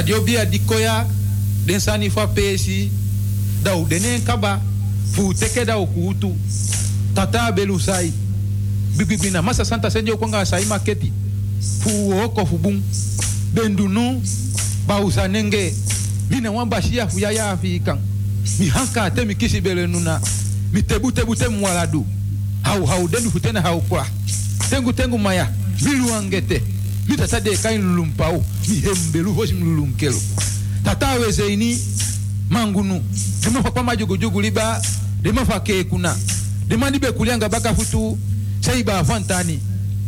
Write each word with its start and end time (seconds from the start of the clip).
Dat 0.00 0.24
bia 0.24 0.44
di 0.48 0.60
koya, 0.64 1.06
den 1.66 1.80
sani 1.80 2.08
fa 2.10 2.26
pesi, 2.26 2.90
da 3.62 3.76
u 3.76 3.86
kaba, 4.24 4.60
fu 5.12 5.32
teke 5.34 5.64
da 5.64 5.76
tata 7.12 7.52
belu 7.52 7.78
sai. 7.78 8.12
Bibi 8.96 9.30
na 9.30 9.42
masa 9.42 9.64
santa 9.64 9.90
senjo 9.90 10.16
kwanga 10.16 10.44
sai 10.44 10.64
maketi, 10.64 11.12
fu 11.80 12.12
oko 12.24 12.46
fu 12.46 12.56
bung, 12.56 12.80
bendunu, 13.52 14.22
bausa 14.86 15.28
nenge, 15.28 15.74
mina 16.30 16.50
wamba 16.50 16.80
shia 16.80 17.06
fu 17.06 17.18
yaya 17.18 17.50
afikan. 17.50 17.98
Mi 18.58 18.68
hanka 18.68 19.10
te 19.10 19.24
mi 19.24 19.34
kisi 19.34 19.60
bele 19.60 19.86
nuna, 19.86 20.18
mi 20.72 20.82
tebu 20.82 21.12
tebu 21.12 21.36
te 21.36 21.48
mwaladu. 21.48 22.06
Hau 22.62 22.86
hau 22.86 23.08
denu 23.08 23.30
futena 23.30 23.60
hau 23.60 23.80
kwa. 23.80 24.06
Tengu 24.70 24.92
tengu 24.92 25.18
maya, 25.18 25.52
milu 25.82 26.14
angete. 26.14 26.62
mita 27.08 27.26
sa 27.28 27.40
de 27.40 27.50
kain 27.56 27.60
mitata 27.60 27.62
deka 27.62 27.72
inilulumpa 27.72 28.28
o 28.28 28.44
mihembelu 28.68 29.34
lulum 29.64 29.92
kelo 29.96 30.20
tata 30.84 31.12
weze 31.12 31.52
ini 31.52 31.78
mangunu 32.50 33.02
demafakwa 33.42 33.82
majugujugu 33.82 34.40
liba. 34.40 34.82
Demafake 35.22 35.84
kuna. 35.84 36.16
Demandibe 36.68 37.12
kulianga 37.12 37.48
baka 37.48 37.74
futu. 37.74 37.98
bakafutu 37.98 38.18
saiba 38.60 38.98
afantani 38.98 39.60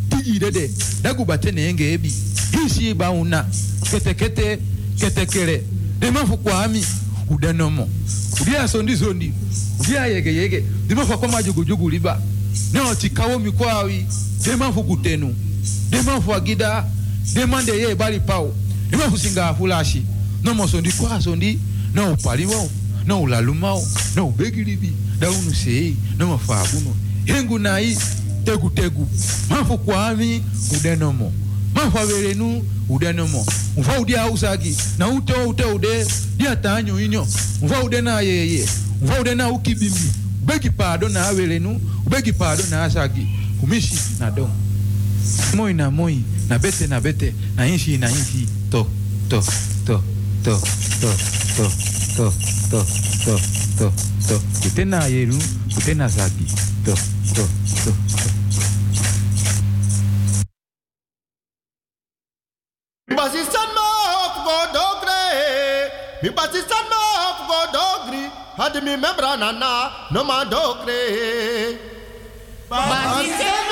tijidede 0.08 0.70
dagubatene 1.02 1.60
yenge 1.60 1.92
ebi. 1.92 2.08
Hisi 2.08 2.62
hisiiba 2.62 3.10
una. 3.10 3.46
Kete 3.90 4.14
kete 4.14 4.58
kete 4.98 5.26
kere. 5.26 5.62
De 5.98 6.10
ketekete 6.10 6.36
kwa 6.36 6.64
ami. 6.64 6.84
Udenomo 7.30 7.88
udia 8.42 8.68
sondi 8.68 8.94
zondi 8.94 9.32
udia 9.80 10.06
yege 10.06 10.34
yege. 10.34 10.64
Demafakwa 10.86 11.28
majugujugu 11.28 11.90
liba. 11.90 12.20
Nyo 12.74 12.84
neotikawo 12.84 13.38
mikwawi 13.38 14.06
demafukutenu 14.44 15.34
Deman 15.92 16.22
fwa 16.22 16.40
gida, 16.40 16.84
deman 17.34 17.64
deye 17.66 17.94
bali 17.94 18.20
pau. 18.20 18.52
Deman 18.90 19.10
fusinga 19.10 19.48
afulashi. 19.48 20.02
Non 20.42 20.56
mosondi 20.56 20.90
kwa 20.92 21.20
sondi, 21.22 21.58
non 21.94 22.12
upali 22.12 22.46
wao, 22.46 22.68
non 23.06 23.22
ulaluma 23.22 23.66
wao, 23.74 23.86
non 24.16 24.26
ubegilibi, 24.28 24.92
da 25.18 25.30
unu 25.30 25.54
sei, 25.54 25.96
non 26.18 26.28
mafabuno. 26.30 26.96
Hengu 27.26 27.58
nai, 27.58 27.96
tegu 28.44 28.70
tegu. 28.70 29.06
Mafu 29.50 29.78
kwa 29.78 30.08
ami, 30.08 30.42
udenomo. 30.76 31.32
Mafu 31.74 31.98
averenu, 31.98 32.64
udenomo. 32.88 33.46
Mfa 33.78 34.00
udia 34.00 34.26
usagi, 34.30 34.76
na 34.98 35.08
ute 35.08 35.32
ute 35.32 35.64
ude, 35.64 36.06
dia 36.36 36.56
tanyo 36.56 37.00
inyo. 37.00 37.26
Mfa 37.62 37.82
ude 37.82 38.00
na 38.00 38.20
yeye, 38.20 38.68
mfa 39.02 39.20
ude 39.20 39.34
na 39.34 39.48
ukibimbi. 39.50 40.10
Ubegi 40.42 40.70
pardon 40.70 41.12
na 41.12 41.26
averenu, 41.28 41.80
ubegi 42.06 42.32
pardon 42.32 42.66
na 42.70 42.84
asagi. 42.84 43.26
Kumishi 43.60 43.94
na 44.18 44.30
domo. 44.30 44.54
Moi 45.54 45.72
na 45.74 45.90
moi, 45.90 46.24
na 46.48 46.58
bete 46.58 46.86
na 46.88 47.00
bete, 47.00 47.34
na 47.56 47.66
inshi 47.66 47.98
na 47.98 48.08
inshi. 48.08 48.48
To, 48.70 48.86
to, 49.28 49.40
to, 49.86 50.00
to, 50.44 50.54
to, 51.00 51.12
to, 51.56 51.66
to, 52.16 52.26
to, 52.70 52.80
to, 53.24 53.36
to, 53.78 53.92
to. 54.28 54.36
Kute 54.62 54.84
na 54.84 55.06
yeru, 55.06 55.38
kute 55.74 55.94
na 55.94 56.08
zagi. 56.08 56.46
To, 56.84 56.94
to, 57.34 57.44
to, 57.84 57.92
to. 57.92 58.22
Basistan 63.16 63.68
ma 63.76 63.86
hop 64.12 64.34
go 64.46 64.56
dogre. 64.72 65.22
Mi 66.22 66.30
basistan 66.30 66.84
ma 66.90 67.00
hop 67.20 67.38
go 67.48 67.58
dogri. 67.76 68.24
Had 68.56 68.74
mi 68.82 68.96
membra 68.96 69.36
nana 69.38 69.72
no 70.12 70.24
ma 70.24 70.44
dogre. 70.44 71.00
Basistan 72.70 73.71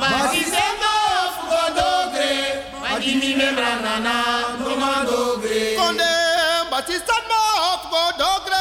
Mas 0.00 0.30
dizendo 0.32 0.88
fugodogre, 1.36 2.64
adimi 2.94 3.34
membranana, 3.34 4.56
domandogre. 4.58 5.76
Konde 5.76 6.04
batista 6.70 7.14
no 7.28 7.78
fugodogre. 7.82 8.59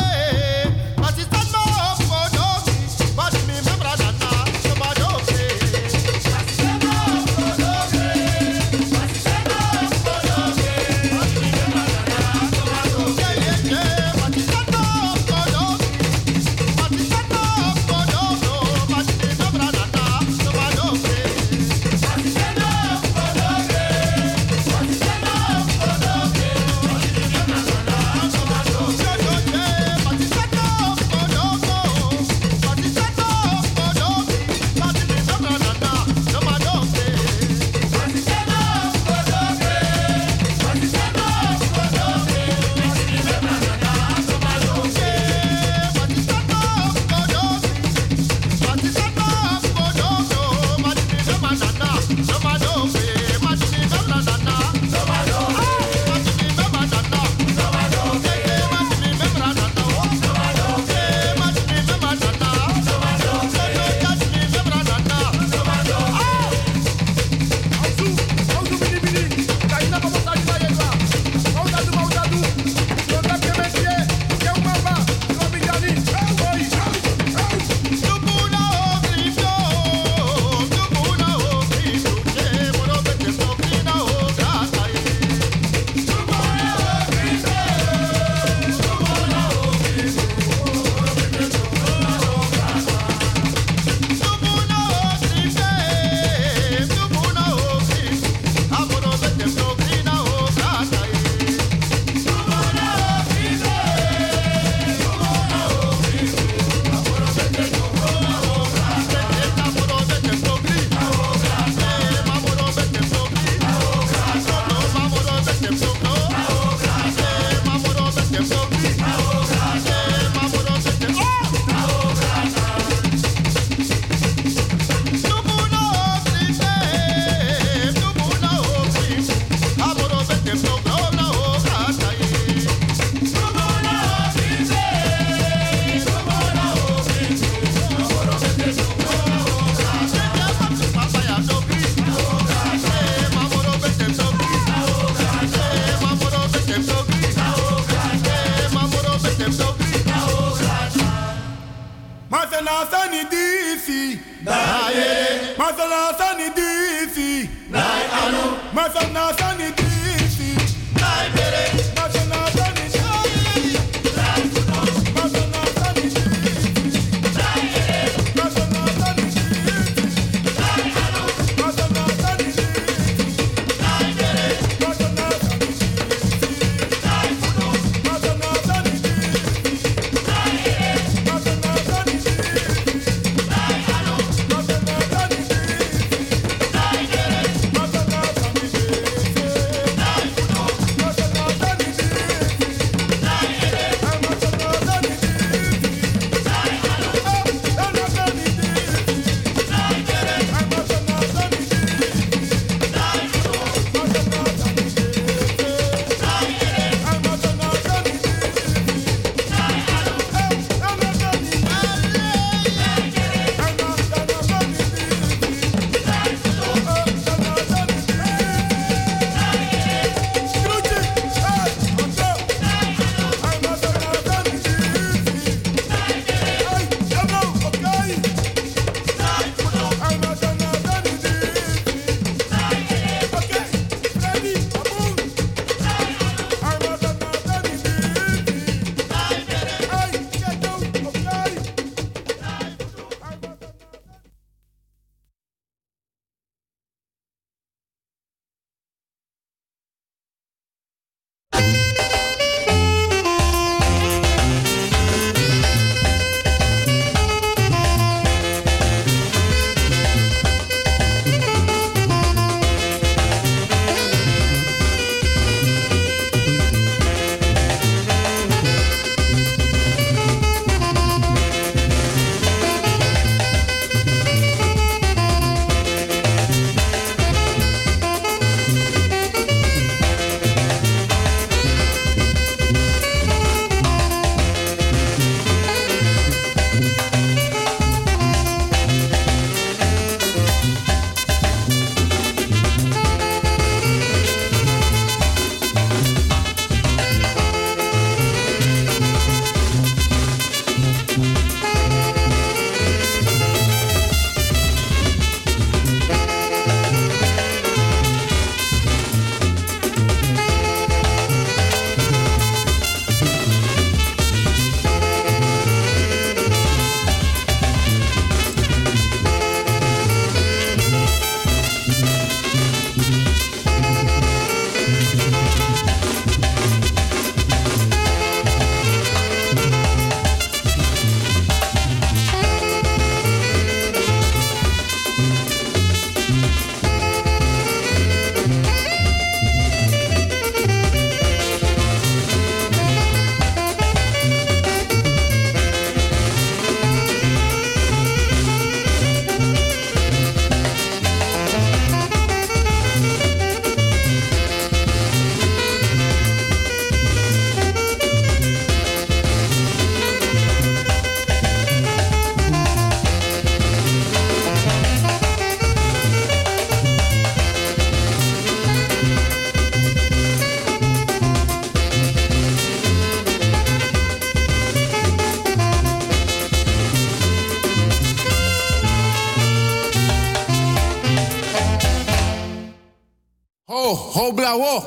Ho, 384.20 384.26
ho 384.26 384.32
blawo. 384.32 384.84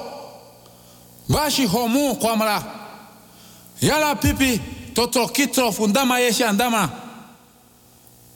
Bashi 1.29 1.67
homu 1.67 2.15
kwamra. 2.17 2.63
Yala 3.81 4.15
pipi 4.15 4.61
totro 4.95 5.29
kitro 5.29 5.73
fundama 5.73 6.19
yeshi 6.21 6.45
andama. 6.45 6.91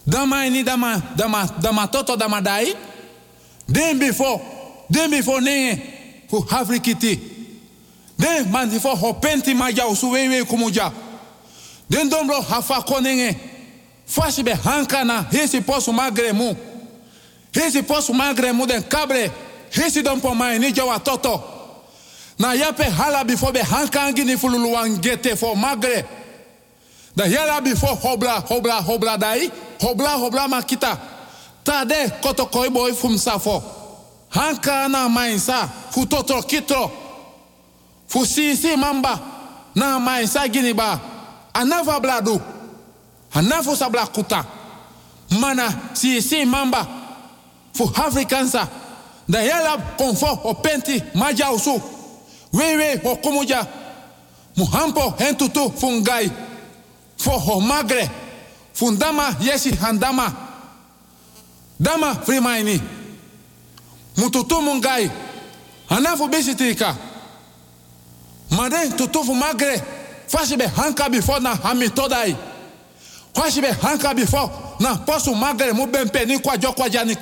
Dama 0.07 0.47
ini 0.47 0.63
dama 0.63 1.03
dama 1.17 1.49
dama 1.61 1.87
toto 1.89 2.17
dama 2.17 2.41
dai. 2.41 2.75
Den 3.71 3.99
before, 3.99 4.41
den 4.91 5.11
before 5.11 5.41
nenge 5.41 5.83
fu 6.31 6.39
afrikiti. 6.51 7.21
Den 8.19 8.51
man 8.51 8.71
before 8.71 8.97
ho 8.97 9.13
penti 9.15 9.55
maja 9.55 9.87
usuwewe 9.87 10.45
kumuja. 10.45 10.93
Den 11.91 12.09
dombro 12.09 12.41
hafa 12.41 12.83
konenge. 12.83 13.37
Fashi 14.07 14.43
be 14.45 14.53
hankana 14.55 15.27
hesi 15.31 15.61
posu 15.61 15.93
magre 15.93 16.33
mu. 16.33 16.55
Hesi 17.53 17.83
posu 17.83 18.15
magre 18.15 18.53
mu 18.53 18.67
den 18.67 18.83
kabre. 18.83 19.31
Hesi 19.71 20.03
don 20.03 20.21
po 20.21 20.35
mai 20.35 20.59
ni 20.59 20.73
jawa 20.73 20.99
toto. 21.03 21.43
Na 22.39 22.53
yape 22.55 22.85
hala 22.85 23.25
before 23.25 23.53
be 23.53 23.61
hankangi 23.61 24.25
ni 24.25 24.37
fululu 24.37 24.73
wangete 24.75 25.37
for 25.37 25.55
magre. 25.57 26.05
Da 27.17 27.25
yala 27.25 27.61
before 27.63 27.97
hobla 27.97 28.43
hobla 28.47 28.81
hobla 28.83 29.19
dai. 29.19 29.51
Hobla 29.81 30.17
hobla 30.19 30.49
makita. 30.49 30.99
Tade 31.65 32.21
koto 32.23 32.47
koi 32.47 32.69
boy 32.69 32.93
fum 32.93 33.17
safo. 33.17 33.63
Hanka 34.31 34.89
na 34.91 35.09
mainsa 35.09 35.67
fu 35.91 36.07
toto 36.07 36.41
kitro. 36.43 36.91
Fu 38.09 38.25
sisi 38.27 38.77
mamba 38.77 39.19
na 39.75 39.99
mainsa 39.99 40.47
gini 40.49 40.75
ba. 40.75 41.01
Anava 41.55 42.01
bladu. 42.01 42.41
Anafu 43.35 43.75
sabla 43.77 44.07
kuta. 44.07 44.45
Mana 45.41 45.69
sisi 45.95 46.45
mamba 46.45 46.87
fu 47.73 47.85
Afrikansa. 47.85 48.69
Da 49.29 49.43
yala 49.43 49.77
konfo 49.99 50.41
o 50.45 50.55
penti 50.55 51.03
usu. 51.53 51.81
Wewe 52.53 53.01
o 53.05 53.17
kumuja. 53.17 53.67
Muhampo 54.57 55.15
hentutu 55.19 55.73
fungai. 55.79 56.31
Fo 57.17 57.31
ho 57.39 57.61
magre. 57.61 58.11
Fundama 58.73 59.35
yesi 59.41 59.71
handama. 59.77 60.33
Dama 61.81 62.15
frimaini. 62.15 62.81
Mututu 64.17 64.63
mungai. 64.63 65.11
Anafu 65.89 66.29
bisitika. 66.29 66.97
Made 68.51 68.91
tutufu 68.97 69.35
magre. 69.35 69.83
Fashi 70.29 70.57
be 70.57 70.67
hanka 70.67 71.09
before 71.11 71.41
na 71.41 71.55
hami 71.55 71.89
todai. 71.89 72.37
Fashi 73.35 73.61
be 73.61 73.69
hanka 73.73 74.15
before 74.15 74.51
na 74.81 74.95
posu 74.97 75.35
magre 75.35 75.73
mu 75.73 75.87
bempe 75.87 76.25
ni 76.27 76.39
kwajo 76.39 76.73
kwaja 76.73 77.05
ni 77.05 77.15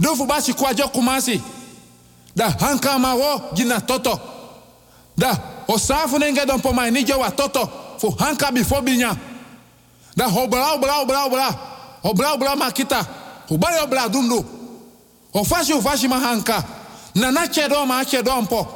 kontong. 0.00 0.16
Dufu 0.16 0.26
basi 0.26 0.52
kwajo 0.54 0.88
kumasi. 0.88 1.40
Da 2.36 2.50
hanka 2.50 2.98
ma 2.98 3.14
wo 3.14 3.40
gina 3.54 3.80
toto. 3.80 4.18
Da 5.16 5.36
osafu 5.68 6.18
nenge 6.18 6.46
don 6.46 6.60
po 6.60 6.72
mai 6.72 6.90
toto. 7.36 7.68
Fu 7.98 8.10
hanka 8.18 8.52
before 8.52 8.82
binya. 8.82 9.16
Da 10.16 10.28
hobra 10.28 10.74
obra 10.74 11.00
obra 11.02 11.24
obra. 11.26 11.58
Obra 12.04 12.32
obra 12.34 12.56
makita. 12.56 13.06
Ubale 13.50 13.80
obra 13.82 14.08
dundu. 14.08 14.44
Ofashi 15.34 15.72
ufashi 15.74 16.08
mahanka. 16.08 16.64
Na 17.14 17.30
na 17.30 17.46
chedo 17.46 17.86
ma 17.86 18.04
chedo 18.04 18.42
mpo. 18.42 18.66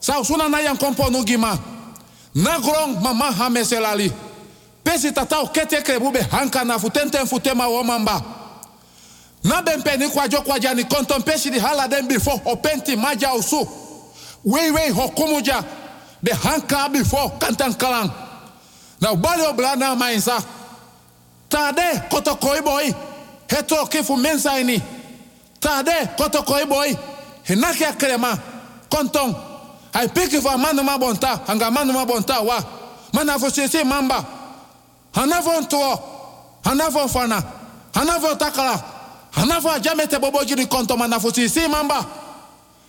Sa 0.00 0.20
usuna 0.20 0.48
na 0.48 0.74
kompo 0.76 1.10
nugima. 1.10 1.58
Na 2.34 2.58
grong 2.60 3.00
mama 3.02 3.32
hameselali. 3.32 4.12
Pesi 4.84 5.12
tata 5.12 5.40
ukete 5.42 5.82
krebube 5.82 6.20
hanka 6.30 6.64
na 6.64 6.78
futenten 6.78 7.26
futema 7.26 7.66
womamba. 7.68 8.22
Na 9.44 9.62
ben 9.62 9.82
peni 9.82 10.08
kwajo 10.08 10.42
kwaja 10.42 10.74
ni 10.74 10.84
konton 10.84 11.22
pesi 11.22 11.58
hala 11.58 11.88
den 11.88 12.06
before 12.08 12.40
openti 12.44 12.96
maja 12.96 13.34
usu. 13.34 13.68
Wei 14.44 14.70
wei 14.70 14.90
hokumuja. 14.90 15.64
De 16.22 16.32
hanka 16.32 16.88
before 16.88 17.30
kantan 17.38 17.74
kalang. 17.74 18.10
Na 19.00 19.12
ubali 19.12 19.42
obla 19.42 19.76
na 19.76 19.94
mainsa. 19.94 20.42
Tade 21.48 22.02
koto 22.10 22.36
koi 22.36 22.60
boy. 22.60 22.92
Hetro 23.48 23.86
kifu 23.86 24.16
mensa 24.16 24.60
ini. 24.60 24.82
Tade 25.60 26.16
koto 26.16 26.42
koi 26.42 26.66
boy. 26.66 26.94
Hinaki 27.48 27.84
akrema. 27.84 28.38
Konton. 28.90 29.34
Ai 29.94 30.08
piki 30.08 30.40
fa 30.40 30.58
manu 30.58 30.82
ma 30.82 30.98
bonta. 30.98 31.40
Hanga 31.46 31.70
manu 31.70 31.92
ma 31.92 32.04
bonta 32.04 32.40
wa. 32.40 32.62
Mana 33.12 33.38
sisi 33.38 33.84
mamba. 33.84 34.24
Hanafo 35.14 35.60
ntuo. 35.60 35.98
Hanafo 36.64 37.08
fana. 37.08 37.42
Hanafo 37.94 38.34
takala. 38.34 38.99
Hanafo 39.30 39.70
ajamete 39.70 40.18
bobo 40.18 40.44
jini 40.44 40.66
konto 40.66 40.96
mana 40.96 41.20
fo 41.20 41.30
sisi 41.32 41.68
mamba. 41.68 42.04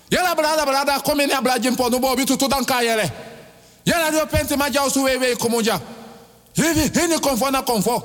Yala 0.09 0.35
brada 0.35 0.65
brada 0.65 0.99
komi 0.99 1.25
ni 1.27 1.33
abla 1.33 1.59
jimpo 1.59 1.89
nubo 1.89 2.15
bitu 2.15 2.37
tudan 2.37 2.65
kayere. 2.65 3.11
Yala 3.85 4.11
dio 4.11 4.25
penti 4.25 4.55
maja 4.55 4.83
usu 4.83 5.03
wewe 5.03 5.35
kumuja. 5.35 5.79
Hivi 6.53 6.99
hini 6.99 7.19
konfo 7.19 7.51
na 7.51 7.61
konfo. 7.61 8.03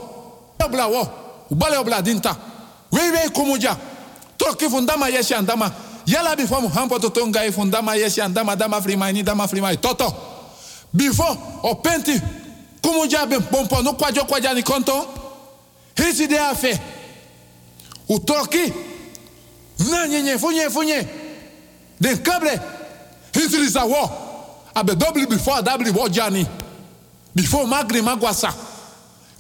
Obla 0.65 0.87
wo. 0.87 1.09
Ubale 1.51 1.77
obla 1.77 2.03
dinta. 2.03 2.37
Wewe 2.93 3.29
kumuja. 3.29 3.77
Toki 4.37 4.69
fundama 4.71 5.09
yeshi 5.09 5.35
andama. 5.35 5.71
Yala 6.07 6.37
before 6.37 6.61
muhampo 6.63 6.99
tutunga 6.99 7.45
e 7.45 7.53
fundama 7.53 7.95
yeshi 7.97 8.21
andama 8.21 8.57
dama 8.57 8.81
frimaini 8.83 9.23
dama 9.23 9.49
frimaini. 9.49 9.79
Toto. 9.81 10.15
Before 10.93 11.37
openti 11.63 12.21
kumuja 12.83 13.27
ben 13.27 13.43
pompo 13.43 13.83
no 13.83 13.93
kwajo 13.95 14.25
kwaja 14.25 14.55
ni 14.55 14.63
konto. 14.63 15.07
Hisi 15.97 16.27
de 16.29 16.39
afe. 16.39 16.79
Utoki. 18.09 18.73
Na 19.91 20.09
nyenye 20.09 20.39
funye 20.39 20.71
funye. 20.71 21.09
Den 22.01 22.19
kable. 22.19 22.61
Hisi 23.33 23.57
lisa 23.57 23.85
wo. 23.85 24.11
Abe 24.75 24.95
double 24.95 25.27
before 25.27 25.63
double 25.63 25.91
wo 25.93 26.09
jani. 26.09 26.47
Before 27.35 27.67
magri 27.67 28.03
magwasa. 28.03 28.55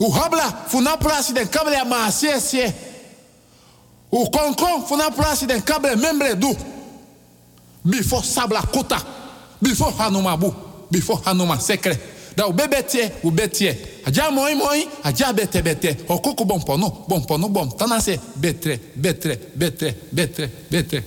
Uhabla 0.00 0.64
funa 0.68 0.96
plasi 0.96 1.32
den 1.32 1.48
kable 1.48 1.72
ya 1.72 1.84
maasie 1.84 2.40
sie. 2.40 2.72
O 4.12 4.26
konkon 4.26 4.86
funa 4.86 5.10
plasi 5.10 5.46
den 5.46 5.62
kable 5.62 5.96
membre 5.96 6.34
du. 6.34 6.54
Before 7.84 8.22
sabla 8.22 8.62
kota. 8.62 8.98
Before 9.62 9.92
hanuma 9.98 10.36
bu. 10.36 10.52
Before 10.90 11.20
hanuma 11.24 11.58
sekre. 11.60 11.96
Da 12.36 12.46
o 12.46 12.52
bebe 12.52 12.82
tie, 12.88 13.12
o 13.22 13.30
be 13.30 13.48
tie. 13.48 13.78
Aja 14.04 14.30
moi 14.30 14.54
moi, 14.54 14.88
aja 15.02 15.32
bete 15.32 15.62
bete. 15.62 15.96
O 16.06 16.20
koko 16.20 16.44
bom 16.44 16.60
pono, 16.64 17.04
bom 17.08 17.24
pono 17.24 17.48
bom. 17.48 17.70
Tanase 17.76 18.18
betre, 18.36 18.80
betre, 18.94 19.38
betre, 19.54 19.94
betre, 20.12 20.50
betre. 20.70 21.02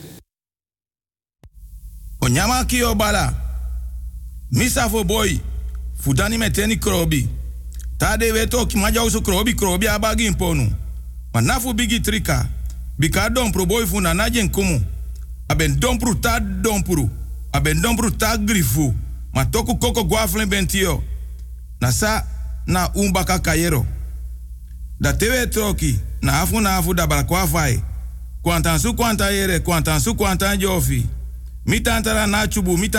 O 2.20 2.28
nyama 2.28 2.66
ki 2.66 2.84
o 2.84 2.96
bala. 2.96 3.34
Misa 4.52 4.90
fo 4.90 5.04
boy. 5.04 5.40
Fudani 6.02 6.38
meteni 6.38 6.80
krobi. 6.80 7.28
Tade 7.98 8.32
weto 8.32 8.66
ki 8.66 8.78
maja 8.78 9.04
usu 9.04 9.22
krobi 9.22 9.54
krobi 9.56 9.88
abagi 9.88 10.26
imponu. 10.26 10.72
Manafu 11.34 11.74
bigi 11.74 12.00
trika. 12.00 12.48
Bika 12.98 13.30
dompru 13.30 13.66
boy 13.66 13.86
funa 13.86 14.14
najen 14.14 14.50
kumu. 14.50 14.82
Aben 15.48 15.80
dompru 15.80 16.16
ta 16.16 16.40
dompru. 16.40 17.10
Aben 17.52 17.82
dompru 17.82 18.12
ta 18.12 18.38
grifu. 18.38 18.94
Ma 19.34 19.46
toku 19.46 19.78
koko 19.78 20.04
guaflen 20.04 20.50
bentio. 20.50 21.04
Na 21.82 21.92
sa 21.92 22.26
na 22.68 22.90
umbaka 22.94 23.40
kayero. 23.40 23.86
Da 25.00 25.14
tewe 25.14 25.48
troki. 25.48 26.00
Na 26.22 26.42
afu 26.42 26.62
na 26.62 26.76
afu 26.78 26.94
da 26.94 27.08
balakwa 27.08 27.48
fai. 27.48 27.82
Kwantan 28.42 28.80
su 28.80 28.94
kwanta 28.94 29.32
yere. 29.32 29.60
Kwantan 29.60 30.00
su 30.00 30.16
jofi. 30.58 31.06
Mi 31.66 31.80
tantara 31.80 32.28
na 32.28 32.48
chubu. 32.48 32.78
Mi 32.78 32.90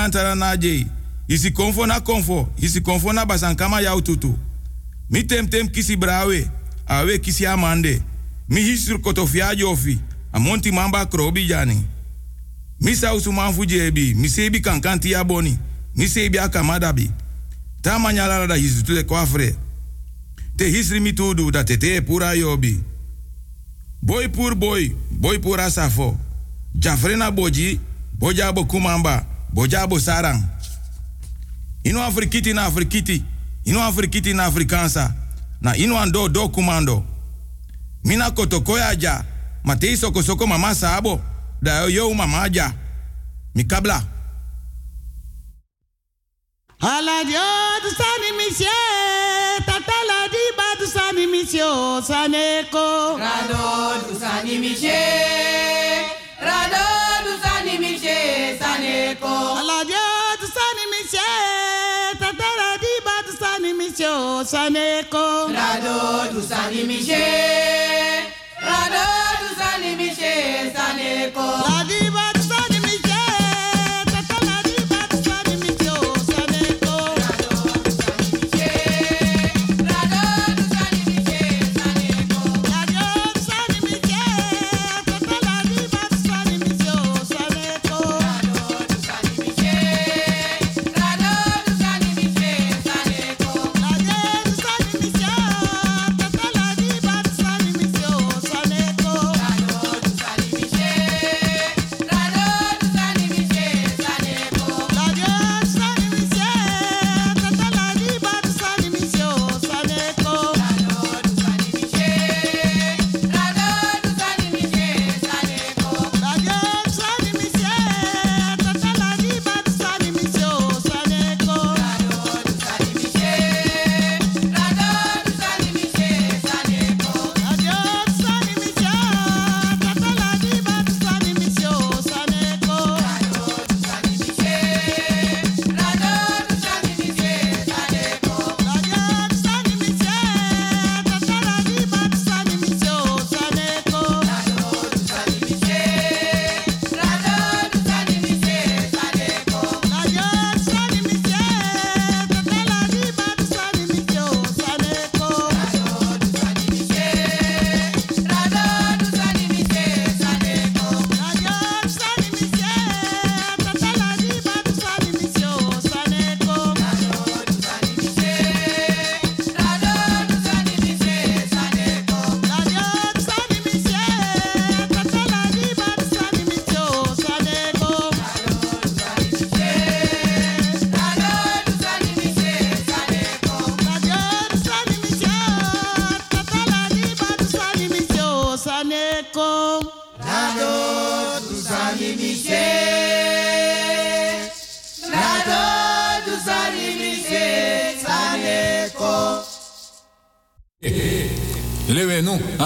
na. 0.57 0.87
Isi 1.29 1.51
konfo 1.51 1.87
na 1.87 2.01
konfo. 2.01 2.49
Isi 2.59 2.81
konfo 2.81 3.13
na 3.13 3.27
basankama 3.27 3.81
ya 3.81 3.95
ututu. 3.95 4.39
Mi 5.11 5.23
kisi 5.69 5.97
brawe. 5.97 6.51
Awe 6.87 7.19
kisi 7.19 7.47
amande. 7.47 8.03
Mi 8.49 8.61
hisur 8.63 9.01
kotofia 9.01 9.55
jofi. 9.55 9.99
Amonti 10.33 10.73
mamba 10.73 11.07
krobi 11.07 11.47
jani. 11.47 11.85
Mi 12.81 12.97
sausu 12.97 13.33
manfu 13.33 13.65
jebi. 13.67 14.15
Mi 14.15 14.29
sebi 14.29 14.61
kankanti 14.61 15.11
ya 15.11 15.25
boni. 15.25 15.59
Mi 15.97 16.09
sebi 16.09 16.39
akamadabi. 16.39 17.11
Ta 17.83 17.99
manyala 17.99 18.47
da 18.47 18.55
hisu 18.55 18.83
tule 18.85 19.03
kwafre. 19.03 19.57
Te 20.57 20.69
hisri 20.69 21.01
mi 21.01 21.13
tudu 21.13 21.51
da 21.51 21.65
tete 21.65 22.01
pura 22.01 22.35
yobi. 22.35 22.83
Boy 24.03 24.29
pur 24.29 24.55
boy. 24.55 24.91
Boy 25.11 25.39
a 25.59 25.71
safo. 25.71 26.19
Jafrena 26.75 27.31
boji. 27.31 27.81
Bojabo 28.19 28.65
kumamba. 28.65 29.25
Bojabo 29.53 29.99
sarang. 30.01 30.43
Ino 31.85 32.03
afrikiti 32.03 32.53
na 32.53 32.67
afrikiti. 32.67 33.23
Ino 33.65 33.83
afrikiti 33.83 34.35
na 34.35 34.45
afrikansa. 34.45 35.15
Na 35.61 35.77
ino 35.77 35.97
ando 35.99 36.29
do 36.29 36.49
kumando. 36.49 37.05
Mina 38.05 38.31
kotokoya 38.31 38.95
ja. 38.97 39.25
Matei 39.65 39.97
soko 39.97 40.23
soko 40.23 40.47
mama 40.47 40.75
sabo. 40.75 41.21
Da 41.63 41.85
yo 41.89 42.15
mama 42.15 42.49
ja. 42.49 42.73
Mikabla. 43.55 44.20
Ala 46.83 47.23
Dios 47.25 47.93
sani 47.95 48.31
tata 48.41 49.85
tatala 49.85 50.29
di 50.33 50.45
bad 50.57 50.81
sani 50.89 51.27
saneko. 52.01 53.19
Rado 53.21 54.09
du 54.09 54.19
sani 54.19 54.57
misye, 54.59 56.09
rado 56.41 56.85
du 57.25 57.37
sani 57.43 57.77
misye 57.77 58.57
saneko. 58.59 59.61
Ala 59.61 59.85
Dios 59.85 60.41
sani 60.57 60.85
tata 60.97 62.17
tatala 62.19 62.79
di 62.81 62.93
bad 63.05 63.27
sani 63.39 63.73
saneko. 64.49 65.53
Rado 65.53 66.33
du 66.33 66.41
sani 66.41 66.85
misye, 66.85 68.25
rado 68.59 69.05
du 69.41 69.49
sani 69.55 69.97
misye 69.97 70.73
saneko. 70.73 71.45
Radi 71.69 72.11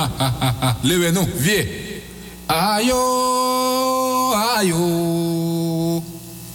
ha 0.05 0.29
ha 0.31 0.33
ha 0.41 0.55
ha, 0.61 0.77
lewe 0.83 1.11
nou, 1.13 1.27
vie. 1.37 1.67
Ayo, 2.49 3.01
ayo, 4.37 6.03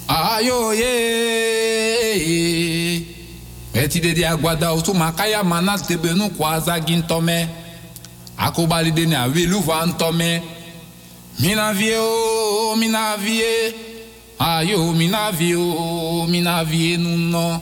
ayo 0.08 0.74
ye, 0.74 0.94
ye. 2.18 3.06
Eti 3.74 4.00
dede 4.00 4.28
agwada 4.28 4.72
osu 4.72 4.94
makaya 4.94 5.44
manas 5.44 5.88
tebe 5.88 6.14
nou 6.14 6.30
kwa 6.30 6.60
zagin 6.60 7.02
tome. 7.08 7.48
Akobali 8.38 8.92
dene 8.92 9.16
awe 9.16 9.46
luvan 9.46 9.98
tome. 9.98 10.42
Mina 11.40 11.74
vie 11.74 11.96
o, 11.98 12.76
mina 12.76 13.18
vie, 13.18 13.74
ayo 14.40 14.94
mina 14.94 15.32
vie 15.32 15.56
o, 15.56 16.28
mina 16.28 16.64
vie 16.64 16.98
nou 16.98 17.18
no. 17.18 17.62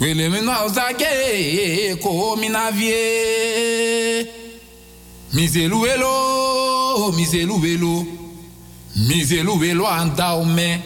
Wele 0.00 0.28
mina 0.28 0.64
ozage 0.64 1.96
ko 2.02 2.36
mina 2.36 2.70
vie. 2.70 4.43
Mizelu 5.34 5.80
welo, 5.80 7.12
mizelu 7.16 7.60
welo. 7.60 8.06
Mizelu 8.96 9.58
welo 9.58 9.86
anda 9.88 10.34
o 10.34 10.44
me. 10.44 10.80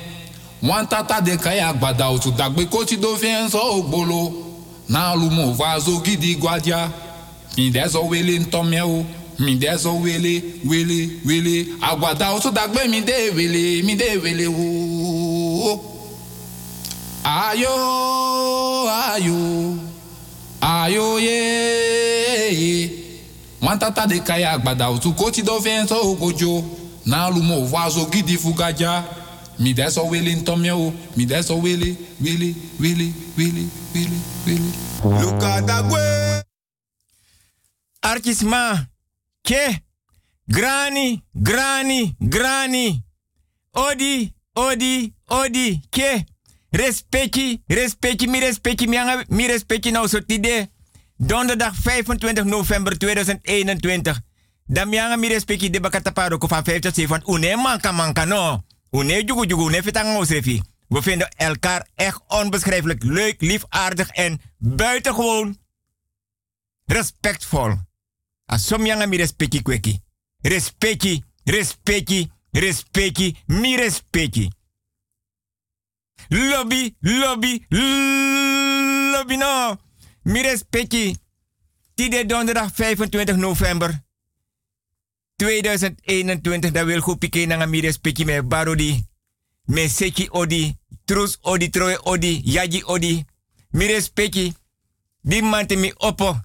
Wan 0.62 0.86
tata 0.88 1.20
de 1.20 1.36
kaya 1.36 1.68
agbada 1.68 2.08
otu 2.08 2.30
dagbe 2.30 2.64
ko 2.70 2.84
ti 2.84 2.96
do 2.96 3.16
fi 3.16 3.26
en 3.28 3.48
so 3.50 3.58
ogbolo. 3.58 4.32
Na 4.88 5.14
lu 5.14 5.30
mo 5.30 5.52
vazo 5.52 6.00
gidi 6.02 6.34
gwadia. 6.36 6.90
Mi 7.56 7.70
de 7.70 7.88
so 7.88 8.02
wele 8.08 8.38
ntome 8.38 8.80
o. 8.82 9.04
Mi 9.38 9.54
de 9.56 9.78
so 9.78 9.92
wele, 10.00 10.42
wele, 10.64 11.10
wele. 11.26 11.66
Agbada 11.82 12.32
otu 12.32 12.50
dagbe 12.50 12.88
mi 12.88 13.00
de 13.02 13.30
wele, 13.36 13.82
mi 13.82 13.94
de 13.96 14.16
wele 14.16 14.46
o. 14.48 15.84
Ayo, 17.24 17.68
ayo, 18.88 19.76
ayo 20.60 21.18
ye. 21.18 21.44
Wan 22.50 22.97
tata 23.76 24.06
de 24.06 24.20
kaya 24.20 24.52
agbada 24.52 24.88
otu 24.88 25.12
ko 25.14 25.30
ti 25.30 25.42
do 25.42 25.60
so 25.86 26.12
ogojo. 26.12 26.64
Na 27.06 27.28
lu 27.28 27.42
mo 27.42 27.64
vazo 27.66 28.06
gidi 28.10 28.36
fugaja. 28.38 29.04
Mi 29.58 29.72
de 29.74 29.90
so 29.90 30.04
wele 30.04 30.34
ntomye 30.34 30.72
o. 30.72 30.92
Mi 31.16 31.26
de 31.26 31.42
so 31.42 31.56
wele, 31.56 31.96
wele, 32.20 32.54
wele, 32.78 33.12
wele, 33.36 33.64
wele, 33.94 34.18
wele. 34.46 35.20
Luka 35.22 35.60
dagwe. 35.62 36.42
Artisma. 38.02 38.86
Ke. 39.42 39.82
Grani, 40.48 41.22
grani, 41.34 42.14
grani. 42.20 43.02
Odi, 43.74 44.32
odi, 44.54 45.12
odi. 45.28 45.80
Ke. 45.90 46.24
Respecti, 46.70 47.62
respecti, 47.68 48.26
mi 48.26 48.40
respecti, 48.40 48.86
mi, 48.86 49.46
respecti 49.46 49.90
soort 50.06 50.30
idee. 50.30 50.68
Donderdag 51.18 51.74
25 51.74 52.44
november 52.44 52.98
2021. 52.98 54.20
Dan 54.66 54.88
mi 54.88 55.28
respecti 55.28 55.70
de 55.70 55.80
bakataparo 55.80 56.38
ko 56.38 56.46
van 56.46 56.64
50 56.64 56.94
7 56.94 57.08
van 57.08 57.22
une 57.26 57.56
manka 57.56 57.92
manka 57.92 58.24
no. 58.24 58.62
Une 58.90 59.22
jugu 59.26 59.46
jugu, 59.46 59.68
une 59.68 59.82
fitang 59.82 60.16
osrefi. 60.16 60.62
We 60.88 61.02
vinden 61.02 61.28
elkaar 61.36 61.86
echt 61.94 62.20
onbeschrijfelijk 62.28 63.04
leuk, 63.04 63.40
lief, 63.40 63.64
aardig 63.68 64.08
en 64.08 64.40
buitengewoon 64.58 65.58
respectvol. 66.86 67.76
Asom 68.46 68.86
yanga 68.86 69.06
mi 69.06 69.16
respecti 69.16 69.62
kweki. 69.62 70.00
Respecti, 70.42 71.24
respecti, 71.44 72.30
respecti, 72.50 73.36
mi 73.46 73.76
respecti. 73.76 74.50
Lobby, 76.28 76.94
lobby, 77.00 77.64
lobby 79.10 79.36
no. 79.36 79.76
Mi 80.28 80.42
respecti. 80.42 81.16
Tide 81.94 82.26
donderdag 82.26 82.70
25 82.74 83.36
november 83.36 84.02
2021. 85.36 86.70
Dat 86.70 86.84
wil 86.84 87.00
goed 87.00 87.18
piken 87.18 87.48
naar 87.48 87.68
mi 87.68 87.80
respecti 87.80 88.24
me 88.24 88.42
barodi. 88.42 89.04
Me 89.64 89.88
seki 89.88 90.28
odi. 90.30 90.76
Trus 91.04 91.38
odi, 91.40 91.70
troe 91.70 92.04
odi, 92.04 92.40
yaji 92.44 92.84
odi. 92.84 93.24
Mi 93.70 93.86
respecti. 93.86 94.52
Die 95.20 95.42
man 95.42 95.66
te 95.66 95.76
mi 95.76 95.92
oppo. 95.96 96.40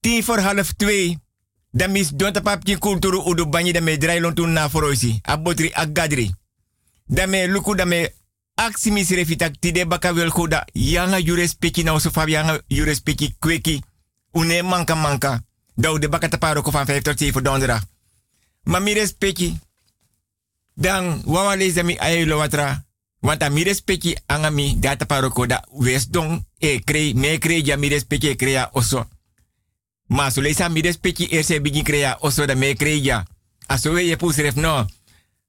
Tien 0.00 0.24
voor 0.24 0.38
half 0.38 0.72
twee. 0.72 1.18
Dan 1.70 1.92
mis 1.92 2.08
donta 2.08 2.40
papje 2.40 2.78
kulturu 2.78 3.22
udu 3.30 3.46
banyi 3.46 3.72
dan 3.72 3.84
me 3.84 3.98
draai 3.98 4.20
lontu 4.20 4.46
na 4.46 4.70
foroisi. 4.70 5.18
Abotri 5.22 5.72
agadri. 5.72 6.34
Dan 7.04 7.30
me 7.30 7.48
luku 7.48 7.84
me 7.84 8.12
aksi 8.58 8.90
mis 8.90 9.10
refitak 9.10 9.54
tide 9.60 9.86
baka 9.86 10.12
wel 10.14 10.30
kuda. 10.30 10.64
Yanga 10.72 11.18
you 11.18 11.36
respecti 11.36 11.82
na 11.82 11.98
fab 11.98 12.28
yanga 12.28 12.60
kweki. 13.38 13.82
Une 14.32 14.62
manka 14.62 14.94
manka. 14.94 15.42
De 15.76 16.08
baka 16.08 16.28
taparo 16.28 16.62
ko 16.62 16.70
van 16.70 16.86
5 16.86 17.02
tot 17.02 17.18
7 17.18 17.42
donderdag. 17.42 17.82
Maar 18.62 18.82
mi 18.82 18.92
respecti. 18.92 19.58
Dan 20.74 21.22
wawa 21.24 21.56
leza 21.56 21.82
mi 21.82 21.96
ayelo 21.98 22.36
watra. 22.36 22.84
Want 23.20 23.42
a 23.42 23.48
mi 23.48 23.62
respecti 23.62 24.16
angami 24.26 24.76
data 24.78 25.06
paroko 25.06 25.46
da 25.46 25.64
wes 25.70 26.08
don 26.08 26.44
e 26.58 26.80
krei 26.84 27.14
me 27.14 27.38
krei 27.38 27.62
ja 27.64 27.76
mi 27.76 27.88
e 28.08 28.36
crea 28.36 28.68
oso. 28.72 29.08
Ma 30.06 30.30
so 30.30 30.40
leisa 30.40 30.68
mi 30.68 30.80
respecti 30.80 31.26
e 31.26 31.42
se 31.42 31.60
bigi 31.60 31.82
crea 31.82 32.16
oso 32.20 32.46
da 32.46 32.54
me 32.54 32.74
krei 32.74 33.04
ja. 33.04 33.24
Aso 33.66 33.92
we 33.92 34.06
je 34.06 34.16
pusref 34.16 34.54
no. 34.54 34.86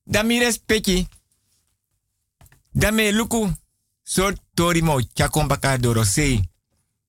Da 0.03 0.23
mi 0.23 0.39
respecti. 0.39 1.07
Da 2.79 2.91
me 2.91 3.11
luku. 3.11 3.51
So 4.03 4.31
tori 4.53 4.81
mo 4.81 5.01
chakombaka 5.13 5.77
doro 5.77 6.03
sei. 6.03 6.49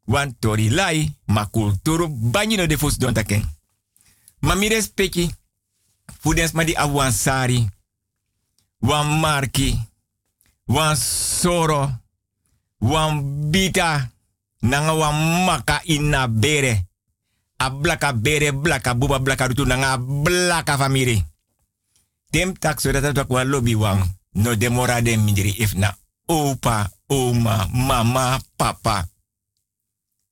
Wan 0.05 0.35
tori 0.39 0.69
lai 0.71 1.17
ma 1.27 1.47
kulturu 1.47 2.09
banyino 2.09 2.67
de 2.67 2.77
fus 2.79 2.99
don 2.99 3.15
taken. 3.15 3.45
Ma 4.41 4.55
mi 4.55 4.69
respecti. 4.69 5.31
Fudens 6.21 6.53
ma 6.53 6.65
di 6.65 6.75
awansari. 6.75 7.69
Wan 8.81 9.21
marki 9.21 9.91
wan 10.71 10.97
soro, 10.97 11.91
wan 12.79 13.51
bita, 13.51 14.11
nanga 14.63 14.95
wan 14.95 15.45
maka 15.45 15.83
bere. 16.31 16.87
A 17.57 17.71
blaka 17.71 18.13
bere, 18.13 18.53
blaka 18.53 18.95
buba, 18.95 19.19
blaka 19.19 19.47
rutu, 19.49 19.65
nanga 19.65 19.99
blaka 19.99 20.79
famiri. 20.79 21.25
Dem 22.31 22.59
tak 22.59 22.81
so 22.81 22.93
dat 22.93 23.29
wan 23.29 23.49
lobby 23.49 23.75
wan, 23.75 24.01
no 24.33 24.57
demora 24.57 25.01
de 25.01 25.17
mindiri 25.17 25.55
if 25.59 25.75
na 25.75 25.97
opa, 26.31 26.91
oma, 27.09 27.67
mama, 27.73 28.41
papa, 28.57 29.09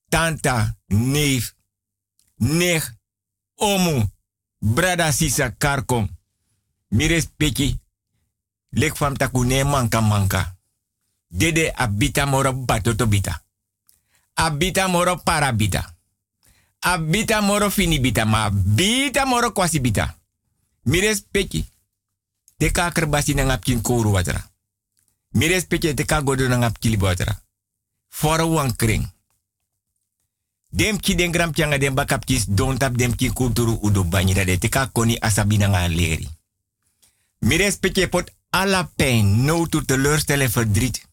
tanta, 0.08 0.76
neef, 0.86 1.54
nech, 2.36 2.84
omu, 3.56 4.10
brada 4.58 5.12
sisa 5.12 5.50
karkom. 5.50 6.08
Mires 6.88 7.28
peki, 7.36 7.80
lek 8.70 8.96
fam 8.96 9.16
taku 9.16 9.44
ne 9.44 9.64
manka 9.64 10.00
manka. 10.00 10.56
Dede 11.28 11.72
abita 11.76 12.26
moro 12.26 12.52
batoto 12.52 13.06
bita. 13.06 13.42
Abita 14.34 14.88
moro 14.88 15.16
parabita. 15.16 15.94
Abita 16.80 17.40
moro 17.40 17.70
finibita, 17.70 18.24
ma 18.24 18.50
bita 18.50 19.26
moro 19.26 19.52
kwasi 19.52 19.80
bita. 19.80 20.16
Mires 20.82 21.24
peki. 21.30 21.66
Teka 22.58 22.90
kerbasi 22.90 23.34
na 23.34 23.42
ngapkin 23.42 23.82
koru 23.82 24.12
watra. 24.12 24.50
Mires 25.30 25.66
peki 25.66 25.94
teka 25.94 26.22
godo 26.22 26.48
na 26.48 26.56
ngapkili 26.56 26.96
watra. 26.96 27.42
Fora 28.08 28.46
wan 28.46 28.76
kring. 28.76 29.12
Dem 30.70 31.00
ki 31.00 31.14
don 32.48 32.78
tap 32.78 32.96
kulturu 33.32 33.78
udo 33.82 34.04
banyi 34.04 34.34
da 34.34 34.44
de 34.44 34.58
teka 34.58 34.86
koni 34.92 35.16
asabi 35.20 35.56
na 35.56 35.66
nga 35.66 35.88
leri. 35.88 36.28
Mires 37.38 37.76
peki 37.78 38.08
pot 38.08 38.32
pijn, 38.96 39.44
nood 39.44 39.70
toe 39.70 39.84
teleurstelling, 39.84 40.50
verdriet. 40.50 41.06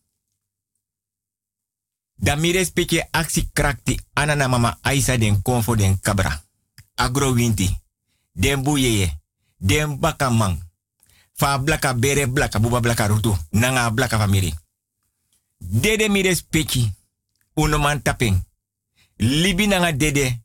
Dan 2.16 2.40
mire 2.40 2.66
speke 2.66 3.08
actie 3.12 3.50
krakti 3.54 4.00
anana 4.14 4.48
mama 4.48 4.78
Aisa 4.82 5.18
den 5.18 5.42
konfo 5.42 5.76
den 5.76 6.00
kabra. 6.00 6.44
Agro 6.96 7.34
winti. 7.34 7.82
Den. 8.32 8.64
Den 9.58 10.00
bakamang. 10.00 10.65
Fa 11.36 11.58
blaka 11.60 11.94
bere 11.94 12.28
blaka 12.28 12.60
buba 12.60 12.80
blaka 12.80 13.08
rutu. 13.08 13.38
Nanga 13.52 13.92
blaka 13.92 14.18
famiri. 14.18 14.54
Dede 15.58 16.10
mire 16.10 16.36
speki. 16.36 16.92
Uno 17.54 17.78
man 17.78 18.02
taping. 18.02 18.44
Libi 19.18 19.68
nanga 19.68 19.92
dede. 19.92 20.42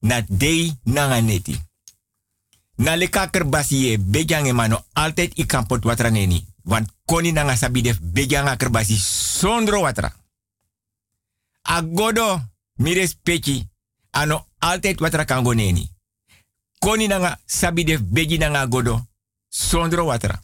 Na 0.00 0.20
dei 0.28 0.78
nanga 0.82 1.20
neti. 1.20 1.60
Na 2.76 2.96
le 2.96 3.08
kaker 3.08 3.48
basi 3.48 3.76
ye 3.76 3.98
emano 4.44 4.84
altijd 4.92 5.38
i 5.38 5.46
kan 5.46 5.66
pot 5.66 5.84
watra 5.84 6.10
neni. 6.10 6.46
Want 6.64 6.90
koni 7.04 7.32
nanga 7.32 7.56
sabi 7.56 7.82
def 7.82 7.98
bejang 8.00 8.48
aker 8.48 8.70
basi 8.70 8.96
sondro 8.96 9.80
watra. 9.80 10.12
Agodo 11.62 12.40
mires 12.74 13.14
peki 13.22 13.68
ano 14.10 14.46
altijd 14.58 15.00
watra 15.00 15.24
kango 15.24 15.54
neni. 15.54 15.90
Koni 16.78 17.06
nanga 17.06 17.38
sabi 17.46 17.84
def 17.84 18.00
beji 18.02 18.38
nanga 18.38 18.66
godo 18.66 19.06
sondro 19.56 20.04
watra. 20.04 20.42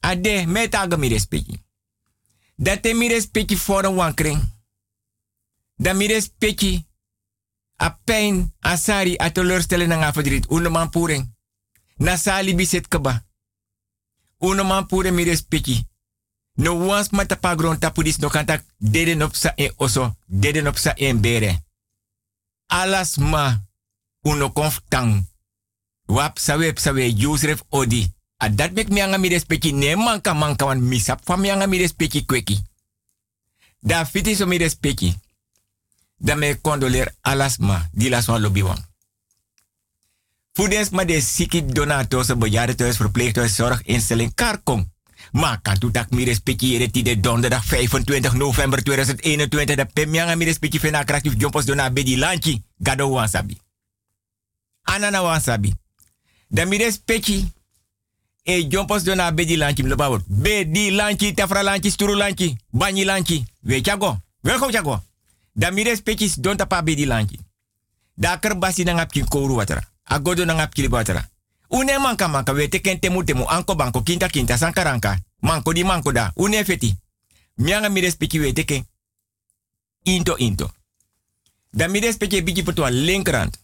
Ade 0.00 0.46
metaga 0.46 0.96
mires 0.96 1.24
peki. 1.24 1.62
Date 2.56 2.94
mires 2.94 3.26
peki 3.26 3.56
voor 3.56 3.84
een 3.84 3.94
wankring. 3.94 4.42
Da 5.76 5.92
mires 5.92 6.30
peki 6.38 6.86
a 7.82 7.98
pijn, 8.04 8.54
a 8.66 8.76
sari, 8.76 9.16
a 9.18 9.30
teleurstellen 9.30 9.88
nanga 9.88 10.12
verdriet. 10.12 10.50
Uneman 10.50 10.90
puring. 10.90 11.34
Na 11.96 12.16
sali 12.16 12.54
biset 12.54 12.88
kaba. 12.88 13.24
Uno 14.40 14.64
man 14.64 14.86
pure 14.86 15.10
mi 15.10 15.24
respecti. 15.24 15.88
No 16.54 16.86
wans 16.86 17.10
mata 17.10 17.36
pagron 17.36 17.78
tapudis 17.78 18.16
no 18.16 18.28
kantak 18.28 18.64
deden 18.78 19.22
op 19.22 19.34
sa 19.34 19.52
e 19.56 19.72
oso, 19.76 20.16
deden 20.26 20.66
op 20.66 20.76
sa 20.76 20.94
en 20.94 21.20
bere. 21.20 21.62
Alas 22.66 23.16
ma 23.16 23.60
uno 24.20 24.50
konftang. 24.52 25.28
Wap 26.06 26.38
sawe 26.38 26.72
sawe 26.74 27.12
Yusref 27.12 27.62
odi. 27.68 28.14
A 28.40 28.48
dat 28.48 28.72
mek 28.72 28.88
mi 28.88 29.02
anga 29.02 29.18
mi 29.18 29.28
respecti 29.28 29.72
ne 29.72 29.96
manka 29.96 30.32
manka 30.32 30.64
wan 30.64 30.80
misap 30.80 31.20
fa 31.24 31.36
mi 31.36 31.50
anga 31.50 31.66
mi 31.66 31.78
respecti 31.78 32.24
kweki. 32.24 32.62
Da 33.80 34.06
fiti 34.06 34.34
so 34.34 34.46
mi 34.46 34.56
respecti. 34.56 35.12
Da 36.16 36.34
me 36.34 36.58
condoler 36.60 37.14
alas 37.20 37.58
ma 37.58 37.88
di 37.92 38.08
las 38.08 38.26
wan 38.26 38.40
lobby 38.40 38.62
wan. 38.62 38.88
Voedens 40.52 40.90
maar 40.90 41.06
de 41.06 41.20
siki 41.20 41.66
donators, 41.66 42.36
bejaardentehuis, 42.36 42.96
verpleeghuis, 42.96 43.54
zorginstelling, 43.54 44.34
karkom. 44.34 44.92
Maar 45.32 45.60
kan 45.62 45.78
tu 45.78 45.90
tak 45.90 46.10
mi 46.10 46.24
respectiere 46.24 46.90
ti 46.90 47.02
de 47.02 47.20
donderdag 47.20 47.64
25 47.64 48.32
november 48.32 48.82
2021 48.82 49.76
de 49.76 49.84
pemyanga 49.84 50.34
mi 50.34 50.44
respecti 50.44 50.78
fena 50.78 51.04
kraktif 51.04 51.34
jompos 51.36 51.64
dona 51.64 51.90
bedi 51.90 52.16
lanchi 52.16 52.64
gado 52.76 53.10
wansabi. 53.10 53.58
Anana 54.82 55.22
wansabi. 55.22 55.74
Da 56.48 56.64
mi 56.64 56.76
e 58.42 58.68
jompos 58.68 59.04
dona 59.04 59.32
bedi 59.32 59.56
lanchi 59.56 59.82
mlo 59.82 59.96
bawot. 59.96 60.22
Bedi 60.26 60.90
lanchi, 60.90 61.34
tafra 61.34 61.62
lanchi, 61.62 61.90
sturu 61.90 62.14
lanchi, 62.14 62.56
banyi 62.70 63.04
lanchi. 63.04 63.44
We 63.62 63.80
chago. 63.80 64.16
Welkom 64.42 64.70
chago. 64.70 65.02
Da 65.52 65.70
mi 65.70 65.82
respecti 65.82 66.32
don 66.40 66.56
tapa 66.56 66.82
bedi 66.82 67.06
lanchi. 67.06 67.38
Da 68.14 68.38
kerbasi 68.38 68.84
na 68.84 68.92
ngapkin 68.92 69.26
watara 69.30 69.88
agodo 70.04 70.44
na 70.44 70.54
ngap 70.54 70.74
kili 70.74 70.88
Une 71.68 71.98
manka 71.98 72.28
manka 72.28 72.52
we 72.52 72.68
teken 72.68 72.98
temu 72.98 73.24
temu 73.24 73.44
anko 73.48 73.74
banko 73.74 74.02
kinta 74.02 74.28
kinta 74.28 74.56
sankaranka. 74.56 75.18
Manko 75.40 75.72
di 75.72 75.84
manko 75.84 76.12
da. 76.12 76.32
Une 76.36 76.64
feti. 76.64 76.96
Mianga 77.56 77.88
mi 77.88 78.00
respecti 78.00 78.38
we 78.40 78.52
teken. 78.52 78.84
Into 80.02 80.34
into. 80.36 80.70
Da 81.70 81.88
mi 81.88 82.00
respecti 82.00 82.42
biji 82.42 82.62
putua 82.62 82.90
linkerhand. 82.90 83.56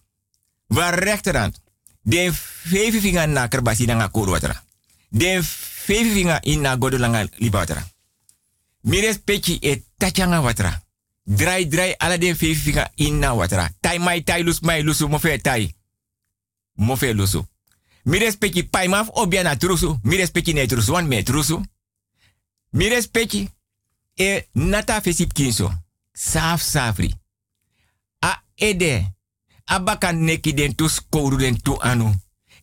Waar 0.69 0.99
rechterhand. 0.99 1.59
Den 2.03 2.33
vijf 2.63 3.01
vinger 3.03 3.29
na 3.29 3.49
kerbasi 3.49 3.87
na 3.87 3.95
ngakuru 3.95 4.31
watara. 4.31 4.66
Den 5.09 5.43
in 6.43 6.61
na 6.61 6.77
godo 6.77 6.99
langa 6.99 7.29
liba 7.39 7.59
watara. 7.59 7.89
Mi 8.81 9.01
respecti 9.01 9.59
e 9.61 9.85
tachanga 9.97 10.41
watara. 10.41 10.83
Drai 11.23 11.69
drai 11.69 11.95
ala 11.99 12.19
den 12.19 12.37
in 12.95 13.19
na 13.19 13.35
watara. 13.35 13.71
Tai 13.81 13.99
mai 13.99 14.23
tai 14.23 14.43
lus 14.43 14.61
mai 14.61 14.83
lusu 14.83 15.09
mo 15.09 15.19
fe 15.19 15.39
tai 15.39 15.75
mofe 16.75 17.13
lusu. 17.13 17.47
Mi 18.03 18.19
respecti 18.19 18.63
pai 18.63 18.89
maf 18.89 19.09
trusu. 19.59 19.99
Mi 20.03 20.17
respecti 20.17 20.53
ne 20.53 20.67
trusu 20.67 20.93
wan 20.93 21.07
me 21.07 21.23
trusu. 21.23 21.63
Mi 22.71 22.89
respecti 22.89 23.51
e 24.15 24.49
nata 24.53 25.01
kinso. 25.33 25.73
Saf 26.13 26.63
safri. 26.63 27.15
A 28.19 28.43
ede. 28.55 29.15
Abaka 29.65 30.13
neki 30.13 30.55
den 30.55 30.75
tu 30.75 30.89
skouru 30.89 31.37
den 31.37 31.63
tu 31.63 31.77
anu. 31.81 32.15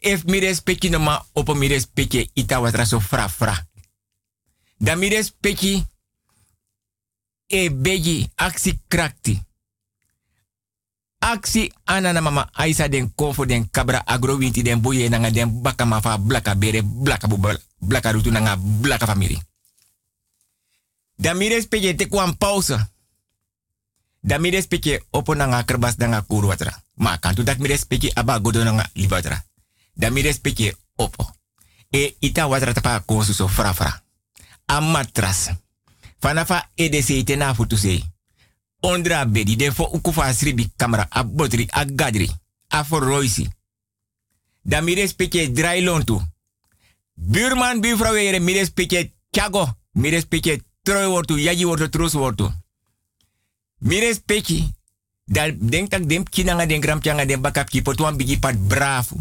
Ef 0.04 0.24
mi 0.28 0.40
respecti 0.40 0.90
no 0.90 1.00
ma 1.00 1.16
opo 1.34 1.56
mi 1.56 1.68
respecti 1.68 2.30
ita 2.34 2.60
watra 2.60 2.86
so 2.86 3.00
fra 3.00 3.28
fra. 3.28 3.56
Da 4.78 4.96
mi 4.96 5.08
respecti 5.08 5.80
e 7.48 7.70
beji 7.72 8.32
aksi 8.36 8.80
krakti 8.88 9.40
aksi 11.20 11.72
anana 11.84 12.22
mama 12.22 12.50
aisa 12.52 12.88
den 12.88 13.16
kofo 13.16 13.46
den 13.46 13.70
kabra 13.72 14.04
agro 14.06 14.36
winti 14.36 14.62
den 14.62 14.82
boye 14.82 15.10
nanga 15.10 15.32
den 15.32 15.62
baka 15.62 15.86
mafa 15.86 16.18
blaka 16.18 16.56
bere 16.56 16.84
blaka 16.84 17.28
bu 17.28 17.40
blaka 17.80 18.12
rutu 18.12 18.32
nanga 18.32 18.58
blaka 18.58 19.06
famiri. 19.06 19.40
Da 21.16 21.34
mire 21.34 21.62
speke 21.62 21.96
te 21.96 22.08
kwam 22.08 22.36
pausa. 22.38 22.92
Da 24.20 24.38
mire 24.38 24.62
speke 24.62 25.04
opo 25.12 25.36
nanga 25.36 25.64
kerbas 25.64 25.96
nanga 25.98 26.22
kuru 26.22 26.48
watra. 26.48 26.84
Ma 26.96 27.18
kantu 27.18 27.44
dak 27.44 27.58
mire 27.58 27.78
speke 27.78 28.12
aba 28.14 28.40
godo 28.40 28.64
nanga 28.64 28.90
libatra. 28.94 29.44
Da 29.94 30.10
mire 30.10 30.34
speke 30.34 30.78
opo. 30.96 31.32
E 31.90 32.16
ita 32.20 32.48
watra 32.48 32.74
tapa 32.74 33.00
konsu 33.00 33.34
so 33.34 33.48
fra 33.48 33.74
fra. 33.74 34.04
A 34.66 34.80
matras. 34.80 35.50
Fanafa 36.20 36.70
edese 36.76 37.24
te 37.24 37.36
na 37.36 37.54
futu 37.56 37.78
sei 37.78 38.12
ondra 38.84 39.26
bedi 39.26 39.56
den 39.56 39.74
fo 39.74 39.84
ukufa 39.84 40.24
asribi 40.24 40.72
kamera 40.76 41.08
a 41.10 41.24
botri 41.24 41.68
a 41.70 41.86
gadri 41.86 42.30
a 42.68 42.84
for 42.84 43.04
roisi. 43.04 43.48
Da 44.62 44.82
mi 44.82 44.94
respecte 44.94 45.52
drai 45.52 45.82
lontu. 45.84 46.22
Buurman 47.14 47.82
buurvrouw 47.82 48.16
ere 48.16 48.40
mi 48.40 48.54
respecte 48.54 49.14
Mi 49.92 50.10
troi 50.84 51.06
wortu, 51.06 51.38
yaji 51.38 51.66
wortu, 51.66 51.90
trus 51.90 52.14
wortu. 52.14 52.52
Mi 53.80 54.00
dat 55.26 55.54
denk 55.60 55.90
dat 55.90 56.10
dem 56.10 56.24
kinanga 56.24 56.66
den 56.66 56.82
gram 56.82 57.02
changa 57.02 57.26
den 57.26 57.42
bakap 57.42 57.70
ki 57.70 57.82
wan 57.96 58.18
bigi 58.18 58.40
pat 58.40 58.68
brafu. 58.68 59.16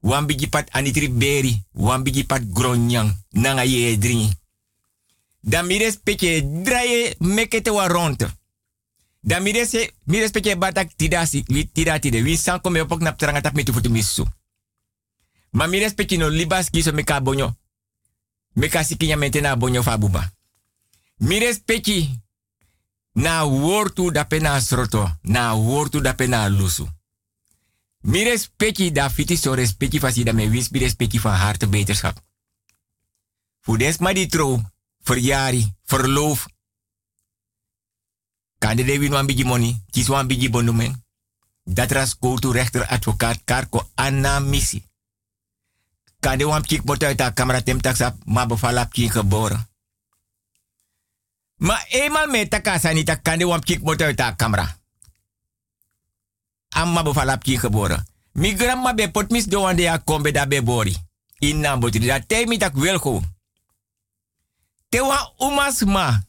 Wan 0.00 0.26
pat 0.50 0.68
anitri 0.70 1.08
beri, 1.08 1.62
wan 1.72 2.02
bigi 2.02 2.24
pat 2.24 2.42
gronyang, 2.52 3.16
nanga 3.30 3.64
ye 3.64 3.98
dringi. 3.98 4.30
Dan 5.40 5.66
mi 5.66 5.78
respecte 5.78 6.42
draye 6.62 7.14
mekete 7.18 7.70
wa 7.70 7.86
ronte. 7.86 8.26
Dan 9.20 9.42
mi 9.42 9.52
rese, 9.52 9.92
mi 10.04 10.18
respecte 10.18 10.56
batak 10.56 10.96
tidasi, 10.96 11.44
wi 11.46 11.70
tida 11.72 11.98
tide, 11.98 12.22
wi 12.22 12.36
san 12.36 12.60
kome 12.60 12.80
opok 12.80 13.00
nap 13.00 13.18
teranga 13.18 13.50
metu 13.54 13.72
futu 13.72 13.90
misu. 13.90 14.24
Ma 15.50 15.66
mi 15.66 15.78
respecte 15.78 16.16
no 16.16 16.28
libas 16.28 16.70
kiso 16.70 16.92
meka 16.92 17.20
bonyo. 17.20 17.56
Meka 18.54 18.84
sikinya 18.84 19.16
mentena 19.16 19.56
bonyo 19.56 19.82
fabuba. 19.82 20.32
Mi 21.18 21.38
respecte 21.38 22.08
na 23.12 23.44
wortu 23.44 24.10
da 24.10 24.24
pena 24.24 24.60
sroto, 24.60 25.10
na 25.22 25.54
wortu 25.54 26.00
da 26.00 26.14
pena 26.14 26.48
lusu. 26.48 26.88
Mi 28.08 28.22
respecti 28.24 28.90
da 28.90 29.10
fiti 29.10 29.36
so 29.36 29.54
respecti 29.54 29.98
fasi 29.98 30.22
da 30.22 30.32
me 30.32 30.48
wins 30.48 30.70
mi 30.70 30.78
respecti 30.78 31.18
van 31.20 31.36
harte 31.36 31.66
beterschap. 31.68 32.16
Fudes 33.60 33.98
ma 33.98 34.12
di 34.12 34.26
tro, 34.26 34.62
verjari, 35.04 35.74
verloof. 35.84 36.46
Kan 38.58 38.76
de 38.76 39.08
wan 39.08 39.26
bigi 39.26 39.44
money, 39.44 39.84
kis 39.90 40.08
wan 40.08 40.26
bigi 40.26 40.50
bondumen. 40.50 41.04
Dat 41.64 41.90
ras 41.90 42.16
to 42.18 42.52
rechter 42.52 42.86
advocaat 42.86 43.40
karko 43.44 43.90
anna 43.94 44.38
missie. 44.38 44.88
Kan 46.20 46.38
de 46.38 46.46
wan 46.46 46.62
kik 46.62 46.84
bot 46.84 47.02
uit 47.02 47.18
de 47.18 47.32
camera 47.32 47.62
tem 47.62 47.80
ma 48.24 48.46
bevalap 48.46 48.92
kin 48.92 49.10
geboren. 49.10 49.68
Ma 51.56 51.84
eenmaal 51.88 52.26
met 52.26 52.50
takasa 52.50 52.92
kan 53.22 53.44
wam 53.44 53.60
kik 53.60 53.82
moet 53.82 54.02
uit 54.02 54.16
de 54.16 54.36
camera. 54.36 54.77
Amma 56.68 57.02
bevalap 57.02 57.42
ki 57.42 57.56
geboren. 57.58 58.04
Mi 58.32 58.54
grandma 58.54 58.94
be 58.94 59.08
potmis 59.10 59.48
do 59.48 59.68
ya 59.70 59.98
kombe 59.98 60.32
da 60.32 60.46
be 60.46 60.62
bori. 60.62 60.96
In 61.40 61.60
na 61.60 61.76
botri 61.76 62.06
da 62.06 62.20
te 62.20 62.46
mi 62.46 62.58
tak 62.58 62.74
welko. 62.76 63.22
Te 64.88 65.00
wa 65.00 65.32
umas 65.38 65.82
ma. 65.84 66.20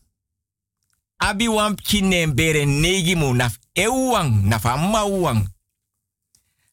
Abi 1.18 1.48
wam 1.48 1.76
kine 1.76 2.34
bere 2.34 2.66
negi 2.66 3.16
mu 3.16 3.34
naf 3.34 3.58
ewang 3.74 4.48
naf 4.48 4.66
amma. 4.66 5.04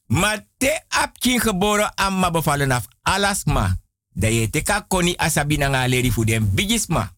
Ma 0.08 0.36
te 0.58 0.70
ap 0.88 1.18
kin 1.18 1.40
geboren 1.40 1.90
amma 1.96 2.30
bevallen 2.30 2.72
af 2.72 2.86
alasma. 3.02 3.76
Da 4.14 4.28
ye 4.28 4.48
te 4.50 4.62
koni 4.88 5.14
asabi 5.18 5.58
na 5.58 5.86
leri 5.86 6.10
fu 6.10 6.24
bigisma. 6.24 7.15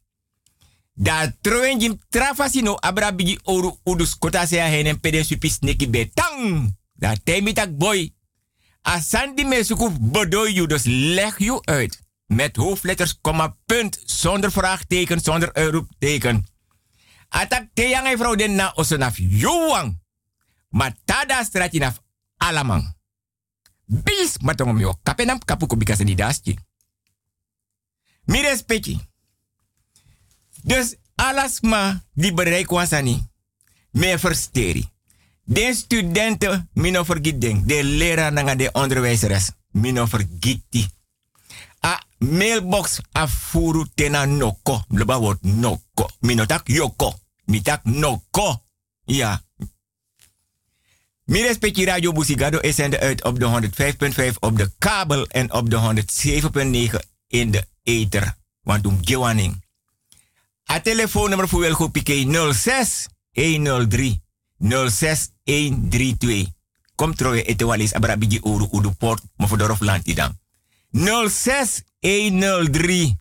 Da 0.99 1.31
troen 1.41 1.79
jim 1.79 1.95
trafasino 2.11 2.75
abra 2.83 3.13
bigi 3.15 3.39
oru 3.45 3.71
udus 3.85 4.17
kota 4.19 4.47
sea 4.47 4.67
henen 4.67 5.01
pede 5.01 5.23
supis 5.25 5.61
neki 5.63 5.87
betang. 5.91 6.75
Da 6.93 7.15
temitak 7.25 7.77
boy. 7.77 8.11
Asandi 8.83 9.45
me 9.45 9.63
suku 9.65 9.91
bodoy 10.01 10.53
you 10.53 10.67
dus 10.67 10.85
leg 10.85 11.39
you 11.39 11.61
uit. 11.65 11.99
Met 12.27 12.57
hoofdletters, 12.57 13.19
komma, 13.21 13.57
punt, 13.67 14.03
zonder 14.05 14.53
vraagteken, 14.53 15.21
zonder 15.21 15.53
uitroepteken. 15.53 16.47
Atak 17.29 17.69
te 17.75 17.83
yang 17.83 18.19
vrouw 18.19 18.35
den 18.35 18.55
na 18.55 18.73
osonaf 18.75 19.19
yuwang. 19.19 20.01
Maar 20.69 20.97
tada 21.05 21.45
stratinaf 21.45 22.03
alamang. 22.37 22.97
Bis 23.85 24.39
matongom 24.39 24.79
yo 24.79 24.95
kapenam 25.03 25.39
kapuko 25.45 25.77
bikasa 25.77 26.05
di 26.05 26.15
daschi. 26.15 26.59
Mi 28.25 28.41
respecti. 28.41 29.08
Dus 30.63 30.95
alles 31.15 31.61
maar 31.61 32.05
die 32.13 32.33
bereik 32.33 32.71
was 32.71 32.91
niet. 32.91 33.23
Meer 33.91 34.19
versteri. 34.19 34.89
De 35.45 35.75
studenten, 35.75 36.69
mino 36.73 37.05
vergiet 37.05 37.41
ding. 37.41 37.65
De 37.67 37.85
leraar 37.85 38.33
nanga 38.33 38.55
de 38.55 38.73
onderwijzeres, 38.73 39.51
mino 39.71 40.07
vergiet 40.07 40.63
die. 40.69 40.89
A 41.87 42.03
mailbox 42.19 43.01
afuru 43.13 43.87
tena 43.95 44.25
noko. 44.25 44.83
Blaba 44.89 45.19
wordt 45.19 45.43
noko. 45.43 46.09
Mino 46.21 46.47
tak 46.47 46.69
yoko. 46.69 47.15
Mi 47.45 47.63
tak 47.63 47.85
noko. 47.85 48.63
Ja. 49.05 49.43
Mi 51.25 51.43
respecti 51.43 51.85
Radio 51.85 52.13
Busigado 52.13 52.59
is 52.59 52.75
zenden 52.75 53.01
uit 53.01 53.25
op 53.25 53.39
de 53.39 53.71
105.5 54.31 54.39
op 54.39 54.57
de 54.57 54.71
kabel 54.79 55.27
en 55.27 55.53
op 55.53 55.71
de 55.71 56.05
107.9 56.93 56.99
in 57.27 57.51
de 57.51 57.67
ether. 57.83 58.37
Want 58.63 58.87
om 58.87 58.99
gewaning. 59.01 59.67
A 60.71 60.81
telefoonnummer 60.81 61.49
voor 61.49 61.61
Wilgo 61.61 61.89
Piqué 61.89 62.53
06 62.53 63.07
103 63.33 64.21
06 64.59 65.29
132. 65.45 66.47
Kom 66.95 67.15
troje 67.15 67.43
etewalis 67.43 67.93
abrabigi 67.93 68.41
uru 68.45 68.69
udu 68.73 68.91
port 68.91 69.23
maar 69.37 69.49
voor 69.49 69.59
de 69.59 69.65
Rofland 69.65 70.17
dan. 70.17 70.39
06 71.29 71.83
103 72.01 73.21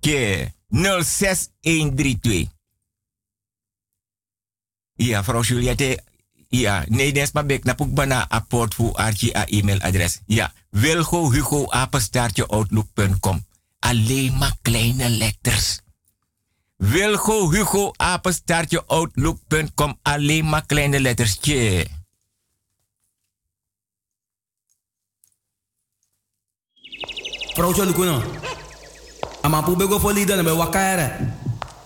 ke 0.00 0.52
06 0.70 1.48
132. 1.60 2.48
Ja, 4.94 5.24
vrouw 5.24 5.42
Juliette. 5.42 6.02
Ja, 6.48 6.84
nee, 6.88 7.12
des 7.12 7.32
maar 7.32 7.46
bek 7.46 7.64
napuk 7.64 7.94
bana 7.94 8.26
voor 8.48 8.92
archie 8.92 9.36
a 9.36 9.46
e-mailadres. 9.46 10.20
Ja, 10.26 10.52
Wilgo 10.70 11.30
Hugo 11.30 11.70
apenstaartje 11.70 12.46
outlook.com. 12.46 13.46
Alleen 13.78 14.38
maar 14.38 14.56
kleine 14.62 15.08
letters. 15.08 15.80
Wilgo 16.80 17.50
Hugo 17.50 17.92
apenstaartje 17.96 18.82
outlook.com. 18.86 19.98
Alleen 20.02 20.44
maar 20.48 20.66
kleine 20.66 21.00
letters. 21.00 21.38
Tje. 21.38 21.86
Procho 27.54 27.84
lukuno. 27.84 28.22
Ama 29.42 29.62
pu 29.62 29.76
bego 29.76 29.98
fo 30.00 30.10
lida 30.12 30.36
na 30.36 30.42
be 30.42 30.50
wakare. 30.50 31.10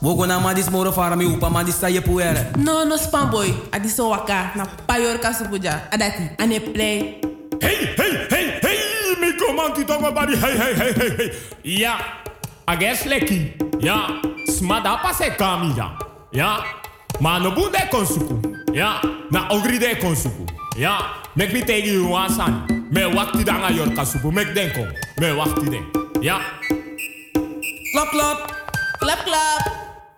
Wogo 0.03 0.27
na 0.27 0.39
madis 0.41 0.69
moro 0.71 0.93
fara 0.93 1.17
mi 1.17 1.25
upa 1.25 1.51
madis 1.51 1.79
sa 1.79 1.89
yepuere. 1.89 2.51
No, 2.57 2.85
no 2.85 2.97
spam 2.97 3.31
boy. 3.31 3.49
Adi 3.73 3.89
so 3.89 4.09
waka 4.09 4.53
na 4.57 4.67
payor 4.87 5.19
kasupuja. 5.19 5.89
Adati. 5.91 6.31
Ane 6.39 6.61
play. 6.61 7.21
Hey, 7.61 7.95
hey, 7.97 8.27
hey, 8.31 8.47
hey. 8.63 8.79
Mi 9.21 9.33
komanti 9.39 9.85
tongo 9.85 10.13
bari. 10.13 10.37
Hey, 10.37 10.57
hey, 10.59 10.75
hey, 10.75 10.93
hey, 10.93 11.11
hey. 11.17 11.31
Ja. 11.79 11.97
Ages 12.67 13.05
leki. 13.05 13.53
Ja. 13.81 14.09
Smada 14.49 14.97
pase 15.03 15.31
kami 15.37 15.77
ya. 15.77 15.93
Ja. 16.33 16.65
Ma 17.21 17.39
no 17.39 17.51
bunde 17.51 17.89
konsuku. 17.91 18.41
Ja. 18.73 19.01
Na 19.31 19.49
ogri 19.49 19.79
de 19.79 19.97
konsuku. 20.01 20.47
Ja. 20.77 20.99
Mek 21.37 21.53
mi 21.53 21.61
tegi 21.61 21.93
you 21.93 22.09
wasan. 22.09 22.65
Me 22.91 23.05
wakti 23.05 23.45
danga 23.45 23.71
yor 23.71 23.93
kasupu. 23.93 24.33
Mek 24.33 24.55
denko. 24.55 24.87
Me 25.21 25.37
wakti 25.37 25.71
den. 25.71 25.85
Ja. 26.23 26.41
Klap, 27.93 28.11
klap. 28.11 28.39
Klap, 29.01 29.21
klap. 29.25 29.63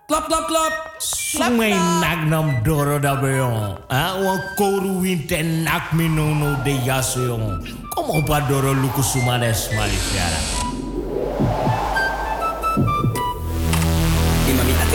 Klap, 0.07 0.26
klap, 0.30 0.47
klap. 0.47 0.72
Sumay 1.03 1.74
nak 1.74 2.30
nam 2.30 2.62
doro 2.62 2.99
da 3.03 3.18
beyon. 3.18 3.74
Ah, 3.90 4.14
wan 4.22 4.38
koru 4.57 5.03
winte 5.03 5.42
nak 5.42 5.92
mi 5.92 6.07
no 6.09 6.30
no 6.30 6.62
de 6.62 6.78
yaso 6.86 7.26
yon. 7.26 7.59
Kom 7.90 8.11
op 8.11 8.30
a 8.30 8.40
doro 8.49 8.72
luku 8.72 9.03
sumades 9.03 9.68
malifiara. 9.74 10.65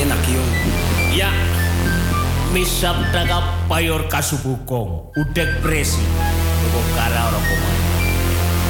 enak 0.01 0.21
yo. 0.25 0.41
Ya, 1.13 1.29
misap 2.49 2.97
daga 3.13 3.45
payor 3.69 4.09
kasubukong, 4.09 5.13
udek 5.13 5.61
presi, 5.61 6.01
ugo 6.69 6.81
kara 6.97 7.29
orokomai. 7.29 7.77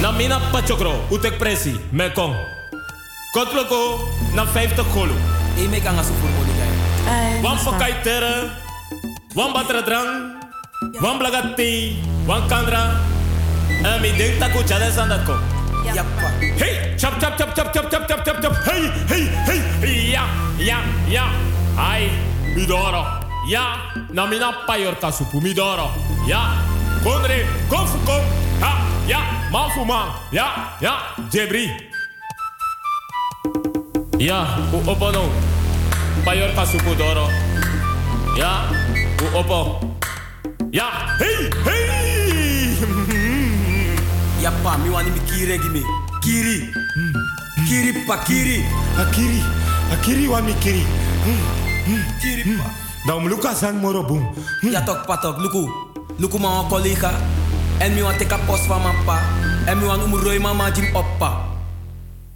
Namina 0.03 0.37
pachokro, 0.51 1.07
udek 1.13 1.39
presi, 1.39 1.77
mekong. 1.95 2.35
Kotloko, 3.31 4.03
na 4.35 4.43
50 4.43 4.83
kolo. 4.91 5.15
Ime 5.55 5.79
kang 5.79 5.95
asupur 5.95 6.27
mo 6.35 6.41
ligay. 6.43 6.71
Wan 7.39 7.55
pakai 7.55 8.03
tera, 8.03 8.51
wan 9.37 9.55
batra 9.55 9.81
drang, 9.85 10.35
wan 10.99 11.15
blagati, 11.15 11.95
wan 12.27 12.43
kandra. 12.51 12.99
Ami 13.81 14.11
deng 14.19 14.35
taku 14.35 14.59
jadesa 14.67 15.07
dat 15.07 15.23
kong. 15.23 15.60
Yappa. 15.85 16.29
Hey, 16.61 16.95
chap 16.97 17.19
chap 17.19 17.37
chap 17.37 17.55
chap 17.55 17.73
chap 17.73 17.89
chap 17.89 18.07
chap 18.07 18.25
chap 18.25 18.37
chap. 18.41 18.53
Hey, 18.65 18.83
hey, 19.09 19.23
hey. 19.47 20.11
Ja, 20.13 20.23
ja, 20.57 20.77
ja. 21.09 21.25
Ai, 21.77 22.09
midoro. 22.55 23.05
Ja, 23.49 23.91
na 24.13 24.25
mina 24.27 24.51
payor 24.67 24.95
kasupu 25.01 25.41
midoro. 25.41 25.89
Ja, 26.27 26.61
konre, 27.03 27.45
konfu 27.69 27.97
kon. 28.05 28.21
Ja, 29.07 29.21
man 29.51 29.69
fu 29.71 29.85
man. 29.85 30.13
Ja, 30.31 30.77
ja, 30.79 30.93
jebri. 31.33 31.71
Ja, 34.19 34.45
u 34.73 34.77
opo 34.91 35.11
no. 35.11 35.29
Payor 36.25 36.53
kasupu 36.55 36.95
doro. 36.95 37.27
Ja, 38.37 38.69
u 39.21 39.37
opo. 39.37 39.79
Ja, 40.71 41.17
hey, 41.17 41.49
hey. 41.65 42.00
Yappa, 44.41 44.77
mi 44.81 44.89
wani 44.89 45.11
mi 45.11 45.19
kiri 45.29 45.57
gimi. 45.61 45.83
Kiri. 46.21 46.73
Kiri 47.69 47.91
pakiri. 48.09 48.65
Akiri. 48.97 49.41
Akiri 49.93 50.25
wa 50.27 50.41
mi 50.41 50.53
kiri. 50.57 50.81
Kiri 52.21 52.57
pa. 52.57 52.65
Dan 53.05 53.27
luka 53.29 53.53
san 53.53 53.77
moro 53.77 54.01
boom. 54.03 54.25
Ja 54.65 54.81
tok 54.81 55.05
patok, 55.05 55.37
luku. 55.37 55.69
Luku 56.17 56.37
ma 56.41 56.65
collega. 56.69 57.13
En 57.79 57.93
mi 57.93 58.01
wan 58.01 58.17
teka 58.17 58.37
post 58.49 58.65
van 58.65 58.81
mijn 58.81 58.97
pa. 59.05 59.21
En 59.65 59.77
mi 59.77 59.85
wan 59.85 60.01
umroi 60.01 60.39
mama 60.39 60.69
jim 60.73 60.89
oppa. 60.95 61.37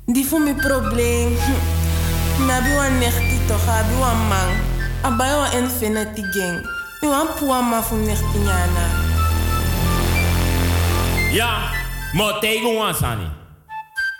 Die 0.05 0.25
voor 0.25 0.41
mijn 0.41 0.55
probleem. 0.55 1.33
Hm. 1.37 1.57
Na 2.47 2.61
bi 2.61 2.69
wan 2.75 2.97
nechti 2.99 3.37
toch, 3.47 3.65
abi 3.67 3.95
wan 3.99 4.17
man. 4.29 4.49
Abai 5.01 5.33
wan 5.37 5.51
infinity 5.57 6.21
gang. 6.33 6.61
Mi 7.01 7.07
wan 7.09 7.27
puwa 7.39 7.61
ma 7.61 7.81
fu 7.81 7.95
nechti 7.95 8.37
nyana. 8.45 8.85
Ja, 11.33 11.74
maar 12.15 12.39
tegen 12.39 12.77
ons 12.77 12.97
Sani. 12.97 13.27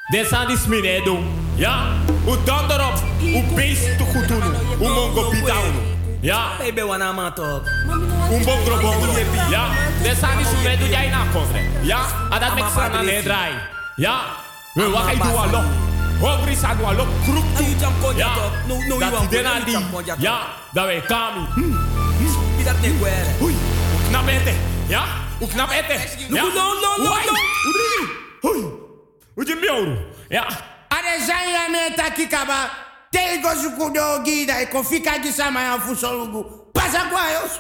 Dit 0.07 0.29
die 0.47 0.57
sminedo. 0.57 1.19
Ja, 1.55 1.87
hoe 2.23 2.37
dan 2.43 2.71
erop. 2.71 2.93
Hoe 3.19 3.43
beest 3.55 3.97
te 3.97 4.03
goed 4.03 4.27
doen. 4.27 4.41
Hoe 4.77 4.89
mongo. 4.89 5.33
Ja. 6.21 6.47
Baby 6.57 6.81
wana 6.81 7.11
ma 7.11 7.31
toch. 7.31 7.61
Hoe 8.27 8.39
mongo 8.45 8.79
bongo. 8.81 9.19
Ja, 9.49 9.67
dit 10.63 10.77
die 10.77 10.89
jij 10.89 11.09
na. 11.09 11.23
Ja, 11.81 12.05
en 12.29 12.39
dat. 12.39 12.51
Ja, 13.95 14.21
we. 14.73 14.83
Hongri 16.19 16.55
sa 16.55 16.75
doet 16.75 16.85
allo. 16.85 17.07
Kroep 17.23 17.45
toe. 17.55 18.15
Ja, 18.15 18.33
dat 18.99 19.19
die 19.19 19.29
dena 19.29 19.59
die. 19.65 19.77
Ja, 20.17 20.39
dat 20.71 20.85
wij 20.85 21.01
kami. 21.01 21.41
Is 22.57 22.63
dat 22.63 22.81
niet 22.81 22.93
guerre? 23.01 23.29
Oei, 23.41 23.55
knap 24.09 24.27
ete. 24.27 24.51
Ja, 24.87 25.03
hoe 25.39 25.47
knap. 25.47 25.71
Ja, 25.71 25.83
No, 26.29 26.47
no, 26.47 26.73
no, 26.73 27.03
no, 27.03 27.11
Oei. 27.11 27.25
no. 27.25 28.49
Oei, 28.49 28.63
hoe 29.36 29.45
je 29.45 29.55
mioru. 29.55 29.97
Ja. 30.29 30.45
Ade 30.88 31.25
zanya 31.25 31.67
meta 31.71 32.09
kikaba. 32.11 32.83
Tego 33.09 33.55
sukudo 33.55 34.21
gida 34.23 34.59
e 34.61 34.65
kofika 34.67 35.19
gisama 35.19 35.61
ya 35.61 35.79
fusolugu. 35.79 36.43
Pasa 36.73 37.09
kwa 37.09 37.31
yos. 37.31 37.59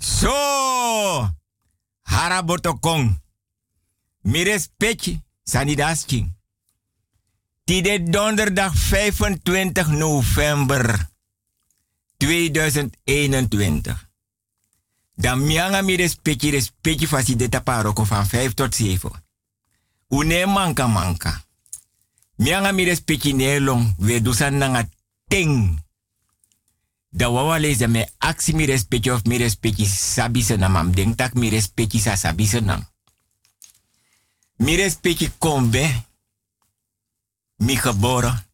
Zo! 0.00 1.30
Harabotokong. 2.02 3.10
Mires 4.22 4.68
petje, 4.78 5.20
sanidasking. 5.44 6.30
Tide 7.64 7.98
donderdag 7.98 8.72
25 8.72 9.88
november 9.88 11.06
2021. 12.18 14.05
Dan 15.16 15.40
mianga 15.48 15.80
mires 15.82 16.14
petje 16.14 16.50
res 16.52 16.68
petje 16.80 17.08
fasi 17.08 17.36
de 17.36 17.48
taparoko 17.48 18.04
van 18.04 18.26
5 18.26 18.54
tot 18.54 18.74
7. 18.74 19.10
Une 20.08 20.46
manka 20.46 20.86
manka. 20.86 21.32
Mianga 22.36 22.72
mires 22.72 23.00
petje 23.00 23.32
nelong 23.32 23.94
we 23.98 24.20
dusan 24.22 24.60
nanga 24.60 24.84
ting. 25.28 25.84
Da 27.16 27.30
wawa 27.30 27.58
leza 27.58 27.88
me 27.88 28.08
aksi 28.18 28.52
mi 28.52 28.64
respecti 28.64 29.10
of 29.10 29.24
mi 29.24 29.36
respecti 29.36 29.86
sabi 29.86 30.42
se 30.42 30.56
nam 30.56 30.76
am 30.76 30.92
denk 30.92 31.16
tak 31.16 31.34
mi 31.34 31.48
respecti 31.48 31.98
sa 31.98 32.16
sabi 32.16 32.46
se 32.46 32.60
nam. 32.60 32.84
Mi 34.56 34.76
respecti 34.76 35.30
kombe, 35.38 36.04
mi 37.56 37.76
geboren, 37.76 38.44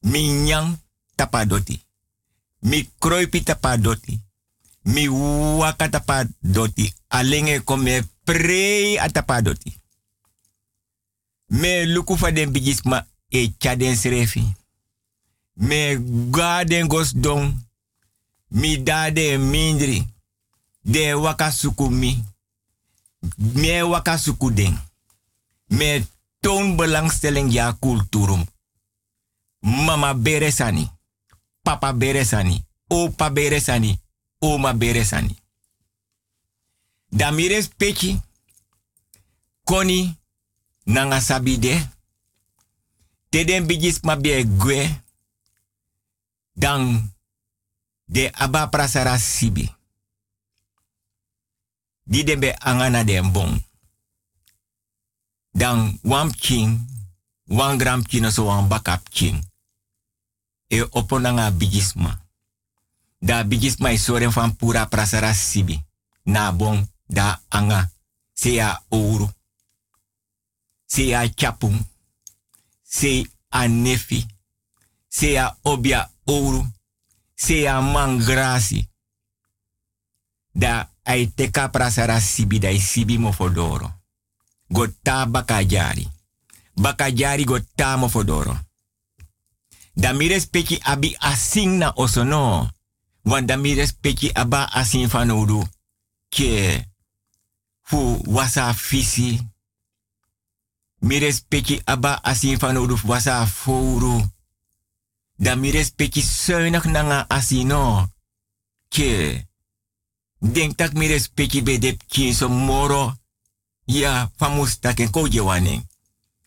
mi 0.00 0.28
nyang 0.28 0.78
tapadoti, 1.14 1.82
mi 2.58 2.90
kroipi 2.98 3.42
tapadoti, 3.42 4.20
mi 4.82 5.08
waka 5.58 5.88
tapadoti, 5.88 6.94
alenge 7.08 7.60
kome 7.64 8.02
prei 8.24 8.98
atapadoti. 8.98 9.80
Me 11.46 11.84
luku 11.86 12.16
fa 12.16 12.32
den 12.32 12.52
bigis 12.52 12.82
ma 12.82 13.06
e 13.28 13.52
chaden 13.58 13.96
srefi. 13.96 14.54
Me 15.54 15.98
gaden 16.30 16.86
gos 16.88 17.12
don. 17.14 17.66
Mi 18.48 18.82
dade 18.82 19.38
mindri. 19.38 20.06
De 20.80 21.14
waka 21.14 21.50
suku 21.50 21.90
mi. 21.90 22.24
Me 23.36 23.82
waka 23.82 24.18
suku 24.18 24.50
den. 24.50 24.78
Me 25.66 26.06
toon 26.40 26.76
belangstelling 26.76 27.52
ja 27.52 27.72
kulturum. 27.72 28.44
Mama 29.60 30.14
beresani. 30.14 30.90
Papa 31.62 31.92
beresani. 31.92 32.64
Opa 32.88 33.30
beresani. 33.30 34.00
Oma 34.42 34.72
beresani. 34.74 35.36
Damires 37.10 37.68
pechi. 37.68 38.20
Koni 39.64 40.18
nanga 40.84 41.20
sabide. 41.20 41.88
Teden 43.30 43.66
bigis 43.66 44.00
ma 44.02 44.16
be 44.16 44.44
gwe. 44.44 45.00
Dan 46.54 47.12
de 48.04 48.30
aba 48.34 48.66
prasara 48.66 49.18
sibi. 49.18 49.70
Di 52.04 52.24
den 52.24 52.40
be 52.40 52.54
angana 52.58 53.04
den 53.04 53.32
bon. 53.32 53.62
Dan 55.54 55.98
wam 56.02 56.30
king, 56.32 56.80
wan 57.46 57.78
gram 57.78 58.02
king 58.02 58.30
so 58.30 58.44
bakap 58.68 59.08
king. 59.10 59.44
E 60.68 60.82
oponanga 60.90 61.50
bigisma. 61.50 62.20
Da 63.22 63.44
bigisma 63.44 63.90
is 63.90 64.02
soren 64.04 64.32
van 64.32 64.56
pura 64.56 64.86
prasara 64.86 65.32
sibi. 65.34 65.84
Na 66.22 66.52
bon 66.52 66.92
da 67.06 67.40
anga. 67.48 67.90
Se 68.32 68.50
ya 68.52 68.82
ouro. 68.88 69.30
Se 70.86 71.02
ya 71.06 71.28
chapung. 71.34 71.86
Se 72.82 73.30
a 73.48 73.66
nefi. 73.68 74.26
Se 75.08 75.30
ya 75.30 75.58
obia 75.62 76.10
ouro. 76.24 76.66
Se 77.34 77.60
ya 77.60 77.80
mangrasi. 77.80 78.88
Da 80.52 80.90
ai 81.02 81.26
teka 81.34 81.68
prasara 81.68 82.20
sibi 82.20 82.58
da 82.58 82.78
sibi 82.78 83.18
mo 83.18 83.32
fodoro. 83.32 84.00
Gota 84.68 85.26
bakajari. 85.26 86.08
Bakajari 86.74 87.44
gota 87.44 87.96
mo 87.96 88.08
fodoro. 88.08 88.58
Da 89.94 90.12
mi 90.12 90.28
respecti 90.28 90.78
abi 90.82 91.16
asing 91.18 91.78
na 91.78 91.92
osono. 91.94 92.70
Want 93.22 93.48
da 93.48 93.56
mi 93.56 93.74
respecti 93.74 94.30
aba 94.34 94.64
asing 94.72 95.08
fanodu. 95.10 95.62
Ke 96.28 96.82
fu 97.82 98.22
wasa 98.24 98.74
fisi. 98.74 99.38
Mi 100.98 101.18
respecti 101.18 101.80
aba 101.84 102.22
asing 102.22 102.58
fanodu 102.58 102.98
wasa 103.04 103.46
fouru. 103.46 104.22
Da 105.36 105.54
mi 105.54 105.70
respecti 105.70 106.22
zuinig 106.22 106.84
nanga 106.84 107.24
asino. 107.28 108.10
Ke 108.88 109.46
denk 110.38 110.76
tak 110.76 110.92
mi 110.92 111.06
respecti 111.06 111.62
be 111.62 111.78
dep 111.78 112.02
kinso 112.06 112.48
moro. 112.48 113.14
Ja, 113.84 114.30
famus 114.36 114.78
taken 114.78 115.10
koje 115.10 115.42
waning. 115.42 115.86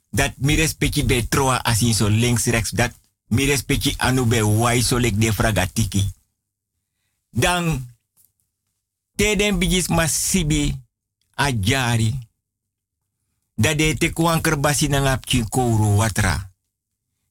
Dat 0.10 0.34
respecti 0.40 1.04
be 1.04 1.28
troa 1.28 1.64
asin 1.64 1.94
so 1.94 2.08
links 2.08 2.46
rechts. 2.46 2.70
Dat 2.72 2.92
mi 3.28 3.46
respecti 3.46 3.94
anu 3.98 4.26
be 4.26 4.44
wai 4.46 4.84
lek 4.90 5.20
de 5.22 5.34
fragatiki. 5.34 6.14
Dan, 7.36 7.84
teden 9.16 9.60
bigis 9.60 9.88
masibi 9.88 10.72
a 11.36 11.52
jari. 11.52 12.16
Dat 13.56 13.78
de 13.78 13.96
te 13.98 14.10
kwan 14.14 14.42
kerbasi 14.42 14.88
na 14.88 15.00
ngap 15.00 15.26
watra. 15.98 16.52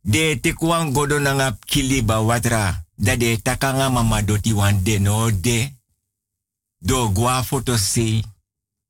De 0.01 0.41
te 0.41 0.53
kwan 0.53 0.93
godo 0.95 1.19
na 1.19 1.33
ngap 1.33 1.65
kiliba 1.65 2.21
watra. 2.21 2.85
Dat 2.97 3.21
de 3.21 3.43
takanga 3.43 3.89
mama 3.89 4.23
doti 4.23 4.53
wan 4.53 4.83
de 4.85 4.99
no 4.99 5.31
de. 5.31 5.73
Do 6.79 7.09
gwa 7.13 7.43
foto 7.43 7.77
se. 7.77 8.23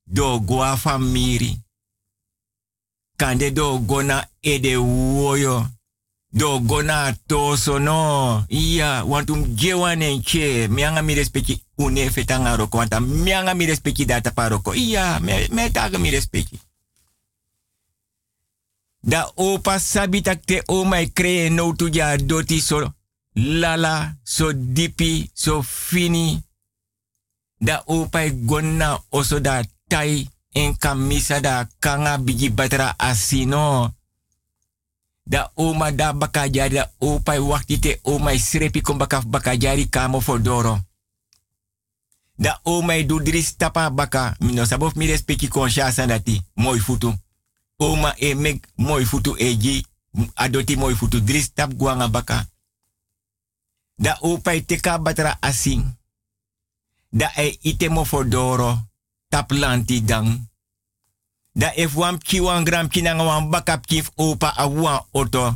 Do 0.05 0.41
gwa 0.41 0.77
famiri. 0.77 1.63
Kande 3.17 3.53
do 3.53 3.79
gona 3.87 4.29
ede 4.41 4.77
woyo. 4.77 5.71
Do 6.35 6.59
gona 6.61 7.15
toso 7.27 7.79
no. 7.79 8.45
Iya, 8.49 9.05
wantum 9.07 9.55
jewan 9.55 10.03
en 10.03 10.23
che. 10.23 10.67
Mianga 10.69 11.03
mi 11.03 11.15
respecti 11.15 11.63
une 11.75 12.11
fetanga 12.11 12.57
roko. 12.57 12.79
Wanta 12.79 13.01
mianga 13.01 13.55
mi 13.55 13.65
respecti 13.65 14.05
data 14.05 14.33
paroko. 14.33 14.75
Iya, 14.75 15.19
me, 15.21 15.47
me 15.51 15.71
taga 15.71 15.99
mi. 15.99 16.11
Da 19.01 19.31
opa 19.35 19.79
sabi 19.79 20.23
tak 20.23 20.45
te 20.45 20.63
o 20.67 20.85
mai 20.85 21.13
kree 21.13 21.51
no 21.51 21.73
tu 21.77 21.89
ja 21.93 22.17
doti 22.17 22.61
so 22.61 22.95
lala, 23.35 24.17
so 24.23 24.53
dipi, 24.53 25.31
so 25.35 25.63
fini. 25.63 26.43
Da 27.59 27.83
opa 27.87 28.25
e 28.25 28.45
gonna 28.45 29.05
oso 29.11 29.41
da 29.41 29.63
tai 29.89 30.29
en 30.53 30.77
kamisa 30.79 31.41
da 31.41 31.69
kanga 31.79 32.19
bigi 32.19 32.51
batra 32.51 32.95
asino. 32.99 33.95
Da 35.27 35.51
oma 35.57 35.91
da 35.91 36.13
bakajari 36.13 36.75
da 36.75 36.91
opa 37.01 37.41
wakti 37.41 37.79
te 37.81 38.01
oma 38.05 38.39
srepi 38.39 38.81
kom 38.81 38.99
bakaf 38.99 39.25
bakajari 39.25 39.89
kamo 39.89 40.21
fodoro. 40.21 40.81
Da 42.39 42.61
oma 42.65 43.03
du 43.03 43.21
drie 43.21 43.43
stapa 43.43 43.91
baka. 43.91 44.37
Mino 44.41 44.65
sabof 44.65 44.95
mi 44.95 45.07
respecti 45.07 45.49
conscience 45.49 46.07
dati. 46.07 46.43
Mooi 46.55 46.81
futu. 46.81 47.15
Oma 47.79 48.15
e 48.19 48.35
mek 48.35 48.69
mooi 48.77 49.05
futu 49.05 49.37
eji. 49.39 49.87
Adoti 50.35 50.77
mooi 50.77 50.95
futu 50.95 51.21
drie 51.21 51.43
stap 51.43 51.73
guanga 51.75 52.09
baka. 52.09 52.47
Da 53.97 54.19
opa 54.21 54.61
teka 54.61 54.99
batra 54.99 55.37
asing. 55.41 55.85
Da 57.13 57.33
e 57.37 57.59
itemo 57.63 58.05
fodoro. 58.05 58.79
Tap 59.29 59.51
lanti 59.51 60.01
dang. 60.01 60.49
Da 61.55 61.71
if 61.77 61.95
wam 61.95 62.19
ki 62.19 62.41
wan 62.41 62.65
gram 62.65 62.89
ki 62.89 63.03
nanga 63.03 63.25
wan 63.25 63.51
bakap 63.51 63.87
kif 63.87 64.11
opa 64.17 64.51
a 64.57 64.67
wan 64.69 65.01
oto. 65.13 65.55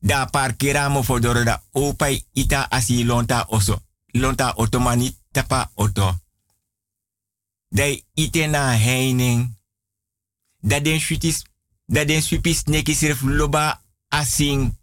Da 0.00 0.26
parkera 0.26 0.88
fodoro 1.02 1.44
da 1.44 1.62
opa 1.72 2.08
ita 2.34 2.66
asi 2.70 3.04
lonta 3.04 3.46
oso. 3.48 3.82
Lonta 4.14 4.54
otomani 4.56 5.16
tapa 5.32 5.70
oto. 5.74 6.14
Da 7.70 7.84
ite 8.14 8.46
na 8.46 8.72
heining. 8.76 9.56
Da 10.60 10.80
den 10.80 11.00
shutis, 11.00 11.44
da 11.86 12.04
den 12.04 12.22
swipis 12.22 12.64
neki 12.66 12.94
sirf 12.94 13.22
loba 13.22 13.82
asing. 14.08 14.74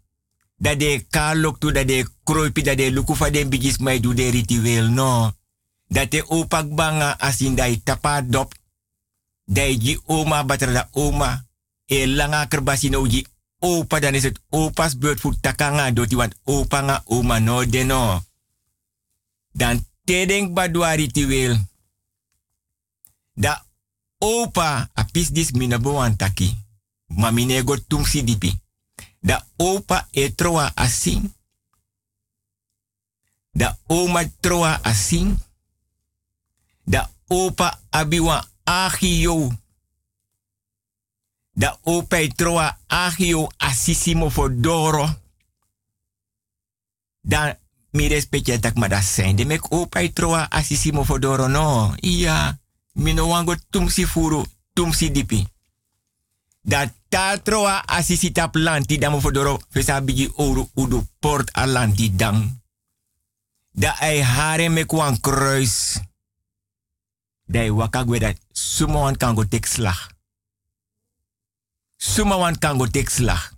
Da 0.58 0.74
de 0.74 1.06
kalok 1.10 1.58
tu, 1.58 1.72
da 1.72 1.84
de 1.84 2.06
kroipi, 2.24 2.62
da 2.62 2.74
de 2.74 2.90
lukufa 2.90 3.30
den 3.30 3.48
bigis 3.48 3.78
mai 3.78 4.00
du 4.00 4.14
de 4.14 4.30
ritueel 4.30 4.88
no. 4.88 5.32
Dat 5.88 6.10
de 6.10 6.24
opak 6.26 6.74
banga 6.74 7.16
asin 7.18 7.54
da 7.54 7.66
tapa 7.84 8.22
dop. 8.22 8.54
Da 9.46 9.62
ji 9.62 10.00
oma 10.06 10.44
batra 10.44 10.72
da 10.72 10.88
oma. 10.92 11.44
E 11.86 12.06
langa 12.06 12.46
kerbasi 12.46 12.90
no 12.90 13.06
ji 13.06 13.26
opa 13.58 14.00
dan 14.00 14.14
is 14.14 14.22
het 14.22 14.40
opa's 14.50 14.98
beurt 14.98 15.20
voor 15.20 15.40
takanga 15.40 15.90
doti 15.90 16.16
want 16.16 16.34
opa 16.44 16.80
nga 16.80 17.02
oma 17.04 17.38
no 17.38 17.64
de 17.64 17.84
no. 17.84 18.22
Dan 19.52 19.86
tedeng 20.04 20.52
badwa 20.52 20.94
ritueel. 20.94 21.56
Da 23.32 23.64
opa 24.18 24.90
apis 24.92 25.30
dis 25.30 25.50
minabo 25.50 26.00
antaki. 26.00 26.56
Maminego 27.06 27.76
tumsi 27.86 28.24
dipi. 28.24 28.60
Da 29.20 29.46
opa 29.56 30.08
e 30.10 30.34
troa 30.34 30.72
asin. 30.74 31.34
Da 33.52 33.78
oma 33.86 34.24
troa 34.40 34.80
asin. 34.82 35.38
Da 36.84 37.10
opa 37.26 37.80
abiwa 37.90 38.48
agio. 38.66 39.50
Da 41.52 41.78
opa 41.82 42.18
e 42.18 42.28
troa 42.28 42.78
agio 42.86 43.48
asisimo 43.56 44.30
fodoro. 44.30 45.20
Dan 47.20 47.58
mi 47.90 48.08
respecte 48.08 48.58
tak 48.58 48.74
ma 48.74 48.88
da 48.88 49.00
zijn. 49.00 49.36
De 49.36 49.44
mek 49.44 49.70
opa 49.70 50.00
e 50.00 50.12
troa 50.12 50.50
asisimo 50.50 51.04
fodoro 51.04 51.46
no. 51.46 51.94
Iya. 52.00 52.58
Mino 52.92 53.26
wango 53.26 53.54
tumsi 53.70 54.06
furu, 54.06 54.44
tumsi 54.72 55.10
dipi. 55.10 55.46
Da 56.60 56.92
ta 57.08 57.38
troa 57.38 57.86
asisi 57.86 58.32
tap 58.32 58.54
lanti 58.54 58.98
fodoro 59.20 59.60
fesa 59.70 60.00
bigi 60.00 60.30
oru 60.36 60.70
udu 60.74 61.06
port 61.20 61.50
a 61.52 61.66
lanti 61.66 62.16
dang. 62.16 62.60
Da 63.70 63.96
ai 64.00 64.22
hare 64.22 64.68
mek 64.68 64.92
wan 64.92 65.20
kruis. 65.20 66.00
Da 67.46 67.60
ai 67.60 67.70
wakagwe 67.70 68.18
dat 68.18 68.38
suma 68.52 68.98
wan 68.98 69.16
kango 69.16 69.48
tek 69.48 69.66
slag. 69.66 70.10
Suma 71.96 72.36
wan 72.36 72.58
kango 72.58 72.86
tek 72.90 73.08
slag. 73.10 73.52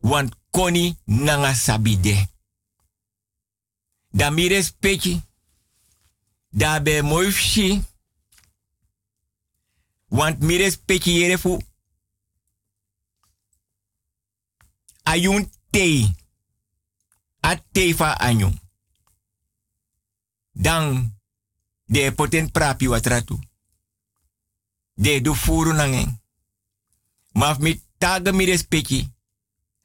Wan 0.00 0.30
koni 0.50 0.96
nanga 1.04 1.54
sabide. 1.54 2.28
Da 4.10 4.30
mi 4.30 4.48
respecti. 4.48 5.22
Da 6.48 6.80
be 6.82 7.02
mooi 7.02 7.32
fshi. 7.32 7.82
Want 10.08 10.40
mi 10.40 10.56
respecti 10.56 11.18
yere 11.18 11.38
fu. 11.38 11.58
Ayun 15.02 15.50
te. 15.70 16.14
A 17.40 17.56
te 17.72 17.94
fa 17.94 18.12
anyun. 18.12 18.60
Dan 20.52 21.17
de 21.88 22.12
poten 22.12 22.50
prapi 22.50 22.88
watratu. 22.88 23.38
De 24.94 25.20
du 25.20 25.34
furu 25.34 25.72
nangen. 25.72 26.20
Maf 27.32 27.58
mi 27.58 27.82
taga 27.98 28.32
mi 28.32 28.44
respecti. 28.44 29.08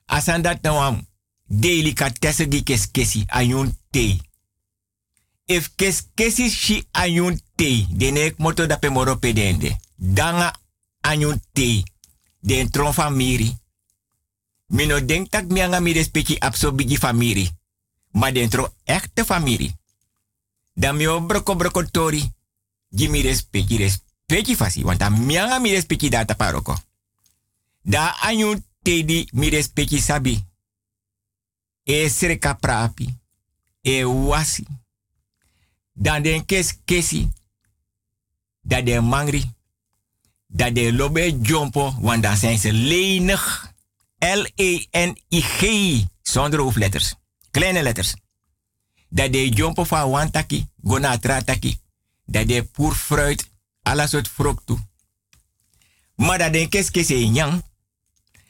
Asan 0.06 0.42
dat 0.42 0.62
na 0.62 0.74
wam. 0.74 1.08
Daily 1.46 1.94
ka 1.94 2.12
tesse 2.12 2.48
di 2.48 2.64
kes 2.64 2.92
kesi 2.92 3.24
ayun 3.28 3.78
te. 3.90 4.20
If 5.46 5.72
kes 5.76 6.08
kesi 6.14 6.50
shi 6.50 6.88
ayun 6.92 7.40
te. 7.56 7.88
Denek 7.90 8.38
moto 8.38 8.66
da 8.66 8.78
pe 8.78 8.90
moro 8.90 9.16
pedende. 9.16 9.78
Danga 9.96 10.54
anyun 11.02 11.42
te. 11.54 11.84
Den 12.40 12.70
tron 12.70 12.94
famiri. 12.94 13.58
Mino 14.68 15.06
denk 15.06 15.30
tak 15.30 15.46
mi 15.52 15.80
mi 15.80 15.94
respecti 15.94 16.38
bigi 16.74 16.98
famiri. 16.98 17.50
Ma 18.12 18.32
dentro 18.32 18.74
echte 18.84 19.26
famiri. 19.26 19.76
Dan 20.74 20.96
mi 20.96 21.06
broko 21.06 21.56
broko 21.56 21.84
tori. 21.92 22.34
Gi 22.90 23.08
mi 23.08 23.22
respecti 23.22 23.78
respecti 23.78 24.56
fasi. 24.56 24.84
Want 24.84 25.00
dan 25.00 25.26
mi 25.26 25.38
anga 25.38 25.60
mi 25.60 25.86
data 26.10 26.36
paroko. 26.36 26.76
Da 27.82 28.16
anyun 28.22 28.66
te 28.82 29.06
di 29.06 29.28
mi 29.34 29.50
respecti 29.50 30.00
sabi. 30.00 30.46
E 31.84 32.10
sreka 32.10 32.54
prapi. 32.56 33.18
E 33.82 34.04
wasi. 34.04 34.66
Dan 35.94 36.22
den 36.22 36.46
kes 36.46 36.78
kesi. 36.86 37.30
Da 38.62 38.82
den 38.82 39.04
mangri. 39.04 39.52
Dat 40.48 40.76
de 40.76 40.94
lobe 40.94 41.40
jompo, 41.42 41.96
want 42.00 42.24
dan 42.24 42.38
zijn 42.38 42.58
ze 42.58 42.74
lenig. 42.74 43.72
L-E-N-I-G. 44.18 45.62
Zonder 46.22 46.60
hoofdletters. 46.60 47.16
Kleine 47.52 47.84
letters. 47.84 48.14
Dat 49.14 49.32
de 49.32 49.50
jompo 49.50 49.84
van 49.84 50.10
wantaki, 50.10 50.66
gona 50.84 51.18
trataki. 51.18 51.78
Dat 52.26 52.48
de 52.48 52.64
poer 52.64 52.96
fruit, 52.96 53.50
alles 53.82 54.10
soort 54.10 54.28
fruit 54.28 54.58
toe. 54.66 54.78
Maar 56.16 56.38
dat 56.38 56.54
de 56.54 56.68
keske 56.68 57.04
se 57.04 57.14
nyang. 57.14 57.64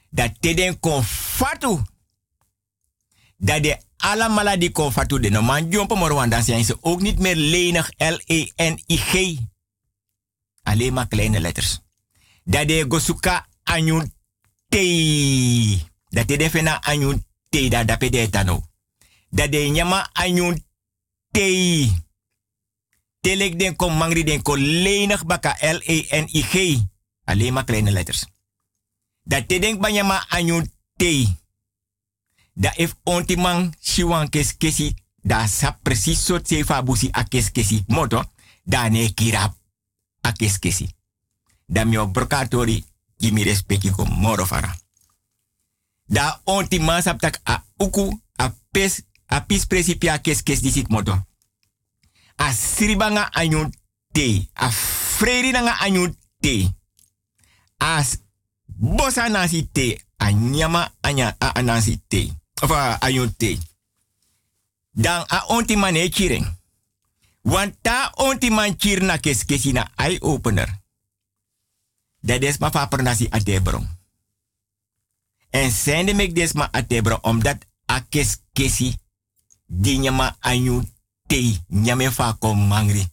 Dat 0.10 0.32
te 0.40 0.54
den. 0.54 0.78
Dat 3.38 3.64
de 3.64 3.78
alle 3.98 4.30
maladi 4.30 4.72
konfatu 4.72 5.20
de 5.20 5.30
no 5.30 5.42
man 5.42 5.70
jompo, 5.70 5.96
maar 5.96 6.14
want 6.14 6.32
dan 6.32 6.44
zijn 6.44 6.66
ze 6.66 6.78
ook 6.82 7.02
niet 7.02 7.20
meer 7.20 7.36
lenig. 7.36 7.92
L-E-N-I-G. 7.98 9.38
Alleen 10.64 10.94
maar 10.94 11.08
kleine 11.08 11.40
letters. 11.40 11.80
Dat 12.44 12.68
de 12.68 12.86
gosuka 12.90 13.48
anyun 13.64 14.14
te. 14.70 15.80
Dat 16.10 16.28
de 16.28 16.38
defena 16.38 16.82
anyun 16.82 17.26
te 17.50 17.68
da 17.68 17.84
dape 17.84 18.10
de 18.10 18.30
tano. 18.30 18.64
Dat 19.34 19.52
de 19.52 19.58
nyama 19.58 20.10
anyun 20.14 20.66
te. 21.32 21.90
Telek 23.20 23.60
den 23.60 23.76
kom 23.76 23.98
mangri 23.98 24.24
den 24.24 24.42
ko 24.42 24.54
lenig 24.56 25.26
baka 25.26 25.58
L-E-N-I-G. 25.60 26.78
Alleen 27.24 27.54
maar 27.54 27.64
kleine 27.64 27.92
letters. 27.92 28.26
Dat 29.24 29.48
te 29.48 29.60
denk 29.60 29.82
banyama 29.82 30.26
anyun 30.30 30.72
te. 30.96 31.34
Da 32.54 32.74
if 32.76 32.94
ontimang 33.04 33.74
shiwan 33.80 34.30
kes 34.30 34.58
kesi. 34.58 34.94
Da 35.22 35.48
sa 35.48 35.80
precies 35.82 36.26
soort 36.26 36.48
sefa 36.48 36.84
busi 36.84 37.10
a 37.12 37.24
kes 37.24 37.52
kesi. 37.52 37.84
Moto. 37.88 38.24
Da 38.64 38.90
ne 38.90 39.14
kirap 39.14 39.56
a 40.22 40.32
kes 40.32 40.60
kesi. 40.60 40.90
Da 41.66 41.86
mi 41.86 41.98
obrokatori 41.98 42.84
gimi 43.18 43.44
respecti 43.44 43.90
ko 43.90 44.06
moro 44.06 44.46
fara. 44.46 44.78
Da 46.06 46.42
onti 46.44 46.80
man 46.80 47.02
tak 47.02 47.40
a 47.44 47.66
uku 47.78 48.22
a 48.36 48.54
pes 48.72 49.02
a 49.34 49.42
pis 49.42 49.66
presipia 49.66 50.22
kes 50.22 50.44
kes 50.44 50.62
moto. 50.88 51.26
A 52.38 52.54
sribanga 52.54 53.30
anyun 53.32 53.74
te. 54.12 54.50
A 54.54 54.72
freri 54.72 55.52
nanga 55.52 55.78
anyun 55.80 56.18
te. 56.40 56.70
As 57.78 58.18
bosa 58.66 59.28
nasi 59.30 59.70
te. 59.72 60.06
A 60.18 60.32
nyama 60.32 60.94
anya 61.02 61.36
a 61.40 61.62
nasi 61.62 62.02
te. 62.08 62.32
Of 62.62 62.72
a 62.72 62.98
anyun 63.02 63.34
te. 63.38 63.58
Dan 64.92 65.26
a 65.28 65.46
onti 65.48 65.76
man 65.76 65.96
e 65.96 66.10
kireng. 66.10 66.46
Want 67.42 67.76
ta 67.82 68.12
onti 68.16 68.50
man 68.50 68.76
kir 68.76 69.02
na 69.04 69.18
na 69.72 69.92
eye 69.96 70.22
opener. 70.22 70.82
Dat 72.22 72.42
is 72.42 72.58
maar 72.58 72.72
van 72.72 72.88
pronasi 72.88 73.28
atebron. 73.30 73.88
En 75.50 75.72
zijn 75.72 76.06
de 76.06 76.14
mek 76.14 76.36
des 76.36 76.54
maar 76.54 76.70
atebron 76.72 77.24
omdat 77.24 77.58
a 77.92 78.00
kes 78.10 78.38
kesi 78.54 78.96
di 79.74 79.98
nyama 79.98 80.36
anyu 80.40 80.84
te 81.28 81.60
nyame 81.68 82.12
fa 82.12 82.34
kom 82.40 82.68
mangri. 82.68 83.08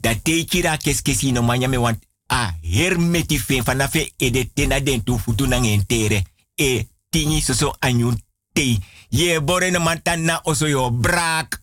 Dat 0.00 0.22
te 0.22 0.44
kira 0.44 0.76
kes 0.76 1.02
kesi 1.02 1.32
no 1.32 1.42
ma 1.42 1.56
nyame 1.56 1.76
want 1.76 2.02
a 2.26 2.54
hermeti 2.62 3.38
fen 3.38 3.64
fanafe 3.64 4.12
e 4.16 4.30
de 4.30 4.50
tena 4.54 4.80
den 4.80 5.02
tu 5.04 5.18
futu 5.18 5.44
entere. 5.44 6.22
E 6.54 6.88
tini 7.10 7.40
soso 7.40 7.76
anyu 7.78 8.14
te. 8.52 8.78
Ye 9.08 9.40
bore 9.40 9.70
mantana 9.70 10.40
oso 10.44 10.66
yo 10.66 10.90
brak. 10.90 11.60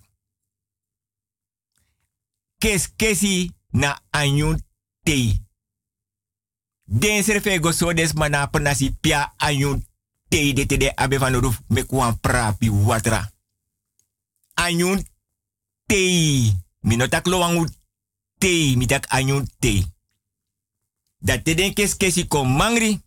Kes 2.57 2.89
kesi 2.95 3.51
na 3.71 4.01
anyu 4.11 4.55
te. 5.03 5.41
Den 6.85 7.23
serfe 7.23 7.59
go 7.59 7.71
so 7.71 7.93
des 7.93 8.13
mana 8.13 8.49
pia 9.01 9.33
anyun 9.37 9.85
tei 10.29 10.53
de 10.53 10.65
te 10.65 10.77
de 10.77 10.91
abe 10.95 11.17
van 11.17 11.33
roof 11.33 11.61
me 11.67 11.83
kwan 11.83 12.19
prapi 12.19 12.69
watra. 12.69 13.30
Anyun 14.61 15.01
tei. 15.85 16.53
Minotak 16.85 17.25
lo 17.25 17.39
wangu 17.39 17.65
tei. 18.37 18.77
Mitak 18.77 19.05
anyun 19.09 19.47
tei. 19.59 19.85
Dat 21.17 21.43
te 21.43 21.53
den 21.53 21.73
kes 21.73 21.97
kesi 21.97 22.27
kom 22.27 22.55
mangri. 22.55 23.01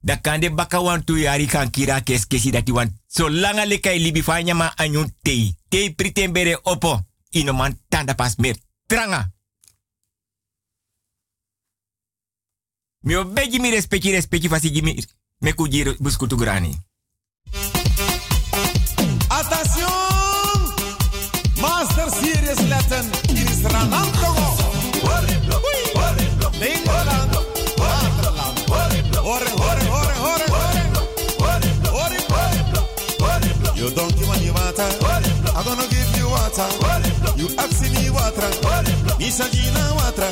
Da 0.00 0.20
kan 0.20 0.40
de 0.40 0.50
baka 0.50 0.82
wan 0.82 1.02
yari 1.06 1.46
kan 1.46 1.70
kira 1.70 2.02
kes 2.02 2.26
kesi 2.26 2.50
dat 2.50 2.70
wan. 2.70 3.00
So 3.06 3.28
langa 3.28 3.64
leka 3.64 3.90
libi 3.90 4.22
fanya 4.22 4.54
ma 4.54 4.72
anyun 4.76 5.14
tei. 5.22 5.56
Tei 5.68 5.94
pritembere 5.94 6.60
opo. 6.62 7.00
Ino 7.30 7.52
man 7.52 7.80
tanda 7.88 8.14
pas 8.14 8.36
mer. 8.36 8.56
Tranga. 8.86 9.32
Mi 13.00 13.14
obegi 13.14 13.58
mi 13.58 13.70
respecti 13.70 14.10
respecti 14.10 14.48
fasi 14.48 14.82
mi 14.82 15.04
me 15.38 15.52
kujiro 15.52 15.94
buskutu 15.98 16.36
grani. 16.36 16.78
Master 22.24 22.44
Series 22.44 22.68
letten. 22.68 23.10
Hier 23.26 23.50
is 23.50 23.62
Ranan 23.62 24.10
Togo. 24.12 24.56
Nederland. 26.58 27.34
Waterland. 27.76 28.68
Horen, 28.68 29.50
horen, 29.58 29.86
horen, 29.86 30.16
horen, 30.16 30.48
horen. 30.48 32.14
You 33.74 33.90
don't 33.92 34.14
give 34.16 34.28
me 34.40 34.50
water. 34.50 34.88
I'm 35.56 35.64
gonna 35.64 35.86
give 35.88 36.16
you 36.16 36.28
water. 36.28 36.68
You 37.36 37.48
ask 37.56 37.80
me 37.92 38.10
water. 38.10 38.48
Misa 39.18 39.46
Gina 39.50 39.94
water. 39.94 40.30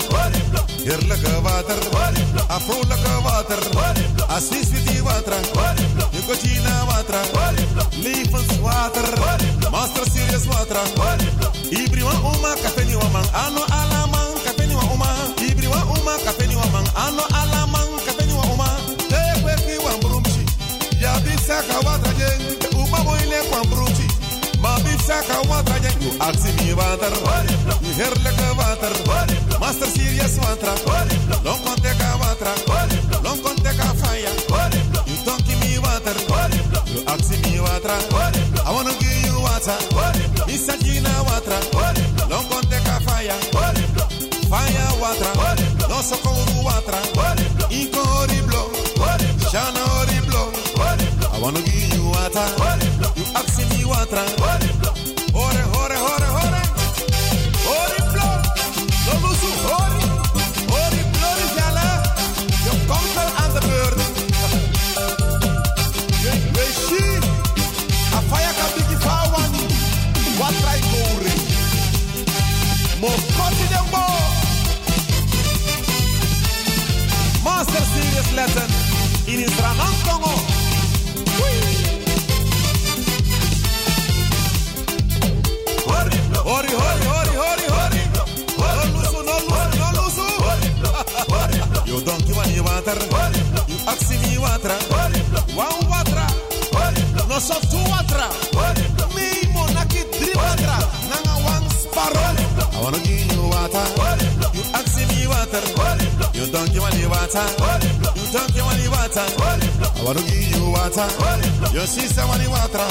Heerlijke 0.84 1.40
water. 1.42 1.78
Afrolijke 2.48 3.22
water. 3.22 3.58
Assis 4.28 4.70
with 4.70 4.86
die 4.86 5.02
water. 5.02 5.91
You 6.22 6.28
go 6.28 6.34
Gina 6.38 6.86
water. 6.86 7.18
Levenswater. 7.98 9.70
Master 9.72 10.04
serious 10.06 10.46
water. 10.46 10.78
Ibriwa 11.70 12.12
uma 12.22 12.54
kafeni 12.62 12.94
wa 12.96 13.08
man. 13.10 13.24
Ano 13.34 13.62
alaman 13.66 14.34
kafeni 14.44 14.74
wa 14.74 14.82
uma. 14.94 15.06
Ibriwa 15.48 15.82
uma 15.84 16.14
kafeni 16.24 16.54
wa 16.56 16.66
man. 16.70 16.86
Ano 16.94 17.22
alaman 17.42 17.88
kafeni 18.06 18.32
wa 18.34 18.44
uma. 18.54 18.68
Te 19.10 19.40
kweki 19.42 19.78
wa 19.84 19.96
mbrumshi. 19.98 20.46
Ya 21.00 21.18
bisaka 21.20 21.78
water 21.86 22.14
jeng. 22.14 22.76
Uma 22.76 22.98
boile 23.04 23.42
kwa 23.50 23.64
mbrumshi. 23.64 24.06
Ma 24.60 24.78
bisaka 24.80 25.40
water 25.50 25.80
jeng. 25.80 26.02
You 26.02 26.12
ask 26.22 26.44
me 26.44 26.72
water. 26.74 27.10
You 27.82 27.92
heerlijke 27.98 28.48
water. 28.58 28.92
Master 29.60 29.86
serious 29.86 30.38
water. 30.38 30.74
Long 31.44 31.58
konteka 31.64 32.16
water. 32.20 32.54
Long 33.24 33.38
konteka 33.42 33.84
fire. 33.98 34.81
Water. 36.04 36.50
You 36.90 37.04
ask 37.06 37.30
me 37.30 37.60
water. 37.60 37.98
I 38.66 38.70
wanna 38.72 38.92
give 38.98 39.24
you 39.24 39.40
water. 39.40 39.76
Misa 40.46 40.76
Gina 40.82 41.10
water. 41.24 41.60
Long 42.28 42.44
konteka 42.50 43.00
fire. 43.06 43.38
Fire 44.50 44.88
water. 45.00 45.32
No 45.88 46.00
socorro 46.02 46.64
water. 46.64 46.98
Inko 47.70 48.02
horiblo. 48.02 48.62
Shana 49.50 49.82
horiblo. 49.94 50.52
I 51.34 51.38
wanna 51.40 51.62
give 51.62 51.94
you 51.94 52.04
water. 52.06 52.46
You 53.16 53.24
ask 53.34 53.58
me 53.70 53.84
water. 53.84 54.81
Mo 73.02 73.08
koti 73.08 73.66
de 73.66 73.80
mo. 73.90 74.04
Master 77.44 77.84
serious 77.94 78.28
lesson. 78.38 78.68
In 79.26 79.40
Israël 79.40 79.94
Congo. 80.06 80.34
Hori, 85.86 86.16
hori, 86.46 87.06
hori, 87.10 87.34
hori, 87.42 87.66
hori. 87.74 88.00
No 88.58 88.84
lusu, 88.94 89.18
no 89.26 89.34
lusu, 89.46 89.78
no 89.80 89.88
lusu. 89.98 90.26
You 91.88 91.98
don't 92.04 92.24
give 92.24 92.36
me 92.36 92.60
water. 92.60 92.98
You 93.66 93.78
ask 93.90 94.10
me 94.10 94.38
water. 94.38 94.78
Water. 95.58 96.28
No 97.28 97.38
so 97.40 97.58
two 97.70 97.82
water. 97.90 98.28
Me 99.16 99.26
monaki 99.54 100.02
three 100.14 100.34
water. 100.34 100.78
Nanga 101.10 101.34
one 101.44 101.68
sparrow. 101.70 102.41
I 102.74 102.80
wanna 102.82 102.98
give 103.04 103.32
you 103.32 103.42
water. 103.48 103.84
You 104.56 104.62
ask 104.74 104.96
me 104.98 105.26
water. 105.28 105.62
You 106.34 106.46
don't 106.50 106.70
give 106.72 106.82
me 106.82 107.06
water. 107.06 107.46
You 108.16 108.26
don't 108.32 108.52
give 108.54 108.66
me 108.66 108.86
water. 108.88 109.26
I 109.28 110.02
wanna 110.04 110.22
give 110.22 110.50
you 110.56 110.70
water. 110.70 111.06
Your 111.74 111.86
sister 111.86 112.24
want 112.26 112.46
water. 112.48 112.86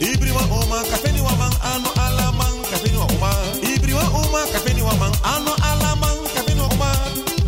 Ibriwa 0.00 0.42
uma 0.42 0.82
kafeni 0.90 1.20
wa 1.20 1.32
man 1.36 1.52
ano 1.62 1.90
alaman 2.06 2.62
kafeni 2.70 2.96
wa 2.98 3.06
uma. 3.06 3.30
Ibriwa 3.74 4.02
uma 4.02 4.40
kafeni 4.52 4.82
wa 4.82 4.94
man 4.94 5.12
ano 5.24 5.52
alaman 5.70 6.16
kafeni 6.34 6.60
wa 6.60 6.66
uma. 6.68 6.90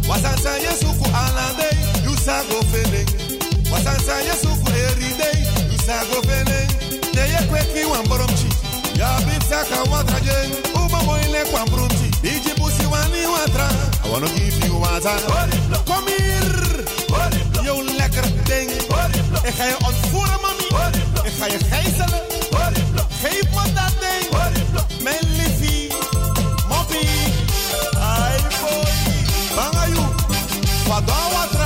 Wasansa 0.08 0.58
yesuku 0.58 1.04
alade 1.04 1.68
you 2.04 2.16
sa 2.16 2.42
go 2.48 2.62
feeling. 2.72 3.08
Wasansa 3.72 4.20
yesuku 4.22 4.68
every 4.68 5.12
day 5.18 5.38
you 5.70 5.78
sa 5.78 6.04
go 6.12 6.22
feeling. 6.22 6.68
Teye 7.12 7.38
kweki 7.48 7.84
wa 7.90 8.02
mboromchi. 8.02 8.48
Ya 8.98 9.20
bipsa 9.20 9.64
ka 9.64 9.82
watra 9.90 10.20
jeng. 10.20 10.52
Uba 10.52 10.67
moile 10.67 10.67
kwa 11.50 11.66
mbrumchi. 11.66 12.10
Iji 12.22 12.52
busi 12.60 12.86
wani 12.92 13.26
watra. 13.26 13.68
I 14.04 14.10
wanna 14.12 14.28
give 14.28 14.66
you 14.66 14.80
water. 14.80 15.18
Kom 15.86 16.04
hier. 16.06 16.56
Yo 17.64 17.82
lekker 17.82 18.24
ding. 18.44 18.70
Ik 19.42 19.54
ga 19.56 19.64
je 19.64 19.76
ontvoeren, 19.86 20.40
mami. 20.42 20.66
Ik 21.24 21.32
ga 21.38 21.46
je 21.46 21.58
gijzelen. 21.70 22.20
Geef 23.22 23.42
me 23.54 23.72
dat 23.74 23.92
ding. 24.00 24.28
Mijn 25.02 25.18
liefie. 25.36 25.92
Moppie. 26.68 27.08
Ai 28.00 28.36
boy. 28.60 28.90
Bangayu. 29.56 30.00
Watra. 30.88 31.57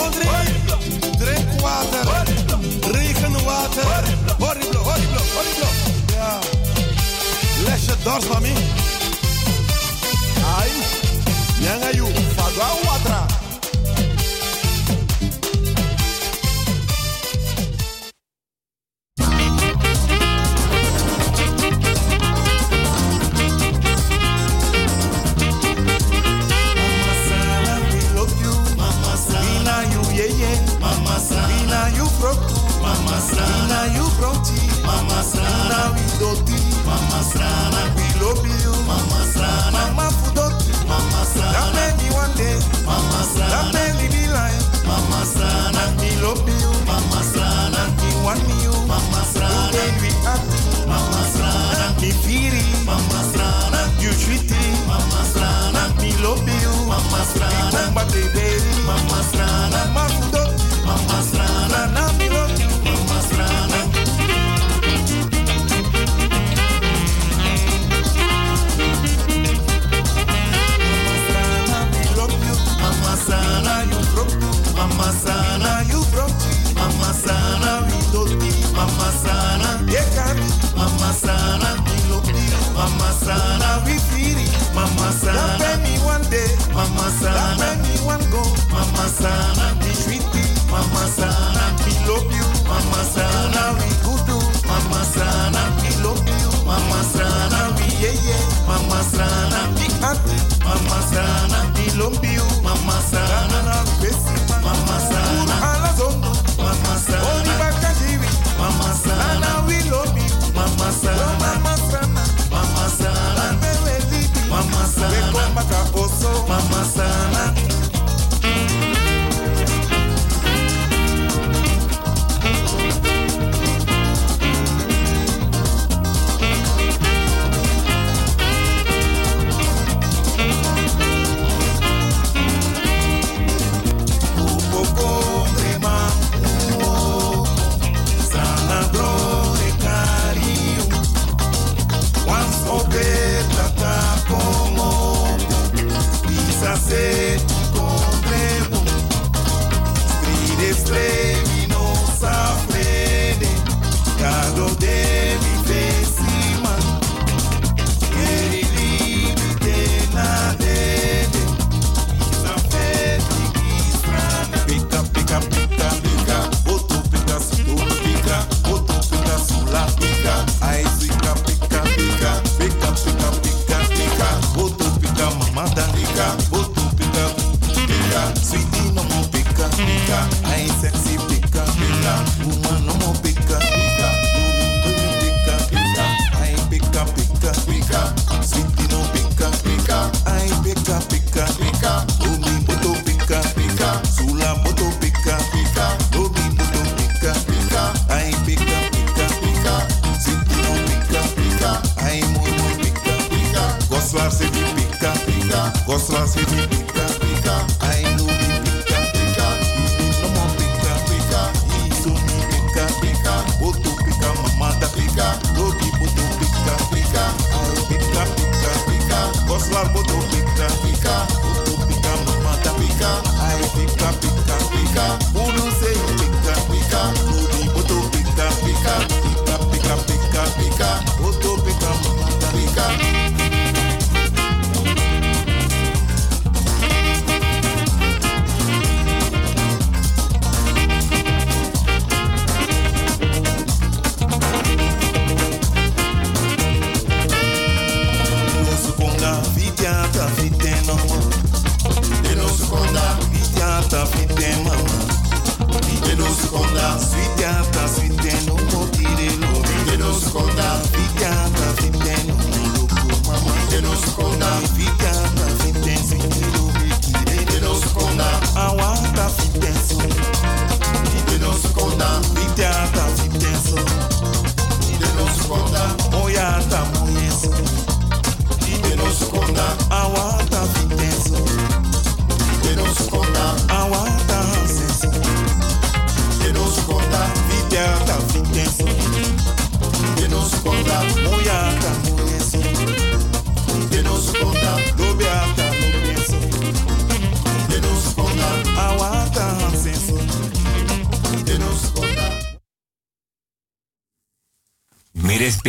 encontrei 0.00 0.44
drink 1.18 1.60
water, 1.60 2.04
regen 2.92 3.32
water, 3.44 3.84
horrible, 4.38 4.78
horrible, 4.78 5.24
horrible. 5.34 5.68
Ja, 6.14 6.38
les 7.66 7.84
je 7.84 7.94
dors 8.02 8.28
mami. 8.28 8.52
Ai, 10.58 10.70
nyanga 11.60 11.90
you, 11.90 12.06
fadwa 12.36 12.68
water. 12.84 13.29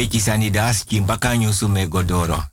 peki 0.02 0.20
sani 0.22 0.50
daski 0.50 1.02
mbaka 1.02 1.38
nyusu 1.38 1.70
me 1.70 1.88
godoro. 1.88 2.44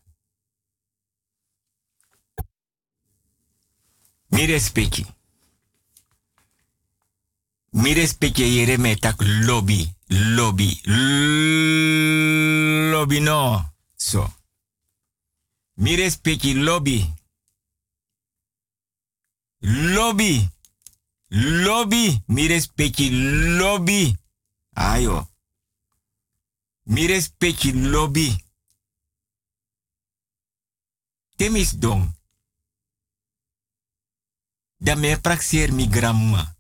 Mi 4.31 4.47
respeki. 4.47 5.07
Mi 7.73 7.95
respeki 7.95 8.43
yere 8.57 8.77
me 8.77 8.97
tak 8.97 9.17
lobby, 9.21 9.89
lobby, 10.11 10.83
lobby 12.93 13.21
no. 13.21 13.65
So. 13.97 14.31
Mi 15.77 15.97
respeki 15.97 16.55
lobby. 16.55 17.15
Lobby. 19.63 20.49
Lobby. 21.31 22.23
Mi 22.29 22.49
respeki 22.49 23.11
lobby. 23.59 24.17
Ayo. 24.77 25.27
Mires 26.89 27.29
peki 27.39 27.73
lobby. 27.73 28.45
Temis 31.37 31.73
dong. 31.73 32.17
Dan 34.77 34.99
me 34.99 35.21
praxeer 35.21 35.73
mi 35.73 35.89
gramma. 35.89 36.57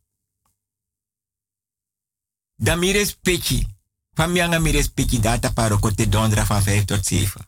Dan 2.54 2.78
mi 2.78 2.92
respecti. 2.92 3.66
Mi 4.14 4.58
mi 4.58 4.70
respecti 4.70 5.18
data 5.18 5.52
parokote 5.52 6.08
dondra 6.08 6.44
fan 6.44 6.62
5 6.62 6.84
tot 6.84 7.04
7. 7.04 7.46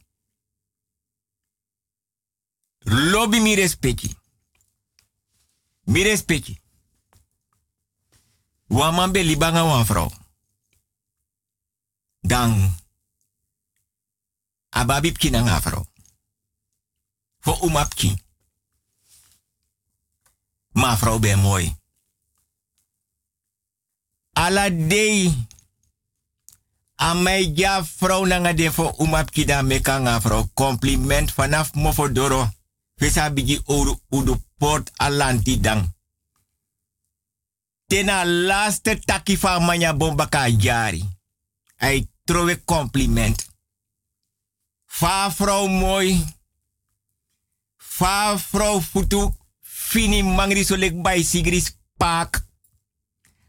Lobby 2.78 3.40
mi 3.40 3.54
respecti. 3.54 4.16
Mi 5.84 6.02
respecti. 6.02 6.60
Waman 8.66 9.12
be 9.12 9.22
libanga 9.22 9.64
wan. 9.64 10.19
Dan. 12.20 12.74
Ababip 14.68 15.18
ki 15.18 15.30
na 15.30 15.40
nga 15.40 15.60
vrouw. 15.60 15.86
Voor 17.40 17.64
umap 17.64 17.94
ki. 17.94 18.22
Maar 20.72 20.98
vrouw 20.98 21.18
ben 21.18 21.38
mooi. 21.38 21.76
Alla 24.32 24.70
day. 24.70 25.46
Amai 26.94 27.52
ja 27.54 27.84
vrouw 27.84 28.24
nanga 28.24 28.52
de 28.52 28.72
voor 28.72 28.94
umap 28.98 29.30
ki 29.30 29.44
da 29.44 29.62
meka 29.62 30.20
vrouw. 30.20 30.48
Compliment 30.54 31.32
vanaf 31.32 31.74
mofodoro. 31.74 32.48
Vesa 32.94 33.30
bigi 33.32 33.60
oru 33.64 33.98
udu 34.10 34.36
port 34.58 34.90
alanti 34.96 35.60
dang. 35.60 35.92
Tena 37.86 38.26
laatste 38.26 39.00
taki 39.00 39.38
van 39.38 39.64
manya 39.64 39.96
bombaka 39.96 40.48
jari. 40.48 41.19
Hij 41.80 42.08
trowe 42.24 42.64
compliment. 42.64 43.48
Va 44.86 45.32
vrouw 45.32 45.66
mooi. 45.66 46.24
Va 47.76 48.38
vrouw 48.38 48.80
futu. 48.80 49.30
Fini 49.60 50.22
mangri 50.22 50.64
so 50.64 50.76
lek 50.76 51.02
bay 51.02 51.22
sigris 51.22 51.70
pak. 51.96 52.44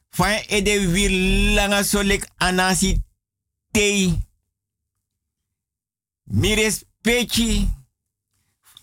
Fa 0.10 0.30
ede 0.48 0.92
wir 0.92 1.12
langa 1.56 1.84
so 1.84 2.04
lek 2.04 2.30
anasi 2.38 3.04
tei. 3.72 4.20
Mires 6.24 6.84
pechi. 7.02 7.68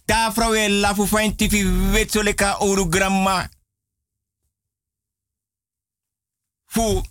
Ta 0.04 0.32
vrouw 0.32 0.52
e 0.52 0.68
lafu 0.68 1.06
fa 1.06 1.32
tifi 1.36 1.64
wet 1.92 2.10
so 2.10 2.22
leka 2.22 2.58
oru 2.58 2.88
gramma. 2.88 3.48
Fu. 6.66 7.02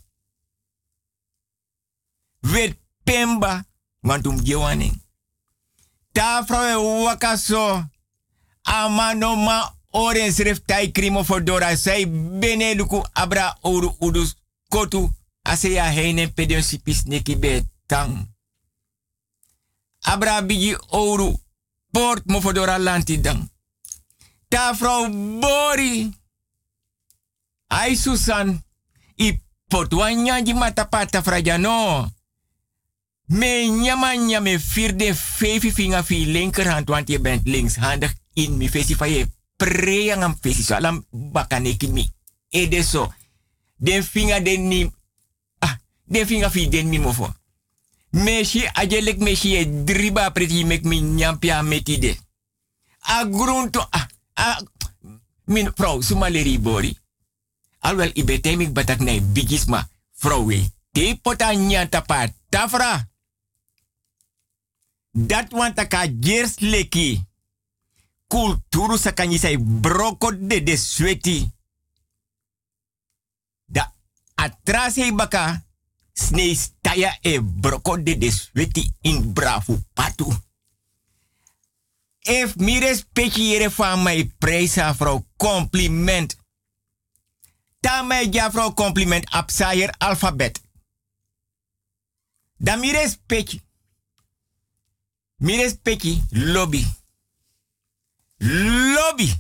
Wet 2.52 2.78
pemba. 3.04 3.66
Wantum 4.02 4.40
gewaning. 4.44 5.02
Ta 6.12 6.44
vrouw 6.46 6.64
e 6.64 7.04
waka 7.04 7.38
so. 7.38 7.84
Amano 8.64 9.36
ma 9.36 9.76
oren 9.92 10.32
sref 10.32 10.62
tai 10.66 10.92
krimo 10.92 11.24
for 11.24 11.44
dora. 11.44 11.76
Zij 11.76 12.10
bene 12.40 12.76
luku 12.76 13.02
abra 13.14 13.58
oru 13.62 13.96
udus 14.00 14.36
kotu. 14.68 15.10
Ase 15.42 15.70
ya 15.70 15.84
heine 15.84 16.28
pedon 16.28 16.64
sipis 16.64 17.04
neki 17.04 17.38
be 17.38 17.64
tang. 17.86 18.36
Abra 20.00 20.42
bigi 20.42 20.76
oru. 20.90 21.40
Port 21.92 22.26
mo 22.26 22.42
for 22.42 22.54
dora 22.54 22.78
lanti 22.78 23.22
dang. 23.22 23.50
Ta 24.48 24.74
vrouw 24.74 25.10
Bori. 25.40 26.14
Ai 27.68 27.96
Susan. 27.96 28.64
I 29.16 29.42
potwanya 29.68 30.42
di 30.42 30.54
mata 30.54 30.86
pata 30.86 31.22
frajano. 31.22 32.12
Me 33.28 33.68
nyama 33.68 34.16
nyame 34.16 34.58
vierde 34.60 35.16
vijf 35.16 35.76
vinger 35.76 36.04
fi 36.04 36.26
linkerhand, 36.26 36.88
want 36.90 37.08
je 37.10 37.20
bent 37.20 37.48
linkshandig 37.48 38.14
in 38.34 38.58
mi 38.58 38.70
fesi 38.70 38.96
van 38.96 39.10
je 39.10 39.28
preyang 39.56 40.24
am 40.24 40.38
fesi 40.42 40.64
so 40.64 40.76
alam 40.76 41.06
mi 41.92 42.12
ede 42.50 42.84
so. 42.84 43.14
Den 43.76 44.04
vinger 44.04 44.44
den 44.44 44.68
ni 44.68 44.92
ah 45.60 45.78
den 46.06 46.26
vinger 46.26 46.52
fi 46.52 46.70
den 46.70 46.90
mi 46.90 47.00
mofo. 47.00 47.34
Meshi 48.10 48.70
ajelek 48.74 49.18
meshi 49.18 49.56
e 49.56 49.84
driba 49.84 50.32
preti 50.32 50.66
mek 50.66 50.84
mi 50.84 51.02
nyampia 51.02 51.62
metide. 51.62 52.18
A 53.00 53.26
grunto 53.26 53.88
ah 53.90 54.08
ah 54.34 54.60
min 55.46 55.72
vrouw 55.76 56.02
sumaleri 56.02 56.60
bori. 56.60 56.98
Alwel 57.80 58.12
ibetemik 58.14 58.72
batak 58.72 59.00
bigisma 59.34 59.90
vrouw 60.20 60.46
we. 60.46 60.70
Te 60.92 61.20
pota 61.22 61.54
nyanta 61.54 62.02
pa 62.02 62.28
tafra. 62.50 63.08
Dat 65.12 65.52
want 65.52 65.80
aka 65.80 66.08
gers 66.20 66.60
leki. 66.60 67.26
Kulturu 68.28 68.98
sakanyi 68.98 69.38
say 69.38 69.58
broko 69.58 70.48
de 70.48 70.64
de. 70.64 71.52
Da 73.66 73.94
atrase 74.36 75.14
baka 75.16 75.66
snei 76.14 76.56
staya 76.56 77.18
e 77.22 77.42
broko 77.42 78.04
de 78.04 78.18
de 78.18 78.32
sweti 78.32 78.92
in 79.02 79.34
bravo 79.34 79.80
patu. 79.94 80.34
If 82.20 82.56
mi 82.56 82.80
respectiere 82.80 83.72
van 83.72 84.04
aan 84.78 84.96
vrouw 84.96 85.26
compliment. 85.38 86.36
Dan 87.80 88.08
mij 88.08 88.28
ja 88.32 88.52
compliment 88.74 89.34
op 89.34 89.50
sayer 89.50 89.94
alfabet. 89.98 90.62
Dan 92.58 92.80
mi 92.80 92.92
respecti. 92.92 93.62
Mi 95.38 95.56
respecti 95.56 96.24
lobby. 96.30 96.88
Lobby. 98.38 99.34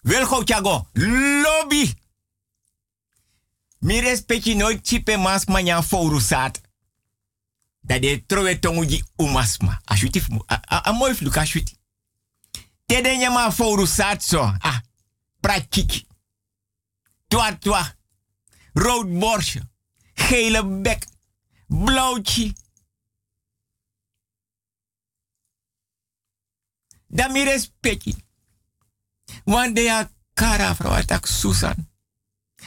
Wel 0.00 0.26
go 0.26 0.42
chago. 0.44 0.88
Lobby. 0.92 1.94
Mi 3.78 4.00
respecti 4.00 4.54
nooit 4.54 4.86
chipe 4.86 5.16
mas 5.16 5.44
manya 5.44 5.82
foru 5.82 6.20
sat. 6.20 6.60
Dat 7.80 8.02
de 8.02 8.24
trowe 8.26 8.58
tonguji 8.58 9.04
umasma. 9.16 9.80
Ashuti 9.84 10.22
a, 10.46 10.60
a, 10.64 11.10
ashuti. 11.32 11.76
Tede 12.86 13.16
nyama 13.16 13.52
foru 13.52 13.86
sat 13.86 14.22
so. 14.22 14.40
Ah. 14.58 14.82
Prakiki. 15.40 16.06
Twa 17.28 17.58
twa. 17.58 17.94
Rood 18.72 19.18
borstje. 19.18 19.62
Gele 20.14 20.66
bek. 20.66 21.06
Blauwtje. 21.66 22.52
Dan 27.16 27.32
mi 27.32 27.44
respecti. 27.44 28.12
Want 29.44 29.76
de 29.76 29.88
a 29.90 30.10
kara 30.34 30.74
vrouw 30.74 30.92
atak 30.92 31.26
Susan. 31.26 31.88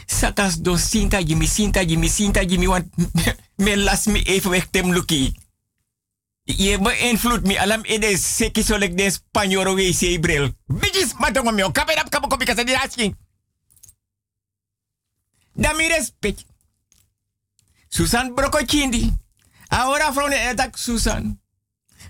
Sakas 0.05 0.57
do 0.57 0.77
sinta 0.77 1.21
jimi, 1.21 1.47
sinta 1.47 1.85
jimi, 1.85 2.09
sinta 2.09 2.41
jimi, 2.45 2.67
want 2.67 2.89
me 3.63 3.77
las 3.77 4.05
mi 4.05 4.23
even 4.25 4.51
weg 4.51 4.71
tem 4.71 4.93
luki. 4.93 5.35
Je 6.49 6.77
beïnvloedt 6.81 7.45
me 7.45 7.59
alam 7.61 7.83
ede 7.85 8.17
seki 8.17 8.63
so 8.63 8.77
lek 8.77 8.97
den 8.97 9.11
Spanjoro 9.11 9.75
we 9.77 9.93
se 9.93 10.17
bril. 10.19 10.49
Bijis 10.65 11.13
matongo 11.21 11.51
mio, 11.51 11.71
kapo 11.71 12.27
kopi 12.27 12.45
kasa 12.45 12.63
di 12.63 12.73
asking. 12.73 13.13
Dan 15.53 15.75
mi 15.75 15.87
respect. 15.87 16.45
Susan 17.89 18.33
broko 18.33 18.65
chindi. 18.65 19.13
Ahora 19.67 20.11
vrouw 20.11 20.27
ne 20.27 20.41
atak 20.49 20.77
Susan. 20.77 21.37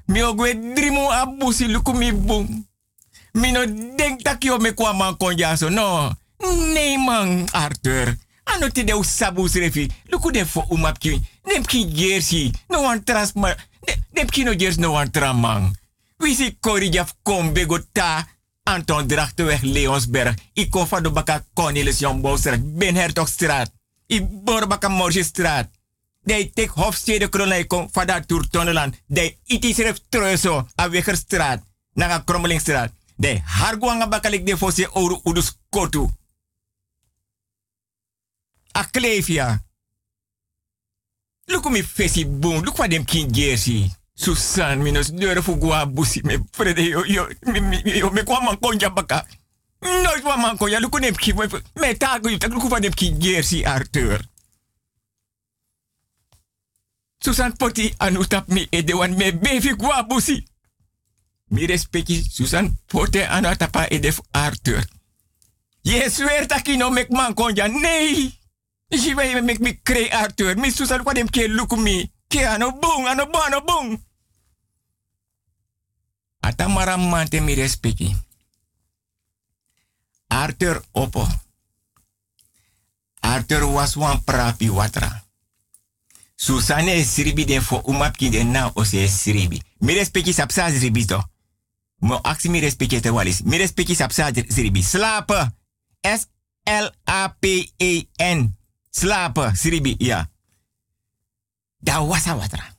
Mi 0.09 0.23
ogwe 0.23 0.53
drimu 0.53 1.11
abusi 1.11 1.67
luku 1.67 1.93
mi 1.93 2.11
bum. 2.11 2.65
Mi 3.33 3.51
no 3.51 3.65
denk 3.95 4.21
tak 4.21 4.43
yo 4.43 4.57
me 4.57 4.71
kwa 4.73 4.93
man 4.93 5.17
konjaso. 5.17 5.69
No. 5.69 6.11
Nee 6.73 6.97
man, 6.97 7.47
Arthur. 7.51 8.17
Ano 8.43 8.69
ti 8.69 8.83
de 8.83 8.93
usabu 8.93 9.47
srefi. 9.47 9.89
Luku 10.09 10.31
de 10.31 10.45
fo 10.45 10.65
umap 10.69 10.97
ki. 10.97 11.21
Nem 11.43 11.65
ki 11.65 11.85
gersi. 11.93 12.51
No 12.67 12.81
one 12.81 13.03
trust 13.03 13.35
ma. 13.35 13.53
Nem 14.11 14.27
ki 14.27 14.43
no 14.43 14.55
gers 14.55 14.77
no 14.77 14.91
one 14.91 15.09
tramang. 15.09 15.77
Wisi 16.17 16.57
kori 16.59 16.89
jaf 16.89 17.13
ta. 17.91 18.27
Anton 18.63 19.07
Drachtenweg 19.07 19.61
Leonsberg. 19.61 20.37
I 20.53 20.69
kom 20.69 20.87
van 20.87 21.03
de 21.03 21.09
baka 21.09 21.45
Cornelis 21.53 21.99
Jombouwstraat. 21.99 22.77
Ben 22.77 22.95
Hertogstraat. 22.95 23.71
I 24.07 24.21
bor 24.21 24.67
baka 24.67 24.87
Morsjestraat. 24.89 25.69
De 26.19 26.51
tek 26.53 26.69
Hofstede 26.69 27.29
Kronlei 27.29 27.67
kom 27.67 27.87
van 27.91 28.07
dat 28.07 28.27
Toertonneland. 28.27 29.01
De 29.05 29.37
iti 29.45 29.73
sref 29.73 29.99
Treuso. 30.09 30.67
A 30.81 30.89
Wegerstraat. 30.89 31.63
Naga 31.93 32.19
Krommelingstraat. 32.19 32.91
De 33.15 33.39
harguanga 33.43 34.07
bakalik 34.07 34.45
de 34.45 34.57
fosse 34.57 34.89
oru 34.93 35.19
udus 35.23 35.57
kotu. 35.69 36.09
A 38.71 38.83
Klevia. 38.83 39.63
Look 41.45 41.69
mi 41.69 41.83
fesi 41.83 42.27
boom. 42.27 42.63
Look 42.63 42.77
wat 42.77 42.89
dem 42.89 43.05
kin 43.05 43.31
jersey. 43.31 43.91
Susan 44.13 44.81
minus 44.81 45.07
deur 45.07 45.43
fu 45.43 45.57
gua 45.57 45.85
busi 45.85 46.21
me 46.23 46.39
frede 46.51 46.81
yo 46.81 47.03
yo 47.05 47.27
me 47.41 47.81
yo 47.83 48.09
me 48.09 48.23
kwa 48.23 48.41
man 48.43 48.59
konja 48.59 48.89
baka. 48.89 49.25
Nooit 49.79 50.23
wa 50.23 50.35
man 50.35 50.57
konja. 50.57 50.79
Look 50.79 50.99
nem 50.99 51.15
ki 51.15 51.33
me 51.33 51.47
wat 52.69 52.81
dem 52.81 52.93
kin 52.93 53.19
jersey 53.19 53.65
Arthur. 53.65 54.27
Susan 57.29 57.53
poti 57.53 57.93
anutap 58.01 58.47
mi 58.49 58.65
edewan 58.73 59.13
me 59.13 59.29
bevi 59.29 59.75
gua 59.77 60.01
busi. 60.03 60.41
Mi 61.53 61.65
respecti 61.65 62.23
Susan 62.25 62.79
pote 62.85 63.27
anatapa 63.27 63.85
edef 63.87 64.19
Arthur. 64.31 64.85
Je 65.81 66.09
zweert 66.09 66.49
dat 66.49 66.65
je 66.65 66.75
no 66.77 66.89
mek 66.89 67.09
man 67.09 67.33
konja. 67.33 67.67
Nee. 67.67 68.39
Je 68.87 69.15
weet 69.15 69.43
mek 69.43 69.59
mi 69.59 69.79
kre 69.83 70.09
Arthur. 70.11 70.57
Mi 70.57 70.71
Susan 70.71 71.03
kwa 71.03 71.13
ke 71.13 71.47
look 71.47 71.77
mi. 71.77 72.11
Ke 72.27 72.47
ano 72.47 72.79
bung, 72.79 73.07
ano 73.07 73.25
bung, 73.29 73.43
ano 73.43 73.61
bung. 73.61 74.05
Ata 76.39 76.67
maram 76.67 77.09
mante 77.09 77.41
mi 77.41 77.53
respecti. 77.53 78.15
Arthur 80.27 80.81
Oppo. 80.91 81.27
Arthur 83.19 83.65
was 83.65 83.95
wan 83.95 84.23
prapi 84.23 84.69
watra. 84.69 85.28
Susane 86.39 87.03
siribi 87.03 87.45
den 87.45 87.61
fo 87.61 87.81
umapki 87.83 88.29
den 88.31 88.51
na 88.51 88.71
ose 88.75 89.07
siribi. 89.07 89.61
Mi 89.79 89.93
respecti 89.93 90.33
sapsa 90.33 90.71
siribi 90.71 91.05
to. 91.05 91.23
Mo 91.99 92.19
aksi 92.23 92.49
mi 92.49 92.59
respecti 92.59 93.01
te 93.01 93.09
walis. 93.09 93.41
Mi 93.41 93.57
respecti 93.57 93.95
sapsa 93.95 94.31
siribi. 94.47 94.83
Slapen. 94.83 95.51
S-L-A-P-E-N. 96.01 96.97
Slapen. 98.89 99.55
Siribi, 99.55 99.95
ja. 99.99 100.29
Da 101.77 102.01
wasa 102.01 102.35
watra. 102.35 102.75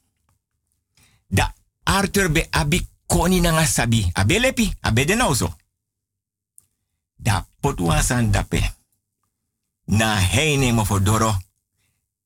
Da 1.27 1.55
Arthur 1.85 2.33
be 2.33 2.47
abi 2.51 2.89
koni 3.07 3.41
nanga 3.41 3.67
sabi. 3.67 4.11
Abe 4.13 4.39
lepi. 4.39 4.75
Abe 4.81 5.05
de 5.05 5.15
nou 5.15 5.35
so. 5.35 5.55
Da 7.17 7.47
dape. 8.31 8.75
Na 9.85 10.17
heine 10.17 10.73
mo 10.73 10.85
fodoro. 10.85 11.50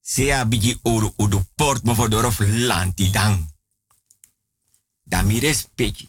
Sea 0.06 0.44
bigi 0.44 0.78
oru 0.82 1.14
udu 1.16 1.40
port 1.54 1.82
mo 1.84 1.94
fodoro 1.94 2.30
flanti 2.30 3.10
dang. 3.10 3.52
Da 5.02 5.22
mi 5.22 5.38
respecti. 5.38 6.08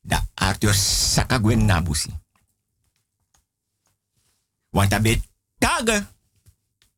Da 0.00 0.26
Arthur 0.34 0.74
sakagwen 0.74 1.64
nabusi. 1.64 2.10
Want. 4.70 4.94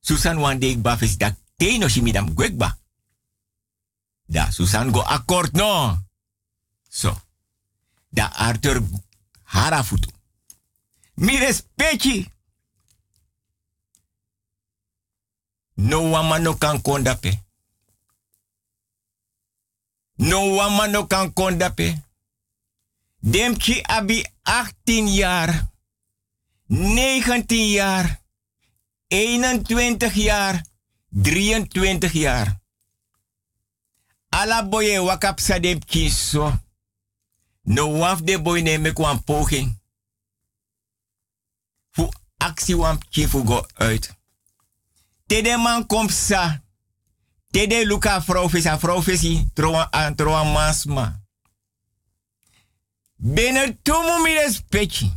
Susan 0.01 0.39
wan 0.39 0.59
dek 0.59 0.81
bafis 0.81 1.16
da 1.16 1.37
teno 1.57 1.89
shimidam 1.89 2.35
gwekba. 2.35 2.79
Da 4.24 4.51
Susan 4.51 4.91
go 4.91 5.01
akkoord 5.01 5.53
no. 5.53 5.99
So. 6.89 7.20
Da 8.09 8.33
Arthur 8.33 8.83
harafutu. 9.43 10.11
Mi. 11.14 11.39
No 15.77 16.11
wama 16.11 16.55
kan 16.59 16.83
kondape. 16.83 17.41
No 20.16 20.55
wama 20.57 20.87
no 20.87 21.07
kan 21.07 21.33
kondape. 21.33 22.03
Dem 23.20 23.57
ki 23.57 23.83
abi 23.83 24.24
18 24.43 25.09
jaar. 25.09 25.70
19 26.68 27.70
jaar. 27.72 28.20
21 29.09 30.14
jaar. 30.14 30.62
23 31.11 32.12
jaar. 32.12 32.61
Alla 34.29 34.62
boye 34.68 34.99
wakap 35.01 35.41
sa 35.41 35.59
dem 35.59 35.79
kiso. 35.85 36.53
No 37.62 37.99
waf 37.99 38.22
de 38.22 38.41
boy 38.43 38.62
ne 38.62 38.79
me 38.79 38.93
kwam 38.93 39.24
poging. 39.24 39.79
Fu 41.91 42.09
actie 42.37 42.77
wam 42.77 42.99
kifu 43.11 43.45
go 43.45 43.66
uit. 43.74 44.16
Tede 45.27 45.57
man 45.57 45.87
kom 45.87 46.09
sa. 46.09 46.62
Tede 47.51 47.87
luka 47.87 48.22
vrouw 48.22 48.49
vrouw 48.49 49.03
visi. 49.03 49.49
Troa 49.55 50.12
troa 50.14 50.43
masma. 50.45 51.24
Binnen 53.16 53.79
tumu 53.83 54.22
mi 54.22 54.35
respecti. 54.35 55.12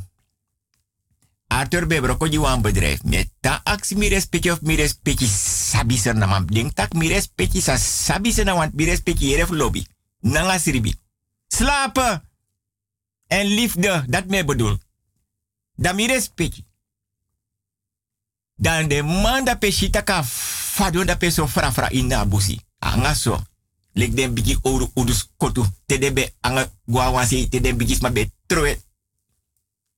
Arthur 1.47 1.87
Bebro 1.87 2.17
ko 2.17 2.25
je 2.25 2.39
wan 2.39 2.61
bedrijf. 2.61 3.03
Met 3.03 3.29
ta 3.39 3.61
actie 3.63 3.97
mi 3.97 4.07
respecti 4.07 4.51
of 4.51 4.61
mi 4.61 4.75
respecti 4.75 5.27
sabi 5.27 5.97
ser 5.97 6.15
na 6.15 6.25
mam. 6.25 6.45
Denk 6.45 6.73
tak 6.73 6.93
mi 6.93 7.07
respecti 7.07 7.61
sa 7.61 7.77
sabi 7.77 8.31
ser 8.31 8.45
na 8.45 8.53
want 8.53 8.73
mi 8.73 8.85
respecti 8.85 9.29
yere 9.29 9.45
lobby. 9.49 9.85
Nanga 10.19 10.57
siribi. 10.57 10.93
Slapen. 11.47 12.23
En 13.27 13.45
liefde, 13.45 14.05
dat 14.07 14.25
me 14.25 14.45
bedoel. 14.45 14.77
Dat 15.75 15.95
mi 15.95 16.07
respecti. 16.07 16.65
Dan 18.59 18.87
de 18.87 19.01
man 19.01 19.45
da 19.45 20.03
ka 20.03 20.23
fado 20.23 21.03
da 21.03 21.15
pe 21.15 21.29
so 21.29 21.47
fra 21.47 21.71
fra 21.71 21.89
ina 21.89 22.25
busi. 22.25 22.59
Anga 22.79 23.13
so. 23.13 23.43
Lek 23.93 24.15
den 24.15 24.33
bigi 24.33 24.57
oru 24.61 24.91
udus 24.93 25.29
kotu. 25.37 25.65
Te 25.85 26.33
anga 26.41 26.71
gwa 26.85 27.09
wansi 27.09 27.49
te 27.49 27.61
den 27.61 27.77
bigi 27.77 27.95
sma 27.95 28.09
be 28.11 28.31
troe. 28.47 28.81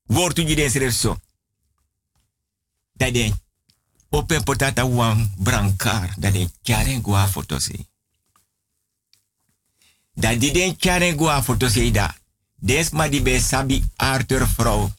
Wortu 0.05 0.45
ji 0.45 0.55
den 0.55 0.69
sref 0.69 0.93
so. 0.93 1.17
Da 2.93 3.11
den 3.11 3.33
open 4.09 4.43
potata 4.43 4.85
wan 4.85 5.33
brankar. 5.37 6.13
Da 6.17 6.31
den 6.31 6.51
karen 6.61 7.01
gwa 7.01 7.27
foto 7.27 7.59
se. 7.59 7.85
Da 10.13 10.35
di 10.35 10.51
den 10.51 10.75
karen 10.77 11.15
gwa 11.15 11.43
foto 11.43 11.69
se 11.69 11.91
da. 11.91 12.15
Des 12.55 12.89
di 13.09 13.21
be 13.21 13.39
sabi 13.39 13.83
Arthur 13.95 14.47
vrouw. 14.47 14.93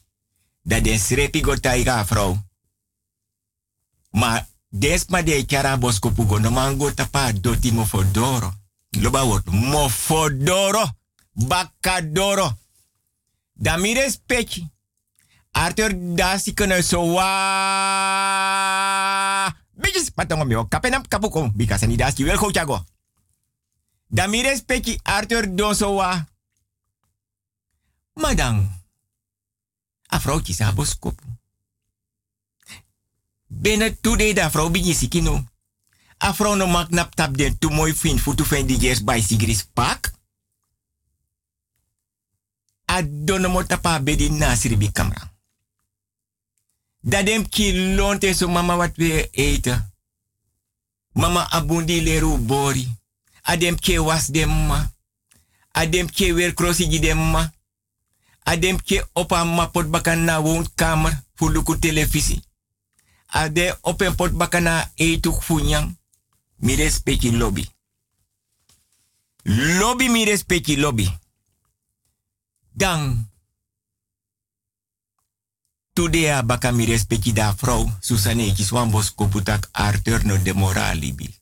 Da 0.61 0.79
den 0.79 0.99
srepi 0.99 1.41
go 1.41 1.59
taiga 1.59 2.05
vrouw. 2.05 2.51
Ma 4.13 4.45
desma 4.69 5.21
de 5.21 5.45
kara 5.45 5.77
bosko 5.77 6.11
pugo 6.11 6.39
no 6.39 6.51
mango 6.51 6.91
tapa 6.93 7.31
doti 7.33 7.71
mo 7.71 7.85
fodoro. 7.85 8.53
Loba 9.01 9.23
wot 9.23 9.45
mo 9.49 9.89
fodoro. 9.89 10.89
Bakadoro. 11.33 12.57
Da 13.53 13.77
mi 13.77 13.93
respecti. 13.93 14.71
Arthur 15.51 15.93
dasi 16.15 16.53
kana 16.53 16.81
so 16.81 17.13
wa. 17.13 17.25
Bijis 19.73 20.11
patongo 20.11 20.65
kapenam 20.67 21.07
kapuko. 21.07 21.49
Bikasa 21.55 21.85
ni 21.87 21.95
dasi 21.95 22.23
wel 22.23 22.51
chago. 22.51 22.85
Da 24.07 24.27
mi 24.27 24.41
respecti 24.41 24.99
Arthur 25.03 25.55
don 25.55 25.75
so 25.75 25.93
wa. 25.95 26.25
Madang. 28.13 28.81
A 30.07 30.19
vrouwtje 30.19 30.53
sa 30.53 30.71
boskopu. 30.71 31.23
Binnen 33.61 33.97
today 34.01 34.33
da 34.33 34.51
vrouw 34.51 34.69
bin 34.69 34.93
sikino. 34.95 35.43
A 36.17 36.33
vrouw 36.33 36.55
no 36.55 36.67
mak 36.67 36.89
nap 36.89 37.15
tap 37.15 37.37
den 37.37 37.57
tu 37.57 37.69
mooi 37.69 37.93
fin 37.93 38.19
futu 38.19 38.45
fen 38.45 38.67
di 38.67 38.79
gers 38.79 39.03
by 39.03 39.21
sigris 39.21 39.63
pak. 39.73 40.13
A 42.85 43.01
dono 43.03 43.49
mo 43.49 43.63
tapa 43.63 43.99
bedi 43.99 44.29
nasiri 44.29 44.77
bi 44.77 44.91
kamera. 44.91 45.31
Da 46.99 47.23
dem 47.23 47.49
ki 47.49 47.95
lonte 47.95 48.33
so 48.33 48.47
mama 48.47 48.75
wat 48.75 48.97
we 48.97 49.29
eten. 49.31 49.91
Mama 51.13 51.47
abundi 51.51 52.01
leru 52.01 52.37
bori. 52.37 52.87
A 53.41 53.57
dem 53.57 53.79
ke 53.79 53.97
was 53.99 54.27
dem 54.27 54.49
ma. 54.67 54.91
A 55.71 55.85
dem 55.85 56.09
ke 56.09 56.33
weer 56.33 56.53
crossi 56.53 56.89
gi 56.89 56.99
dem 56.99 57.31
ma. 57.31 57.51
A 58.43 58.57
dem 58.57 58.81
ke 58.81 59.03
opa 59.13 59.43
ma 59.43 59.67
pot 59.67 59.89
bakan 59.89 60.23
na. 60.23 60.41
Fuluku 61.35 61.79
televisie 61.79 62.41
ade 63.33 63.77
open 63.81 64.15
pot 64.15 64.31
bakana 64.31 64.91
funyang. 65.39 65.97
Mi 66.55 66.75
respecti 66.75 67.31
lobby. 67.31 67.67
Lobby 69.43 70.09
mi 70.09 70.25
respecti 70.25 70.77
lobby. 70.77 71.19
Dan. 72.71 73.31
Today 75.93 76.29
a 76.29 76.43
baka 76.43 76.71
mi 76.71 76.85
respecti 76.85 77.33
da 77.33 77.53
vrouw. 77.55 77.97
Susane 77.99 78.53
kis 78.53 78.69
wan 78.69 78.89
bos 78.89 79.13
koputak 79.15 79.69
Arthur 79.71 80.25
no 80.25 80.41
de 80.41 80.53
morali 80.53 81.13
bi. 81.13 81.41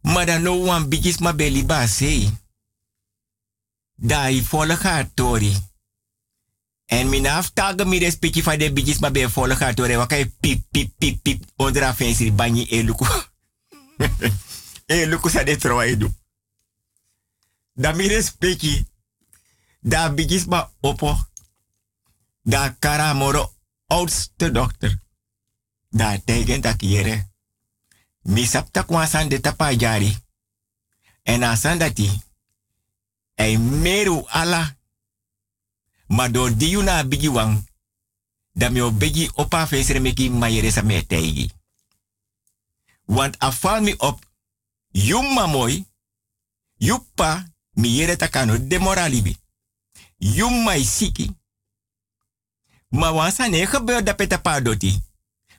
Maar 0.00 0.26
dan 0.26 0.42
no 0.42 0.64
wan 0.64 0.88
bigis 0.88 1.18
ma 1.18 1.32
beli 1.32 1.64
ba 1.64 1.86
sei. 1.86 2.38
Da 3.94 4.28
i 4.28 4.42
volle 4.42 4.76
gaat 4.76 5.10
tori. 5.14 5.71
En 6.92 7.08
mijn 7.08 7.26
aftagen 7.26 7.88
mi 7.88 7.98
respecti 7.98 8.42
van 8.42 8.58
de 8.58 8.72
bijis 8.72 8.98
maar 8.98 9.30
volle 9.30 9.56
gaat 9.56 9.76
door. 9.76 9.96
Wakai 9.96 10.26
pip 10.40 10.64
pip 10.70 10.92
pip 10.98 11.22
pip. 11.22 11.44
Odra 11.56 11.94
fancy 11.94 12.32
banyi 12.32 12.66
e 12.70 12.82
luku. 12.82 13.06
e 14.86 15.06
luku 15.06 15.30
sa 15.30 15.44
de 15.44 15.56
troa. 15.56 15.96
Da 17.72 17.92
mi 17.92 18.08
respecti. 18.08 18.86
Da 19.80 20.12
bijis 20.12 20.44
maar 20.44 20.68
opo. 20.80 21.16
Da 22.42 22.76
karamoro 22.78 23.54
oudste 23.86 24.50
dochter. 24.50 25.00
Da 25.88 26.18
tegen 26.24 26.60
dat 26.60 26.76
kiere. 26.76 27.30
Mi 28.22 28.46
sapta 28.46 28.82
kwasan 28.82 29.28
de 29.28 29.40
tapa 29.40 29.70
jari. 29.70 30.16
En 31.22 31.40
dati. 31.78 32.22
Ei 33.34 33.58
meru 33.58 34.24
ala 34.26 34.76
ma 36.12 36.28
do 36.28 36.50
diyu 36.50 36.82
na 36.82 37.04
bigi 37.04 37.28
wang, 37.28 37.64
da 38.54 38.70
mi 38.70 38.80
o 38.80 38.90
bigi 38.90 39.30
opa 39.34 39.66
fesere 39.66 40.00
meki 40.00 40.28
mayere 40.30 40.70
sa 40.70 40.82
me 40.82 41.02
teigi. 41.02 41.50
Want 43.06 43.36
afal 43.38 43.82
mi 43.82 43.94
op, 43.98 44.20
yumma 44.92 45.46
mooi, 45.46 45.86
yuppa 46.78 47.44
mi 47.74 47.96
yere 47.96 48.16
takano 48.16 48.58
demoralibi. 48.58 49.36
Yumma 50.18 50.76
isiki. 50.76 51.30
Ma 52.88 53.10
wansa 53.10 53.48
ne 53.48 53.66
gebeur 53.66 54.02
da 54.02 54.14
peta 54.14 54.38
pa 54.38 54.60
doti. 54.60 55.02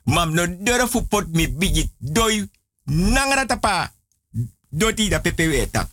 Mam 0.04 0.34
no 0.34 0.46
dure 0.46 0.86
fu 0.88 1.06
pot 1.08 1.26
mi 1.28 1.48
bigi 1.48 1.90
doi 1.98 2.50
nangra 2.84 3.46
tapa 3.46 3.92
doti 4.68 5.08
da 5.08 5.20
pepe 5.20 5.48
weta. 5.48 5.90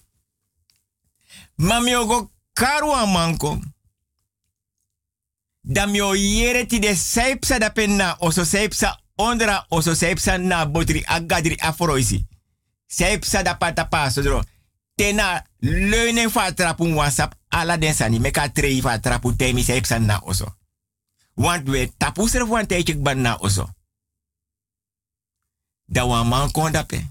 Mami 1.55 1.95
ogo 1.95 2.31
karu 2.53 2.93
amanko. 2.93 3.49
Dan 3.55 3.73
mi 5.63 6.01
o 6.01 6.13
yere 6.15 6.65
ti 6.65 6.79
de 6.79 6.95
saipsa 6.95 7.59
da 7.59 7.69
penna 7.69 8.17
oso 8.19 8.45
saipsa 8.45 8.97
ondra 9.17 9.65
oso 9.69 9.95
saipsa 9.95 10.37
na 10.37 10.65
botri 10.65 11.03
agadri 11.07 11.57
afroisi. 11.59 12.25
Saipsa 12.87 13.43
da 13.43 13.55
patapa 13.55 14.09
sodro. 14.11 14.43
Tena 14.95 15.43
leunen 15.61 16.29
fa 16.29 16.51
trapu 16.51 16.85
WhatsApp 16.95 17.33
ala 17.49 17.77
den 17.77 17.93
sani 17.93 18.19
meka 18.19 18.49
trei 18.49 18.81
fa 18.81 18.99
trapu 18.99 19.35
temi 19.35 19.63
saipsa 19.63 19.99
na 19.99 20.19
oso. 20.19 20.55
Want 21.35 21.69
we 21.69 21.91
tapu 21.97 22.27
ser 22.27 22.45
wan 22.45 22.67
na 23.15 23.37
oso. 23.39 23.69
Da 25.87 26.05
wan 26.05 26.27
man 26.27 26.51
kondape. 26.51 27.05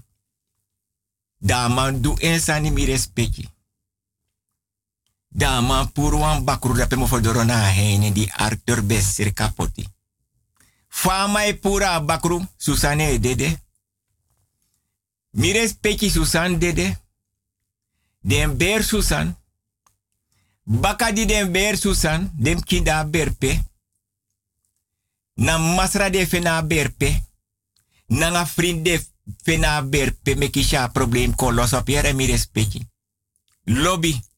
Da 1.39 1.69
man 1.69 2.01
du 2.01 2.15
ensani 2.19 2.71
mi 2.71 2.85
respecti. 2.85 3.49
Da 5.33 5.61
man 5.61 5.91
pur 5.91 6.13
wan 6.13 6.43
bakru 6.43 6.87
pe 6.87 6.95
mo 6.95 7.07
fodoro 7.07 7.43
na 7.43 7.71
hene 7.71 8.11
di 8.11 8.29
Arthur 8.31 8.83
Besser 8.83 9.33
kapoti. 9.33 9.87
E 11.47 11.55
pura 11.55 12.01
bakru 12.01 12.45
Susane 12.57 13.19
dede. 13.19 13.63
Mi 15.31 15.51
respecti 15.51 16.09
Susan 16.09 16.59
dede. 16.59 17.01
Den 18.19 18.57
ber 18.57 18.83
Susan. 18.83 19.37
Baka 20.63 21.11
di 21.11 21.25
den 21.25 21.51
ber 21.51 21.77
Susan. 21.77 22.31
Dem 22.35 22.61
kinda 22.61 23.05
berpe. 23.05 23.63
Na 25.33 25.57
masra 25.57 26.09
de 26.09 26.27
fena 26.27 26.61
berpe. 26.61 27.23
Na 28.05 28.29
nga 28.29 28.45
vriend 28.45 28.83
de 28.83 29.07
fena 29.43 29.81
berpe. 29.81 30.35
Me 30.35 30.49
kisha 30.49 30.87
probleem 30.87 31.35
ko 31.35 31.51
los 31.51 31.73
op 31.73 31.87
yere 31.87 32.13
mi 32.13 32.25
respecti. 32.25 32.89
Lobby. 33.63 34.29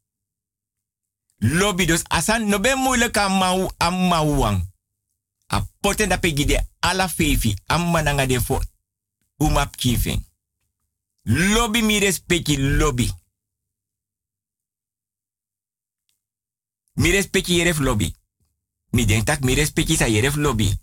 Lobby 1.44 1.86
dus 1.86 2.04
asan 2.08 2.48
no 2.48 2.60
ben 2.60 2.78
moeilijk 2.78 3.18
aan 3.18 3.38
mau 4.08 4.44
aan. 4.44 4.72
A 5.54 5.68
poten 5.80 6.10
da 6.10 6.18
pegi 6.18 6.46
de 6.46 6.68
ala 6.80 7.10
fefi 7.10 7.58
amma 7.66 8.02
nanga 8.02 8.26
de 8.26 8.42
fo 8.42 8.62
umap. 9.38 9.76
Lobby 11.24 11.82
mi 11.82 12.00
respecti 12.00 12.60
lobby. 12.60 13.12
Mi 16.94 17.12
respecti 17.12 17.56
yeref 17.56 17.78
lobby. 17.78 18.16
Mi 18.90 19.06
denk 19.06 19.26
tak 19.26 19.40
mi 19.40 19.54
respecti 19.54 19.96
sa 19.96 20.06
yeref 20.06 20.36
lobby. 20.36 20.80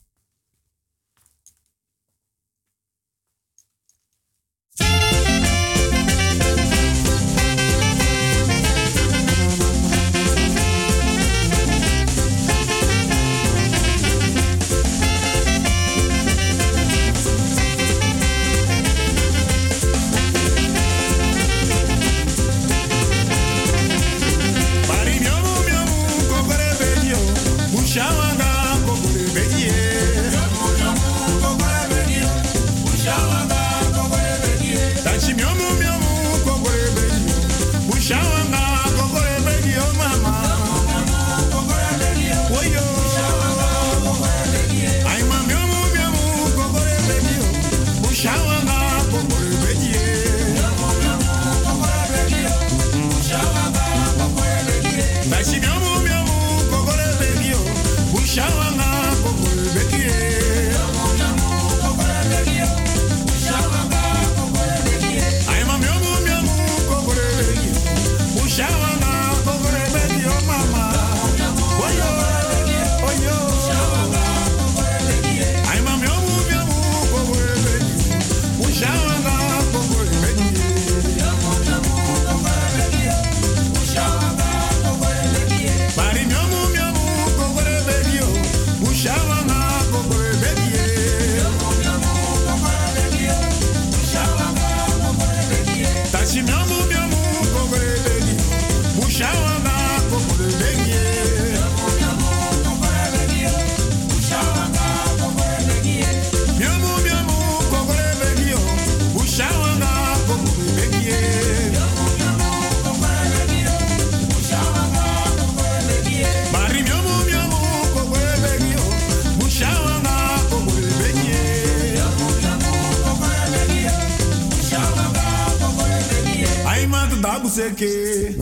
Man 127.41 127.49
dabu 127.49 127.49
seke, 127.49 128.37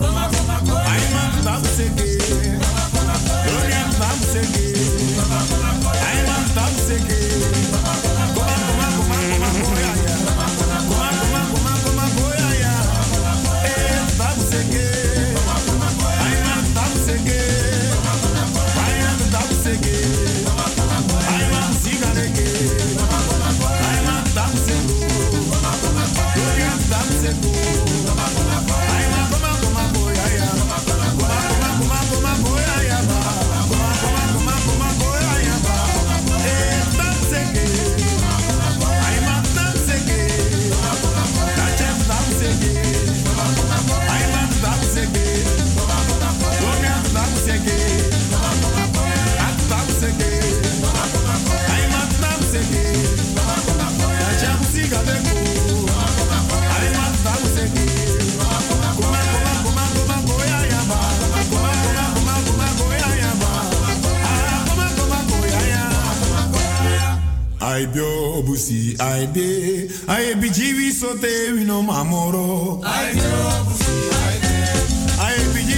ay 0.91 1.01
man 1.13 1.31
dabu 1.45 2.08
I 67.79 67.85
be 67.85 67.99
obusi, 67.99 68.99
I 68.99 69.25
be, 69.27 69.89
I 70.05 70.33
be 70.35 70.49
jiwi 70.49 70.91
sote 70.91 71.51
wino 71.53 71.81
mamoro. 71.81 72.81
I 72.83 73.13
be 73.13 73.21
obusi, 73.21 73.95
I 75.17 75.53
be, 75.53 75.68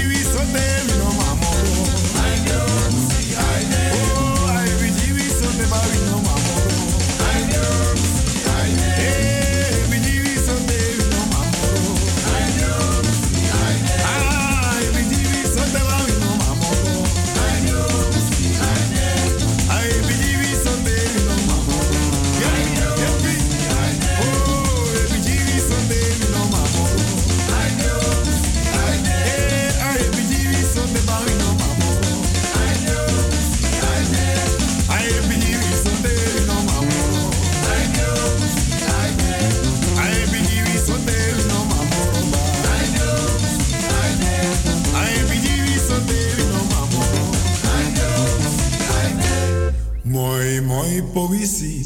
moi 51.00 51.02
moi 51.30 51.81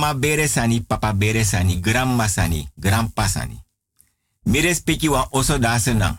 Mama 0.00 0.14
bere 0.18 0.48
sani, 0.48 0.80
papa 0.80 1.12
bere 1.12 1.44
sani, 1.44 1.80
grandma 1.80 2.28
sani, 2.28 2.68
grandpa 2.74 3.28
sani. 3.28 3.64
Mi 4.42 4.60
respecti 4.60 5.08
wa 5.08 5.28
oso 5.30 5.58
da 5.58 5.78
senang. 5.78 6.18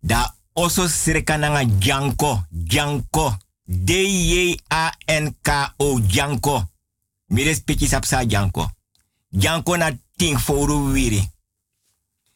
Da 0.00 0.36
oso 0.52 0.88
sreka 0.88 1.36
nanga 1.36 1.64
janko, 1.78 2.46
janko. 2.50 3.36
D-J-A-N-K-O, 3.64 4.78
janko. 6.06 6.70
Mi 7.26 7.42
respecti 7.42 7.86
sapsa 7.86 8.24
janko. 8.24 8.70
Janko 9.28 9.76
na 9.76 9.98
ting 10.16 10.38
foru 10.38 10.92
wiri. 10.92 11.30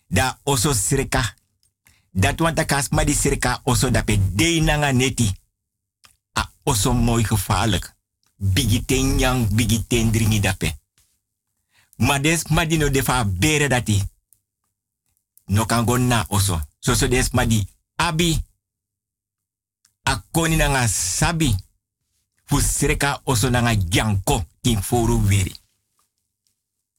Da 0.06 0.38
oso 0.42 0.72
sreka. 0.74 1.34
Dat 2.10 2.40
wanta 2.40 2.64
kas 2.64 2.88
ma 2.88 3.04
di 3.04 3.14
sreka 3.14 3.60
oso 3.64 3.90
dape 3.90 4.18
de 4.34 4.60
nanga 4.60 4.92
neti 4.92 5.32
a 6.32 6.50
oso 6.62 6.92
mooi 6.92 7.24
gevaarlijk. 7.24 7.96
Bigiten 8.42 9.18
yang, 9.22 9.46
bigiten 9.54 10.10
dringi 10.10 10.40
dape. 10.40 10.74
Maar 11.96 12.22
des 12.22 12.42
madi 12.50 12.76
no 12.76 12.90
defa 12.90 13.24
bere 13.24 13.68
dati. 13.68 14.02
No 15.46 15.64
kan 15.64 15.84
go 15.84 15.96
na 15.96 16.24
oso. 16.28 16.60
So 16.78 16.94
so 16.94 17.08
des 17.08 17.30
madi 17.30 17.68
abi. 17.96 18.44
A 20.02 20.24
koni 20.30 20.56
nanga 20.56 20.88
sabi. 20.88 21.54
Fu 22.44 22.58
sreka 22.60 23.20
oso 23.24 23.50
nanga 23.50 23.76
janko 23.88 24.44
king 24.60 24.82
foru 24.82 25.22
wiri. 25.26 25.54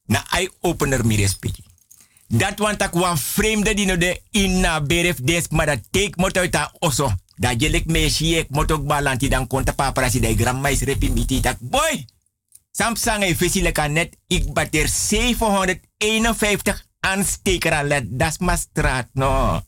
Na 0.06 0.24
eye 0.30 0.50
opener 0.60 1.04
mi 1.04 1.16
respecti. 1.16 1.64
Dat 2.26 2.58
want 2.58 2.78
tak 2.78 2.94
wan 2.94 3.18
vreemde 3.18 3.74
die 3.74 3.86
no 3.86 3.96
de 3.96 4.22
in 4.30 4.60
na 4.60 4.80
beref 4.80 5.20
des 5.20 5.48
take 5.90 6.12
mot 6.16 6.36
uit 6.36 6.70
oso. 6.78 7.12
Da 7.36 7.52
jelek 7.52 7.86
me 7.86 8.08
shiek 8.10 8.48
motok 8.50 8.86
balanti 8.86 9.28
dan 9.28 9.46
konta 9.46 9.72
paparasi 9.72 10.20
da 10.20 10.34
gramma 10.34 10.68
is 10.70 10.82
repi 10.82 11.40
tak 11.40 11.58
boy. 11.60 12.06
Samsung 12.70 13.22
e 13.22 13.34
visi 13.34 13.62
leka 13.62 13.86
net 13.86 14.16
ik 14.26 14.52
bater 14.52 14.88
751 14.88 16.84
aansteker 17.00 17.72
aan 17.72 17.86
let 17.86 18.04
das 18.18 18.38
ma 18.38 18.56
straat 18.56 19.08
no. 19.12 19.62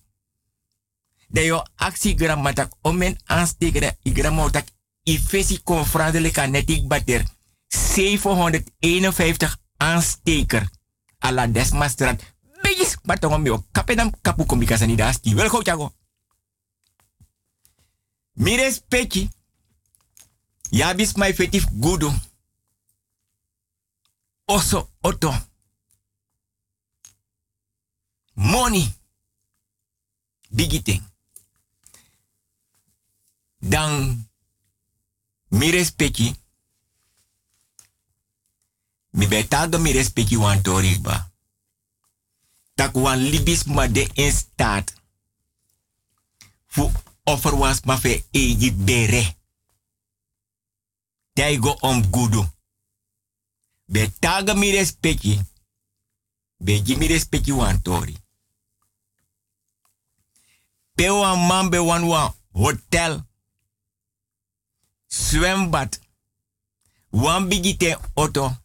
De 1.28 1.44
yo 1.44 1.62
actie 1.76 2.14
gramma 2.18 2.52
tak 2.52 2.72
omen 2.82 3.16
aansteker 3.24 3.96
i 4.02 4.12
gramma 4.12 4.50
tak 4.50 4.66
i 5.04 5.20
leka 6.20 6.46
net 6.46 6.70
ik 6.70 6.88
bater 6.88 7.24
751 7.68 9.56
aansteker 9.76 10.68
ala 11.18 11.46
desma 11.46 11.88
straat. 11.88 12.22
Begis 12.62 12.96
batongo 13.04 13.38
mi 13.38 13.50
o 13.50 13.64
kapenam 13.72 14.10
kapu 14.22 14.46
komikasa 14.46 14.86
ni 14.86 14.96
da 14.96 15.12
sti. 15.12 15.34
Wel. 15.34 15.50
Mi 18.36 18.56
respecti. 18.56 19.28
Ya 20.70 20.94
bis 20.94 21.14
my 21.16 21.32
fetif 21.34 21.64
gudu. 21.72 22.12
Oso 24.44 24.90
oto. 25.00 25.32
Money. 28.34 28.94
Bigite. 30.48 31.00
Dan 33.58 34.28
mi 35.48 35.70
respecti. 35.70 36.36
Mi 39.10 39.26
betago 39.26 39.78
mi 39.78 39.92
respecti 39.92 40.36
wan 40.36 40.62
tori 40.62 40.98
ba. 41.00 41.32
Tak 42.74 42.94
wan 42.94 43.18
libis 43.18 43.64
ma 43.64 43.88
de 43.88 44.10
in 44.14 44.32
staat. 44.32 44.92
Fu 46.66 46.92
offer 47.26 47.54
was 47.58 47.82
ma 47.84 47.98
fe 47.98 48.24
bere. 48.74 49.36
Daigo 51.32 51.76
om 51.80 52.10
gudu. 52.10 52.44
Be 53.84 54.10
taga 54.18 54.54
mi 54.54 54.70
respecti. 54.70 55.40
Be 56.56 56.82
gi 56.82 56.96
mi 56.96 57.06
respecti 57.06 57.52
wan 57.52 57.82
tori. 57.82 58.16
Pe 60.94 61.10
wan 61.10 61.46
man 61.46 61.70
wan 61.70 62.04
wan 62.06 62.34
hotel. 62.52 63.26
Zwembad. 65.06 65.98
Wan 67.10 67.48
bigite 67.48 67.98
auto. 68.14 68.56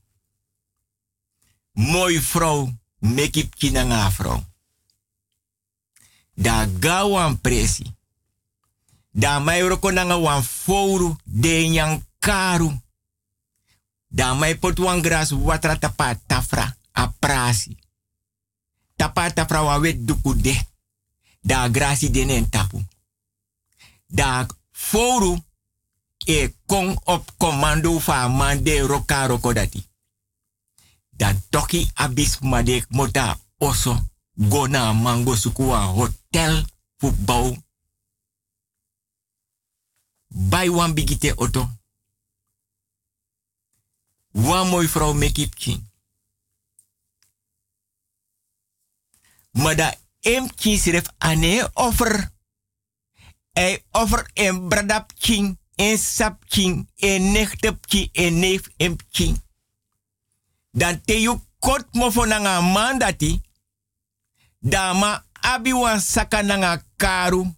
Mooi 1.71 2.19
vrouw. 2.19 2.79
Mekip 2.99 3.55
kinanga 3.55 4.11
vrouw. 4.11 4.43
Da 6.33 6.67
ga 6.79 7.07
wan 7.07 7.41
presi. 7.41 7.99
Da 9.11 9.39
mai 9.39 9.61
roko 9.61 9.91
nanga 9.91 10.15
wan 10.17 10.43
fouru 10.43 11.15
de 11.23 11.67
nyang 11.67 12.03
karu. 12.19 12.81
Da 14.07 14.33
mai 14.33 14.55
pot 14.55 14.79
wan 14.79 15.01
gras 15.01 15.31
watra 15.31 15.77
tapa 15.77 16.15
tafra 16.27 16.75
a 16.91 17.07
prasi. 17.19 17.77
tapa 18.95 19.31
tafra 19.31 19.61
wa 19.63 19.79
wet 19.79 20.05
duku 20.05 20.41
de. 20.41 20.55
Da 21.41 21.69
grasi 21.69 22.09
denen 22.09 22.49
tapu. 22.49 22.85
Da 24.07 24.45
foru 24.71 25.43
e 26.25 26.53
kon 26.65 26.99
op 27.03 27.31
commando 27.38 27.99
fa 27.99 28.27
mande 28.27 28.79
roka 28.79 29.25
roko 29.25 29.53
dati. 29.53 29.89
Da 31.09 31.33
toki 31.49 31.89
abis 31.93 32.39
madek 32.39 32.85
mota 32.89 33.39
oso 33.57 34.09
gona 34.33 34.93
mango 34.93 35.35
sukuwa 35.35 35.79
hotel 35.79 36.65
fu 36.97 37.11
Bai 40.34 40.70
wan 40.70 40.94
bigite 40.94 41.34
oto. 41.36 41.70
Wan 44.32 44.68
mooi 44.68 44.88
vrouw 44.88 45.14
mekip 45.14 45.56
king. 45.56 45.90
Maar 49.52 49.76
da 49.76 49.95
em 50.20 50.56
kisref 50.56 51.06
ane 51.18 51.70
offer. 51.74 52.32
Hij 53.52 53.84
offer 53.91 54.30
en 54.34 54.68
bradap 54.68 55.12
king, 55.20 55.60
en 55.76 55.98
sap 55.98 56.44
king, 56.48 56.90
en 56.95 57.32
nechtep 57.32 57.86
king, 57.86 58.10
en 58.12 58.40
neef 58.40 58.70
em 58.78 58.95
king. 59.12 59.41
Dan 60.72 61.02
te 61.02 61.22
you 61.22 61.40
kort 61.60 61.94
mo 61.94 62.26
nanga 62.26 62.62
mandati. 62.62 63.41
Dama 64.60 65.26
abi 65.32 65.74
wan 65.74 65.99
saka 66.02 66.41
nanga 66.41 66.84
karu. 66.95 67.56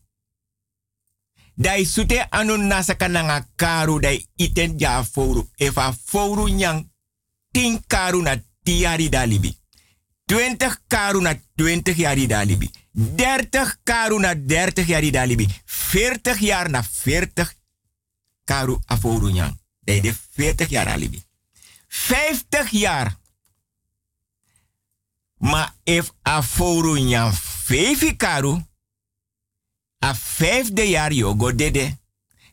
Dai 1.55 1.85
sute 1.85 2.25
anu 2.29 2.57
nasaka 2.57 3.07
nanga 3.07 3.47
karu 3.55 3.99
dai 3.99 4.25
iten 4.35 4.77
ja 4.79 5.03
foru. 5.03 5.49
Efa 5.57 5.93
foru 6.05 6.47
nyang 6.47 6.89
tin 7.51 7.83
karu 7.87 8.21
na 8.21 8.35
tiari 8.63 9.09
dalibi. 9.09 9.57
20 10.25 10.77
karu 10.87 11.21
na 11.21 11.33
20 11.55 11.93
jaar 11.95 12.27
dalibi. 12.27 12.71
30 12.93 13.77
karu 13.83 14.19
na 14.19 14.33
30 14.33 14.85
jaar 14.85 15.11
dalibi. 15.11 15.47
40 15.65 16.39
jaar 16.39 16.69
na 16.69 16.81
40 16.81 17.45
karu 18.43 18.79
aforu 18.85 19.29
nyang. 19.29 19.59
Dai 19.79 20.01
de 20.01 20.13
40 20.35 20.69
jaar 20.69 20.87
alibi. 20.87 21.21
50 21.87 22.71
jaar. 22.71 23.17
Ma 25.37 25.73
if 25.83 26.11
aforu 26.21 26.95
nyang 26.95 27.33
5 27.67 28.15
karu. 28.17 28.61
A 30.03 30.13
vijfde 30.13 30.89
jaar 30.89 31.13
yogo 31.13 31.55
dede. 31.55 31.97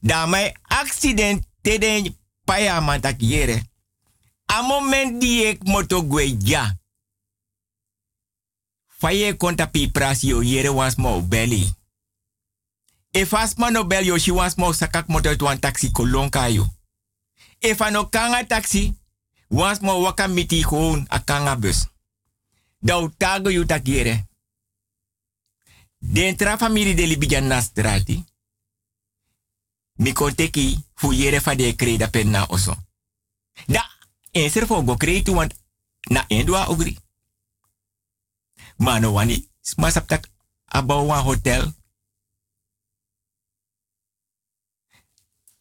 Da 0.01 0.27
mai 0.27 0.55
accident 0.63 1.45
tede 1.63 2.15
paya 2.45 2.81
mantak 2.81 3.21
yere. 3.21 3.63
A 4.47 4.63
moment 4.63 5.21
die 5.21 5.45
ik 5.45 5.65
moto 5.65 6.03
gwe 6.03 6.37
ja. 6.39 6.79
Faye 8.87 9.37
konta 9.37 9.67
pi 9.67 9.91
pras 9.91 10.21
yo 10.21 10.43
yere 10.43 10.73
was 10.73 10.95
mo 10.95 11.21
belly. 11.23 11.75
If 13.11 13.35
asma 13.35 13.71
no 13.71 13.85
bel 13.85 14.05
yo 14.05 14.19
she 14.19 14.33
was 14.33 14.55
mo 14.55 14.73
sakak 14.73 15.09
moto 15.09 15.37
to 15.37 15.47
an 15.47 15.59
taxi 15.59 15.91
kolonka 15.91 16.49
yo. 16.53 16.67
If 17.59 17.81
ano 17.81 18.05
kanga 18.05 18.47
taxi, 18.47 18.95
was 19.49 19.81
mo 19.81 20.01
waka 20.01 20.29
miti 20.29 20.63
gewoon 20.63 21.07
a 21.11 21.19
kanga 21.19 21.57
bus. 21.57 21.87
Da 22.79 22.99
utago 22.99 23.51
yu 23.51 23.67
tak 23.67 23.87
yere. 23.87 24.30
Dentra 26.01 26.57
familie 26.59 26.95
de 26.95 27.07
Libijan 27.07 27.47
na 27.49 27.61
strati. 27.63 28.25
Mi 29.97 30.13
konteki 30.13 30.85
fu 30.95 31.13
yere 31.13 31.41
fa 31.41 31.55
de 31.55 31.77
kreda 31.77 32.09
pen 32.09 32.31
na 32.31 32.47
oso. 32.49 32.77
Da, 33.67 33.85
enser 34.33 34.67
fo 34.67 34.83
go 34.83 34.97
want 35.35 35.55
na 36.11 36.25
endwa 36.29 36.69
ogri. 36.69 36.99
Mano 38.77 39.13
wani, 39.13 39.49
smasaptak 39.61 40.31
abou 40.67 41.07
wan 41.07 41.25
hotel. 41.25 41.75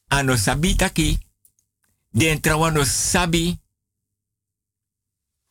Ano 0.07 0.37
sabi 0.37 0.75
taki, 0.75 1.19
dentra 2.11 2.57
wano 2.57 2.85
sabi 2.85 3.59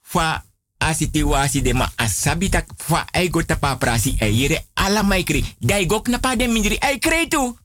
fa 0.01 0.48
asiti 0.79 1.23
wasi 1.23 1.63
de 1.63 1.73
ma 1.75 1.91
asabi 1.97 2.49
tak 2.49 2.67
fa 2.77 3.07
ay 3.13 3.29
go 3.29 3.43
tapa 3.43 3.77
prasi 3.77 4.17
ay 4.21 4.33
yere 4.33 4.67
ala 4.75 5.03
mai 5.03 5.25
kri. 5.25 5.45
Dai 5.61 5.87
gok 5.87 6.09
na 6.09 6.19
pa 6.19 6.37
de 6.37 6.49
mindri 6.49 6.79
ay 6.81 6.99
kri 6.99 7.29
tu. 7.29 7.59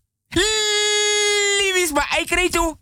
Livis 1.60 1.94
ba 1.94 2.06
ay 2.18 2.26
kri 2.26 2.50
tu. 2.50 2.78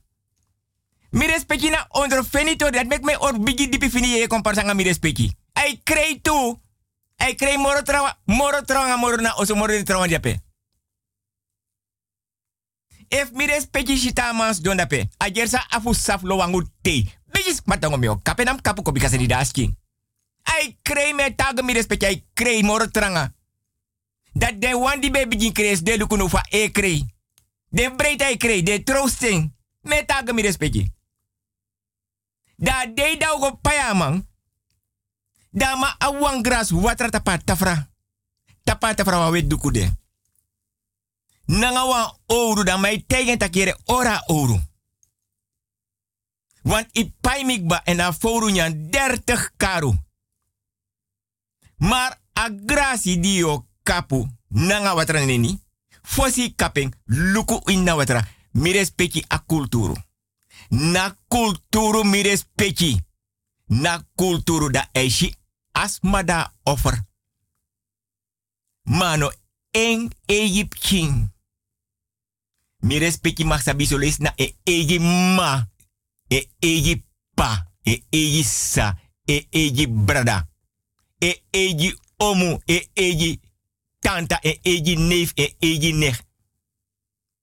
Mi 1.11 1.27
respecti 1.27 1.69
na 1.69 1.87
onder 1.89 2.23
finito 2.23 2.69
dat 2.69 2.87
mek 2.87 3.03
me 3.03 3.15
or 3.19 3.39
bigi 3.39 3.67
dipi 3.67 3.89
fini 3.89 4.07
ye 4.07 4.27
komparsa 4.27 4.73
mi 4.73 4.83
respecti. 4.83 5.31
Ay 5.53 5.81
kri 5.83 6.21
tu. 6.21 6.59
Ay 7.17 7.35
kri 7.35 7.57
moro 7.57 7.81
trawa 7.83 8.17
moro 8.25 8.61
trawa 8.61 8.97
moro 8.97 9.17
na 9.21 9.33
oso 9.35 9.55
moro 9.55 9.83
trawa 9.83 10.07
jape. 10.07 10.39
If 13.11 13.31
mi 13.35 13.45
respecti 13.45 13.97
shita 13.97 14.33
mans 14.33 14.61
don. 14.61 14.79
Ajersa 15.19 15.59
afu 15.69 15.93
saf 15.93 16.23
lo 16.23 16.37
wangu 16.37 16.63
te. 16.81 17.05
Bigis 17.33 17.61
matango 17.65 17.97
mio 17.97 18.15
kapenam 18.23 18.61
kapu 18.61 18.83
ko 18.83 18.91
bikasa 18.91 19.17
di 19.17 19.27
dasking. 19.27 19.75
Ai 20.43 20.77
krei 20.81 21.13
me 21.13 21.35
tag 21.35 21.61
mi 21.61 21.73
respect 21.73 22.03
ai 22.03 22.25
krei 22.33 22.63
moro 22.63 22.87
tranga. 22.87 23.33
Dat 24.33 24.61
de 24.61 24.77
wan 24.77 24.99
di 24.99 25.11
baby 25.11 25.39
gin 25.39 25.53
kreis 25.53 25.81
de 25.81 25.97
lukunu 25.97 26.29
fa 26.29 26.45
e 26.49 26.71
krei. 26.71 27.13
De 27.69 27.93
breed 27.95 28.21
ai 28.21 28.37
krei, 28.37 28.63
de 28.63 28.83
troosting. 28.83 29.53
Me 29.81 30.05
tag 30.05 30.31
mi 30.33 30.41
respect. 30.41 30.89
Da 32.55 32.85
de 32.85 33.15
da 33.17 33.27
go 33.27 33.55
payamang. 33.61 34.27
Da 35.49 35.75
ma 35.75 35.95
awang 35.97 36.43
gras 36.43 36.71
watra 36.71 37.09
tapa 37.09 37.37
tafra. 37.37 37.89
Tapa 38.63 38.93
tafra 38.93 39.17
wa 39.17 39.29
wet 39.29 39.49
dukude. 39.49 39.99
Nanga 41.45 41.85
wan 41.85 42.17
ouro 42.25 42.63
da 42.63 42.77
mai 42.77 43.03
tegen 43.07 43.37
takere 43.37 43.77
ora 43.85 44.23
ouro. 44.27 44.59
Want 46.61 46.87
i 46.91 47.13
paimikba 47.21 47.81
en 47.83 47.99
a 47.99 48.13
foru 48.13 48.49
nyan 48.49 48.89
30 48.89 49.51
karu. 49.57 49.93
Maar 51.81 52.21
a 52.33 52.49
grasi 52.65 53.19
dio 53.19 53.67
kapu 53.83 54.27
nanga 54.47 54.93
watra 54.93 55.25
neni. 55.25 55.59
Fosi 56.01 56.53
kapeng 56.55 56.93
luku 57.05 57.61
inna 57.71 57.95
watra. 57.95 58.27
Mi 58.51 58.71
respecti 58.71 59.25
a 59.27 59.39
kulturu. 59.39 59.95
Na 60.69 61.17
kulturu 61.27 62.03
mi 62.03 62.21
respecti. 62.21 63.01
Na 63.65 64.07
kulturu 64.15 64.69
da 64.69 64.89
eishi 64.91 65.35
asmada 65.71 66.53
offer. 66.63 67.05
Mano 68.83 69.31
en 69.71 70.11
Egypt 70.25 70.79
king. 70.79 71.31
Mi 72.79 72.97
respecti 72.97 73.43
mag 73.43 73.61
na 74.17 74.33
e 74.35 74.55
egi 74.63 74.99
ma. 74.99 75.67
E 76.27 76.49
egi 76.59 77.05
pa. 77.33 77.71
E 77.83 78.03
egi 78.09 78.43
sa. 78.43 78.97
E 79.25 79.47
egi 79.49 79.87
brada 79.87 80.50
e 81.21 81.43
eji 81.49 81.97
omu, 82.17 82.59
e 82.65 82.89
eji 82.93 83.39
tanta, 83.99 84.39
e 84.41 84.59
eji 84.61 84.95
neef, 84.95 85.31
e 85.35 85.55
eji 85.59 85.93
nech. 85.93 86.21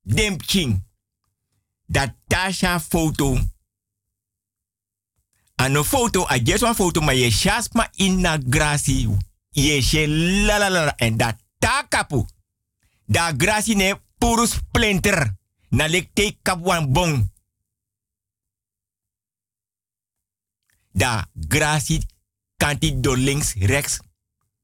Dem 0.02 0.36
king. 0.36 0.86
Dat 1.86 2.14
tasha 2.26 2.80
foto. 2.80 3.38
Ano 5.55 5.84
foto, 5.84 6.26
a 6.28 6.38
just 6.38 6.62
one 6.62 6.74
foto, 6.74 7.00
maar 7.00 7.14
je 7.14 7.30
shasma 7.30 7.88
inna 7.94 8.38
grasi. 8.38 9.09
Je 9.50 9.80
she 9.82 10.09
la 10.46 10.59
la 10.59 10.68
la 10.68 10.96
en 10.96 11.16
dat 11.16 11.36
takapu. 11.59 12.26
Da 13.06 13.32
grasi 13.32 13.74
ne 13.74 14.00
puru 14.18 14.46
splinter. 14.46 15.36
Na 15.68 15.86
lek 15.88 16.09
te 16.12 16.36
bong. 16.88 17.30
Da 20.92 21.26
grasi 21.32 22.02
kanti 22.59 23.01
do 23.01 23.14
links, 23.14 23.55
rechts, 23.55 23.98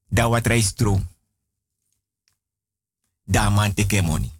da 0.09 0.29
wat 0.29 0.47
rijstroom. 0.47 1.09
Da 3.25 3.51
man 3.51 3.75
teke 3.75 4.03
money. 4.03 4.31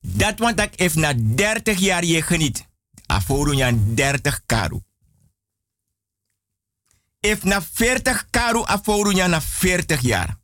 Dat 0.00 0.38
want 0.38 0.60
ik 0.60 0.74
if 0.76 0.94
na 0.94 1.14
30 1.16 1.78
jaar 1.78 2.04
je 2.04 2.22
geniet. 2.22 2.66
Aforu 3.06 3.54
nyan 3.54 3.94
30 3.94 4.40
karu. 4.46 4.80
If 7.20 7.44
na 7.44 7.62
40 7.62 8.24
karu 8.30 8.64
aforu 8.64 9.12
nyan 9.12 9.30
na 9.30 9.40
40 9.40 10.00
jaar. 10.00 10.38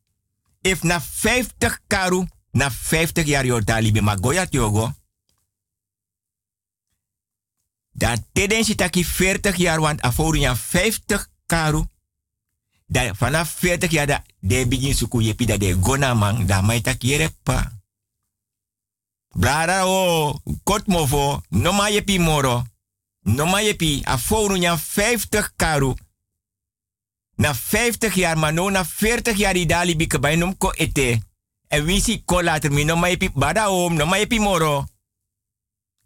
If 0.61 0.83
na 0.83 1.01
50 1.01 1.79
karu 1.87 2.27
na 2.51 2.71
50 2.71 3.25
jaar 3.25 3.47
yo 3.47 3.61
talibi 3.65 4.01
magoya 4.01 4.47
tiogo. 4.47 4.95
Dat 7.97 8.21
teden 8.33 8.77
taki 8.77 9.05
40 9.05 9.57
jaar, 9.57 9.81
want 9.81 10.03
aforu 10.03 10.39
ya 10.39 10.57
50 10.57 11.29
karu. 11.47 11.85
Da 12.87 13.15
vanaf 13.15 13.51
40 13.51 13.91
jaar 13.91 14.07
da 14.07 14.25
de 14.41 14.67
begin 14.69 14.95
suku 14.95 15.21
yepi 15.23 15.47
da 15.47 15.57
de 15.57 15.73
gona 15.73 16.15
man 16.15 16.47
da 16.47 16.61
mai 16.61 16.81
taki 16.81 17.31
o, 19.85 20.41
kot 20.63 20.87
mofo, 20.87 21.41
no 21.49 21.73
ma 21.73 21.89
yepi 21.89 22.19
moro. 22.19 22.65
No 23.23 23.47
ma 23.47 23.61
yepi, 23.61 24.03
aforu 24.05 24.57
ya 24.57 24.79
50 24.79 25.53
karu. 25.57 25.95
Na 27.37 27.55
50 27.55 28.15
jaar, 28.15 28.39
maar 28.39 28.53
no 28.53 28.71
na 28.71 28.85
40 28.85 29.37
jaar 29.37 29.55
die 29.55 29.67
dali 29.67 29.97
bike 29.97 30.19
bij 30.19 30.37
nom 30.37 30.57
ko 30.59 30.71
ete. 30.71 31.23
En 31.69 31.85
wie 31.85 32.01
si 32.01 32.23
ko 32.25 32.43
later 32.43 32.73
mi 32.73 32.85
no 32.85 32.97
mai 32.97 33.17
pi 33.17 33.31
bada 33.35 33.71
om, 33.71 33.95
no 33.95 34.07
mai 34.07 34.27
pi 34.27 34.39
moro. 34.39 34.87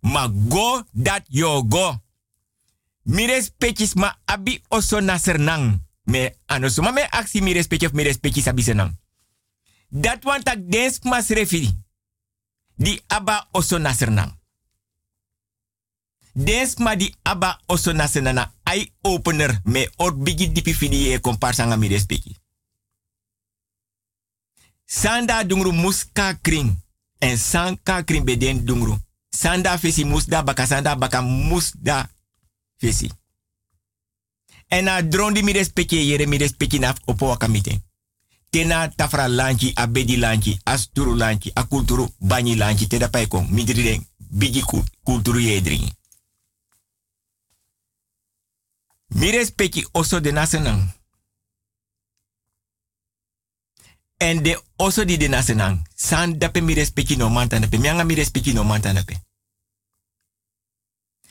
Ma 0.01 0.29
go 0.29 0.83
dat 0.93 1.25
yo 1.29 1.63
go. 1.63 2.03
Mi 3.03 3.27
respectis 3.27 3.95
ma 3.95 4.19
abi 4.25 4.63
oso 4.69 5.01
na 5.01 5.19
sernang. 5.19 5.81
Me 6.03 6.37
anosoma 6.47 6.91
me 6.93 7.07
aksi 7.11 7.41
mi 7.41 7.53
respecti 7.53 7.87
of 7.87 7.93
mi 7.93 8.03
respecti 8.03 8.43
sabi 8.43 8.63
senang. 8.63 8.99
Dat 9.89 10.25
want 10.25 10.45
tak 10.45 10.59
dens 10.71 10.99
mas. 11.03 11.27
Di 12.75 13.01
aba 13.07 13.49
oso 13.51 13.79
na 13.79 13.93
sernang. 13.93 14.37
Dens 16.33 16.77
ma 16.77 16.95
di 16.95 17.15
aba 17.23 17.61
oso 17.67 17.93
eye 18.63 18.93
opener 19.01 19.61
me 19.65 19.89
or 19.97 20.15
bigi 20.15 20.53
dipi 20.53 20.75
fidi 20.75 21.13
e 21.13 21.21
komparsa 21.21 21.77
mi 21.77 21.89
respecti. 21.89 22.37
Sanda 24.85 25.45
dungru 25.45 25.73
muska 25.73 26.39
kring. 26.41 26.83
En 27.19 27.39
sanka 27.39 28.05
kring 28.05 28.25
beden 28.25 28.65
dungru. 28.65 28.97
Sanda 29.31 29.79
fesi 29.79 30.05
musda 30.05 30.43
baka 30.43 30.67
sanda 30.67 30.97
baka 30.97 31.23
musda 31.23 32.11
fesi. 32.77 33.11
En 34.69 34.85
na 34.85 35.03
drondi 35.03 35.43
mi 35.43 35.53
respecte 35.53 35.97
yere 35.97 36.27
mi 36.27 36.37
respecte 36.39 36.79
na 36.79 36.95
opo 37.07 37.27
wakamite. 37.29 37.81
Tena 38.51 38.89
tafra 38.89 39.29
lanchi, 39.29 39.73
abedi 39.75 40.17
lanchi, 40.17 40.61
asturu 40.65 41.15
lanchi, 41.15 41.51
a 41.55 41.65
kulturu 41.65 42.09
banyi 42.19 42.55
lanchi, 42.55 42.87
teda 42.87 43.09
midri 43.51 44.07
bigi 44.19 44.63
kulturu 45.05 45.41
yedri. 45.41 45.93
Mi 49.09 49.31
oso 49.93 50.21
de 50.21 50.33
nasenang. 50.33 50.98
En 54.19 54.43
de 54.43 54.59
oso 54.77 55.05
di 55.05 55.17
de 55.17 55.29
nasenang. 55.29 55.87
San 55.95 56.39
dape 56.39 56.61
mi 56.61 56.75
respecte 56.75 57.17
no 57.17 57.31
manta 57.31 57.59
nape. 57.59 57.79
Mianga 57.79 58.05
mi 58.05 58.15
no 58.55 58.65
manta 58.65 58.93
nape. 58.93 59.29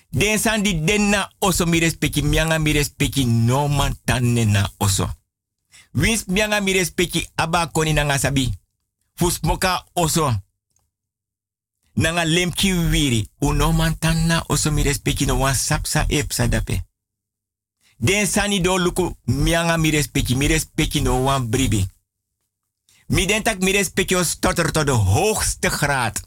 Den 0.10 0.40
san 0.40 0.64
di 0.64 0.84
den 0.84 1.10
na 1.10 1.30
oso 1.40 1.66
mi 1.66 1.80
respecti, 1.80 2.22
mianga 2.22 2.60
mi 2.60 2.72
respecti 2.72 3.26
no 3.26 3.68
man 3.68 3.96
tanne 4.06 4.46
na 4.46 4.72
oso. 4.78 5.10
Wins 5.94 6.26
mianga 6.28 6.62
mi 6.62 6.74
respecti 6.74 7.28
aba 7.36 7.68
koni 7.68 7.94
nanga 7.94 8.18
sabi. 8.18 8.54
Fus 9.16 9.40
moka 9.42 9.86
oso. 9.94 10.34
Nanga 11.94 12.26
lemki 12.26 12.72
wiri. 12.74 13.30
Uno 13.42 13.72
man 13.74 13.98
tanna 14.00 14.44
oso 14.48 14.72
mi 14.72 14.84
respecti 14.84 15.26
no 15.26 15.36
wan 15.36 15.56
sapsa 15.56 16.06
epsa 16.10 16.48
dape. 16.48 16.82
Den 18.00 18.28
sani 18.28 18.62
do 18.62 18.78
luku 18.78 19.16
mianga 19.26 19.78
mi 19.78 19.92
respecti, 19.92 20.36
mi 20.36 20.48
respecti 20.48 21.02
no 21.02 21.24
wan 21.24 21.50
bribi. 21.50 21.86
Mi 23.08 23.26
den 23.26 23.44
tak 23.44 23.60
mi 23.60 23.84
stotter 24.24 24.72
tot 24.72 24.86
de 24.86 24.92
hoogste 24.92 25.70
graad. 25.70 26.22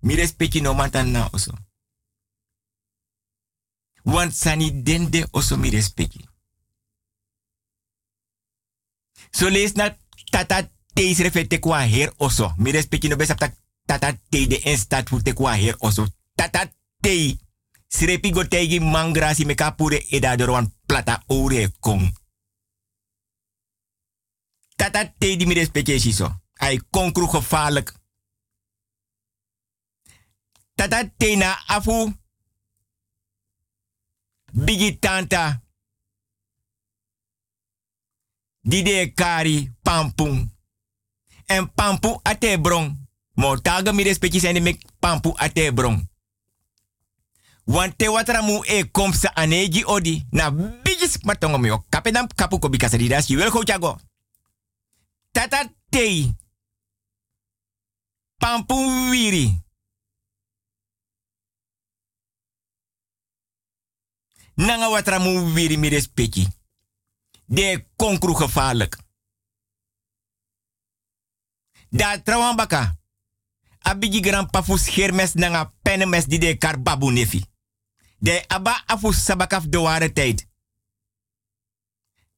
Mi 0.00 0.60
no 0.60 0.74
man 0.74 0.90
tanna 0.90 1.28
oso. 1.32 1.52
Want 4.02 4.34
sani 4.34 4.82
dende 4.82 5.28
oso 5.30 5.56
mi. 5.56 5.84
So 9.30 9.48
lees 9.48 9.72
na 9.72 9.96
tata 10.30 10.70
teis 10.94 11.18
refete 11.18 11.58
kwa 11.58 11.80
her 11.80 12.12
oso. 12.16 12.54
Mi 12.56 12.72
no 13.08 13.16
besap 13.16 13.52
tata 13.84 14.18
te 14.28 14.46
de 14.46 14.60
instat 14.64 15.08
fu 15.08 15.22
te 15.22 15.32
kwa 15.32 15.56
oso. 15.78 16.06
Tata 16.34 16.72
te. 17.00 17.38
Srepi 17.88 18.30
go 18.30 18.44
tegi 18.44 18.80
mangrasi 18.80 19.44
me 19.44 19.54
kapure 19.54 20.06
eda 20.10 20.36
dorwan 20.36 20.72
plata 20.86 21.22
ore 21.26 21.72
kong. 21.80 22.17
Tata 24.78 25.02
te 25.18 25.36
di 25.36 25.46
mi 25.46 25.54
respecti 25.54 25.98
shiso. 25.98 26.40
Ai 26.54 26.80
konkru 26.90 27.26
gevaarlijk. 27.26 27.94
Tata 30.74 31.10
te 31.16 31.34
na 31.36 31.58
afu 31.66 32.14
Bigi 34.52 34.98
tanta. 34.98 35.62
Dide 38.60 39.12
kari 39.14 39.74
pampung. 39.82 40.54
En 41.46 41.72
pampu 41.74 42.20
ate 42.22 42.60
brong. 42.60 42.96
Mo 43.34 43.60
taga 43.60 43.92
mi 43.92 44.16
zijn 44.20 44.62
mek 44.62 44.84
pampu 44.98 45.32
ate 45.36 45.72
brong. 45.74 46.08
Want 47.64 47.98
te 47.98 48.10
watra 48.10 48.42
mu 48.42 48.62
e 48.64 48.90
komsa 48.90 49.34
aneji 49.34 49.84
odi. 49.84 50.26
Na 50.30 50.50
bigis 50.82 51.18
matongo 51.22 51.58
mi 51.58 51.70
o 51.70 51.84
kapedam 51.88 52.26
kapu 52.34 52.58
ko 52.58 52.68
bikasa 52.68 52.96
di 52.96 53.08
das. 53.08 53.28
You 53.28 53.38
will 53.38 53.50
go 53.50 53.62
chago. 53.62 53.98
Tata 55.38 55.72
tei. 55.88 56.34
Pampu 58.36 58.74
wiri. 59.10 59.62
Nanga 64.54 64.88
watra 64.88 65.18
mu 65.18 65.52
wiri 65.54 65.76
mi 65.76 65.88
respecti. 65.88 66.46
De 67.44 67.86
konkru 67.96 68.34
gevaarlijk. 68.34 68.98
Da 71.88 72.22
trawan 72.22 72.56
baka. 72.56 72.98
Abigi 73.78 74.20
gran 74.20 74.50
pafu 74.50 74.76
schermes 74.76 75.32
nanga 75.32 75.74
pennemes 75.82 76.24
di 76.24 76.38
de 76.38 76.56
kar 76.56 76.82
babu 76.82 77.10
nefi. 77.10 77.44
De 78.18 78.44
aba 78.48 78.82
afu 78.86 79.12
sabakaf 79.12 79.64
de 79.64 80.12
tijd. 80.12 80.47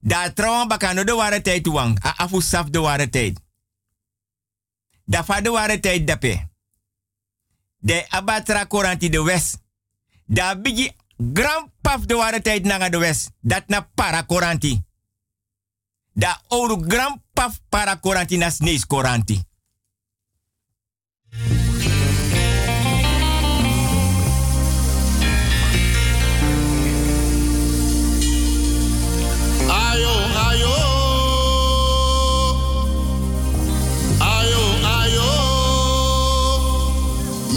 Da 0.01 0.33
trawan 0.33 0.69
baka 0.69 0.93
no 0.93 1.05
de 1.05 1.13
ware 1.13 1.41
tijd. 1.41 1.67
A 1.69 2.15
afu 2.17 2.41
saf 2.41 2.71
de 2.71 2.79
ware 2.81 3.09
tijd. 3.09 3.41
Da 5.05 5.25
fa 5.25 5.41
de 5.41 5.51
ware 5.51 6.05
dape. 6.05 6.49
De 7.79 8.07
aba 8.09 8.43
tra 8.43 8.65
koranti 8.65 9.09
de 9.09 9.23
west. 9.23 9.59
Da 10.25 10.57
bigi 10.57 10.93
Grand 11.33 11.71
paf 11.81 12.07
de 12.07 12.15
ware 12.15 12.41
tijd 12.41 12.65
nanga 12.65 12.89
de 12.89 12.99
west. 12.99 13.31
Dat 13.41 13.69
na 13.69 13.91
para 13.95 14.23
koranti. 14.23 14.83
Da 16.13 16.41
ouro 16.49 16.77
grand 16.89 17.21
paf 17.33 17.61
para 17.69 17.97
koranti 17.97 18.37
na 18.37 18.51
snees 18.51 18.87
koranti. 18.87 19.45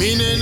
Meaning 0.04 0.33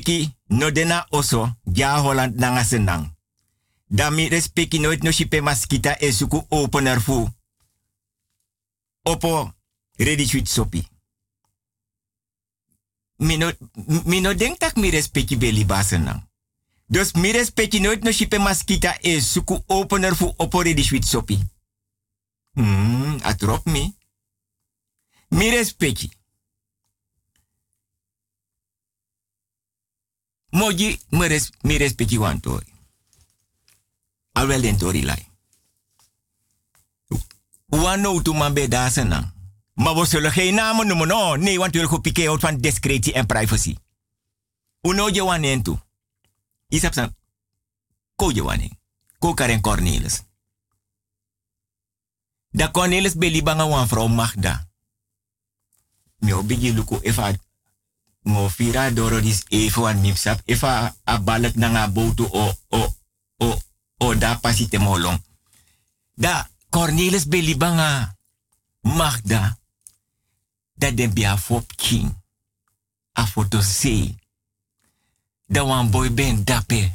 respecti 0.00 0.34
no 0.46 0.70
dena 0.70 1.06
oso 1.10 1.56
ja 1.64 2.00
Holland 2.00 2.38
nanga 2.38 2.64
senang. 2.64 3.16
Da 3.86 4.10
mi 4.10 4.28
respecti 4.28 4.78
nooit 4.78 5.02
no 5.02 5.10
shipe 5.10 5.40
maskita 5.40 5.96
e 5.98 6.12
suku 6.12 6.46
opener 6.48 7.00
fu. 7.00 7.28
Opo 9.02 9.52
ready 9.96 10.26
sweet 10.26 10.48
sopi. 10.48 10.88
Mi 13.16 13.36
no, 13.36 13.50
mi 14.04 14.20
no 14.20 14.34
denk 14.34 14.58
tak 14.58 14.76
mi 14.76 14.90
respecti 14.90 15.36
beli 15.36 15.64
basenang. 15.64 16.28
Dus 16.86 17.12
mi 17.12 17.30
respecti 17.30 17.80
nooit 17.80 18.02
no 18.02 18.10
shipe 18.10 18.38
maskita 18.38 18.96
e 19.00 19.20
suku 19.20 19.62
opener 19.66 20.14
fu 20.16 20.32
opo 20.36 20.62
ready 20.62 20.82
sweet 20.82 21.04
sopi. 21.04 21.38
Hmm, 22.52 23.18
atrop 23.22 23.64
mi. 23.64 23.96
Mi 25.28 25.50
respecti. 25.50 26.19
Moji 30.50 31.00
mi, 31.08 31.26
res, 31.26 31.50
mi 31.62 31.76
respecti 31.76 32.18
wan 32.18 32.40
tori. 32.40 32.72
Alwel 34.32 34.60
den 34.60 34.78
tori 34.78 35.02
lai. 35.02 35.28
Wan 37.66 38.00
no 38.00 38.22
tu 38.22 38.32
man 38.34 38.54
be 38.54 38.68
dasen 38.68 39.08
na. 39.08 39.32
Maar 39.74 39.94
we 39.94 40.06
zullen 40.06 40.32
geen 40.32 40.54
namen 40.54 40.86
noemen, 40.86 41.06
no. 41.08 41.36
Nee, 41.36 41.58
want 41.58 41.74
we 41.74 42.00
willen 42.12 42.40
van 42.40 42.56
discretie 42.58 43.12
en 43.12 43.26
privacy. 43.26 43.76
Uno 44.80 45.08
je 45.08 45.24
wan 45.24 45.42
en 45.42 45.62
tu. 45.62 45.76
Isap 46.68 46.92
san. 46.92 47.16
Ko 48.16 48.30
je 48.30 48.70
Ko 49.18 49.34
Karen 49.34 49.60
Cornelis. 49.60 50.22
Da 52.50 52.70
Cornelis 52.70 53.14
beli 53.14 53.42
banga 53.42 53.68
wan 53.68 53.88
vrouw 53.88 54.08
Magda. 54.08 54.68
Mi 56.18 56.32
obigi 56.32 56.72
luku 56.72 56.98
efa 57.02 57.38
mo 58.22 58.48
fira 58.48 58.90
doro 58.90 59.20
dis 59.20 59.44
even 59.48 59.82
wan 59.82 60.00
mipsap 60.00 60.42
efa 60.46 60.94
a 61.04 61.18
balak 61.18 61.56
na 61.56 61.68
nga 61.68 61.92
o 61.94 62.54
o 62.68 62.94
o 63.38 63.58
o 63.98 64.14
da 64.14 64.38
pasite 64.40 64.78
molong. 64.78 65.18
Da 66.14 66.48
Cornelis 66.70 67.26
beli 67.26 67.56
banga 67.56 68.16
Magda. 68.82 69.58
Da 70.74 70.90
den 70.90 71.12
bia 71.12 71.36
fop 71.36 71.72
king. 71.76 72.14
A 73.12 73.26
foto. 73.26 73.60
Da 75.46 75.64
wan 75.64 75.90
boy 75.90 76.10
ben 76.10 76.44
dape. 76.44 76.92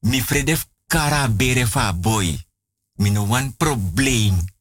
Mi 0.00 0.20
fredef 0.20 0.66
kara 0.86 1.28
bere 1.28 1.66
fa 1.66 1.92
boy. 1.92 2.38
Mi 2.96 3.10
no 3.10 3.26
wan 3.26 3.56
probleem. 3.56 4.54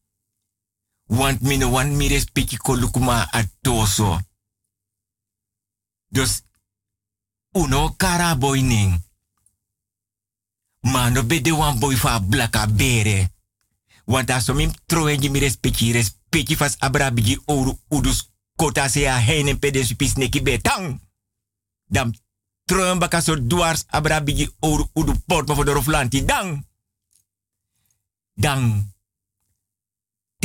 Want 1.08 1.42
mi 1.42 1.58
no 1.58 1.70
wan 1.70 1.96
mi 1.96 2.08
respecti 2.08 2.58
kolukuma 2.58 3.32
atoso. 3.32 4.20
Dus 6.16 6.44
uno 7.52 7.96
kara 7.98 8.36
boy 8.38 8.62
ning. 8.62 9.04
Ma 10.80 11.10
no 11.10 11.24
bede 11.24 11.52
wan 11.52 11.80
boy 11.80 11.96
fa 11.96 12.20
blaka 12.20 12.68
bere. 12.68 13.30
Want 14.06 14.32
als 14.32 14.48
mi 14.48 14.72
troe 14.86 15.30
mi 15.30 15.40
respecti 15.40 15.92
respecti 15.92 16.56
fas 16.56 16.76
abrabigi 16.80 17.42
oru 17.46 17.80
udus 17.88 18.32
kota 18.56 18.88
se 18.88 19.10
a 19.10 19.18
heinen 19.18 19.60
pede 19.60 19.84
supis 19.84 20.14
neki 20.16 20.42
betang. 20.42 21.02
Dam 21.86 22.14
troe 22.66 22.98
baka 22.98 23.22
so 23.22 23.36
dwars 23.36 23.84
abrabigi 23.88 24.56
oru 24.60 24.90
udu 24.94 25.14
port 25.26 25.48
ma 25.48 25.54
voor 25.54 26.00
dang. 26.26 26.66
Dang. 28.34 28.95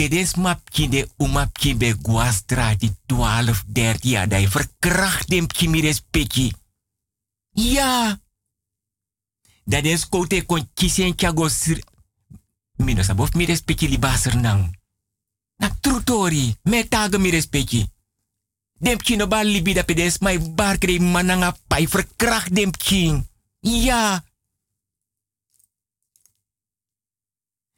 Tedes 0.01 0.35
mapki 0.35 0.89
de 0.89 1.09
umapki 1.17 1.75
be 1.77 1.97
guastrati 2.03 2.89
12, 3.07 3.65
13 3.67 4.11
jaar. 4.11 4.29
Dat 4.29 4.41
je 4.41 4.49
verkracht 4.49 5.29
dem 5.29 5.47
kimi 5.47 5.81
respecti. 5.81 6.53
Ja. 7.53 8.21
Dat 9.65 9.85
is 9.85 10.09
kote 10.09 10.45
kon 10.47 10.71
kisen 10.75 11.13
chago 11.17 11.49
sir. 11.49 11.83
Mino 12.77 13.03
sabof 13.03 13.33
mi 13.33 13.45
respecti 13.45 13.89
li 13.89 13.99
baser 13.99 14.37
nang. 14.37 14.79
Na 15.57 15.77
trutori. 15.81 16.57
Me 16.63 16.89
taga 16.89 17.19
mi 17.19 17.31
respecti. 17.31 17.85
Dem 18.79 18.99
kino 18.99 19.27
ba 19.27 19.43
libi 19.45 19.73
da 19.73 19.83
pedes 19.83 20.19
mai 20.19 20.41
bar 20.41 20.79
kre 20.79 20.97
mananga 21.01 21.57
pai 21.67 21.89
verkracht 21.89 22.55
dem 22.55 22.71
king. 22.71 23.29
Ja. 23.61 24.25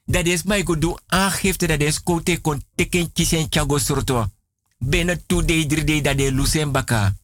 Dat 0.05 0.27
is 0.27 0.43
mij 0.43 0.65
goed 0.65 0.81
doen 0.81 0.99
aangifte 1.07 1.66
dat 1.66 1.81
is 1.81 2.03
kote 2.03 2.41
kon 2.41 2.65
teken 2.74 3.12
kisen 3.12 3.47
chago 3.51 3.79
surto. 3.79 4.31
Binnen 4.79 5.27
2 5.27 5.45
day 5.45 5.66
3 5.66 5.85
day 5.85 6.01
dat 6.01 6.19
de 6.19 6.33
lusen 6.33 6.73
baka. 6.73 7.16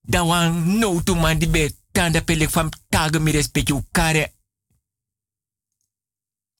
Da 0.00 0.24
wan 0.24 0.78
no 0.78 1.02
to 1.02 1.14
man 1.14 1.38
di 1.38 1.48
be 1.48 1.76
tanda 1.92 2.22
pelek 2.22 2.50
fam 2.50 2.68
taga 2.88 3.18
mi 3.18 3.30
respecti 3.30 3.72
u 3.72 3.84
kare. 3.90 4.32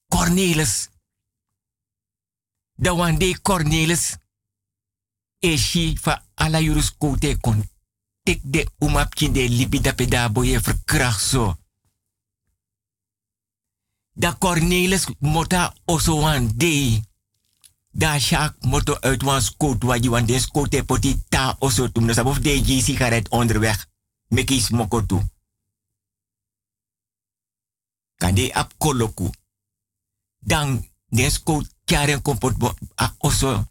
Cornelis. 0.08 0.88
Da 2.74 2.94
wan 2.94 3.18
de 3.18 3.40
Cornelis. 3.42 4.16
Eshi 5.38 5.98
fa 6.00 6.24
ala 6.34 6.60
jurus 6.60 6.96
kote 6.96 7.36
kon 7.40 7.68
tek 8.22 8.40
de 8.42 8.66
umapkin 8.78 9.32
de 9.32 9.48
libi 9.48 9.80
da 9.80 9.92
peda 9.92 10.30
boye 10.30 10.60
verkracht 10.60 11.22
zo. 11.22 11.63
Da 14.14 14.36
Cornelis 14.38 15.06
mota 15.18 15.74
oso 15.84 16.20
wan 16.20 16.52
day. 16.56 17.02
Da 17.90 18.18
shak 18.18 18.56
moto 18.60 18.96
uit 19.00 19.22
wan 19.22 19.42
skoot 19.42 19.82
wa 19.84 19.94
je 19.94 20.10
wan 20.10 20.26
den 20.26 20.40
skoot 20.40 20.70
te 20.70 20.84
poti 20.84 21.22
ta 21.28 21.56
oso 21.58 21.88
tum. 21.92 22.06
Dus 22.06 22.18
abof 22.18 22.38
de 22.38 22.64
je 22.64 22.82
sigaret 22.82 23.28
onderweg. 23.28 23.86
Meki 24.28 24.60
smoko 24.60 25.06
tu. 25.06 25.20
Kande 28.16 28.52
ap 28.54 28.72
koloku. 28.78 29.30
Dan 30.38 30.88
den 31.08 31.30
skoot 31.30 31.66
karen 31.84 32.22
kompot 32.22 32.56
bo 32.56 32.74
a 32.94 33.14
oso. 33.18 33.66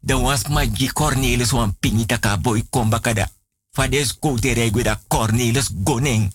Dan 0.00 0.22
was 0.22 0.48
ma 0.48 0.64
ji 0.64 0.92
Cornelis 0.92 1.52
wan 1.52 1.76
pingi 1.80 2.06
taka 2.06 2.38
boy 2.38 2.64
komba 2.70 3.00
kada. 3.00 3.28
Fa 3.70 3.88
den 3.88 4.06
skoot 4.06 4.40
te 4.40 4.52
regwe 4.52 4.82
da 4.82 5.00
Cornelis 5.08 5.70
goning. 5.84 6.32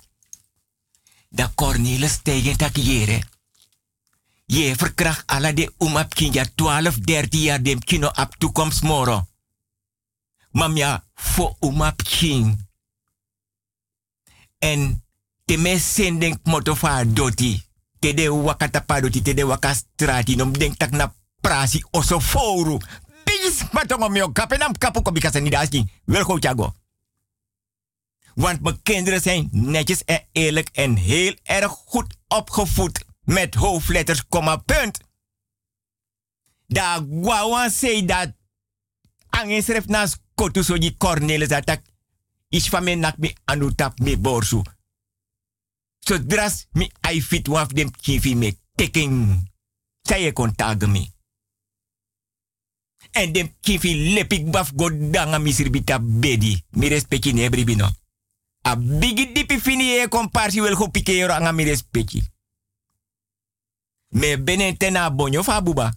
Da 1.32 1.52
Cornelis 1.56 2.20
tegen 2.24 2.58
tak 2.58 2.76
jere. 2.76 3.24
Je 4.46 4.76
verkracht 4.76 5.24
alle 5.26 5.54
de 5.54 5.72
umap 5.80 6.14
kinja 6.14 6.46
12, 6.56 7.00
13 7.00 7.40
jaar 7.40 7.64
dem 7.64 7.80
kino 7.80 8.08
op 8.08 8.36
toekomst 8.38 8.82
moro. 8.82 9.28
Mam 10.52 10.76
ja, 10.78 11.04
voor 11.16 11.56
umap 11.60 12.04
king. 12.04 12.68
En 14.60 15.04
te 15.46 15.58
me 15.58 15.80
sending 15.80 16.40
moto 16.44 16.76
fa 16.76 17.04
doti. 17.06 17.64
Te 18.00 18.14
de 18.14 18.32
wakata 18.32 18.80
pa 18.80 19.00
doti, 19.00 19.22
te 19.22 19.34
de 19.34 19.46
waka 19.46 19.74
strati. 19.74 20.36
Nom 20.36 20.52
denk 20.52 20.78
tak 20.78 20.92
na 20.92 21.14
prasi 21.42 21.84
oso 21.92 22.20
foru. 22.20 22.78
Bis 23.24 23.64
matongo 23.72 24.10
mio 24.10 24.32
kapenam 24.32 24.78
kapu 24.78 25.02
ko 25.02 25.12
bikasa 25.12 25.40
nidaski. 25.40 25.88
Wel 26.06 26.24
go 26.24 26.38
chago. 26.40 26.76
Want 28.36 28.62
mijn 28.62 28.82
kinderen 28.82 29.22
zijn 29.22 29.50
netjes 29.52 30.04
en 30.04 30.28
eerlijk 30.32 30.70
en 30.70 30.96
heel 30.96 31.36
erg 31.44 31.72
goed 31.72 32.16
opgevoed. 32.28 33.06
Met 33.22 33.56
hoofdletters, 33.56 34.28
komma, 34.28 34.58
punt. 34.58 35.00
Da 36.68 37.06
gwawan 37.22 37.70
zei 37.70 38.06
dat. 38.06 38.34
Angen 39.30 39.64
schreef 39.64 39.88
nas 39.88 40.18
kotu 40.36 40.64
so 40.64 40.78
die 40.78 40.98
Cornelis 40.98 41.50
ik 41.50 41.82
is 42.50 42.70
van 42.70 42.84
me 42.84 42.96
nak 42.96 43.18
me 43.18 43.34
anu 43.46 43.72
tap 43.76 44.00
me 44.00 44.18
borsu. 44.18 44.62
Zodras 46.00 46.68
mi 46.72 46.92
ai 47.00 47.22
fit 47.22 47.48
waf 47.48 47.68
dem 47.68 47.92
kivi 47.92 48.36
me 48.36 48.58
teken. 48.76 49.48
Zij 50.02 50.22
je 50.22 50.34
kon 50.34 50.56
tagen 50.56 50.92
me. 50.92 51.10
En 53.12 53.32
dem 53.32 53.56
kivi 53.60 54.14
lepik 54.14 54.52
baf 54.52 54.72
godanga 54.76 55.38
misribita 55.38 56.00
bedi. 56.00 56.64
Mi 56.70 56.88
respecti 56.88 57.34
ne 57.34 57.50
bribino. 57.50 57.90
A 58.62 58.76
bigi 58.76 59.32
dipi 59.32 59.60
fini 59.60 59.92
e 59.92 60.08
wel 60.62 60.76
go 60.76 60.90
pikero 60.90 61.34
anga 61.34 61.52
mi 61.52 61.64
respecti. 61.64 62.32
Me 64.08 64.38
benen 64.38 64.78
tena 64.78 65.12
fa 65.44 65.62
buba. 65.62 65.94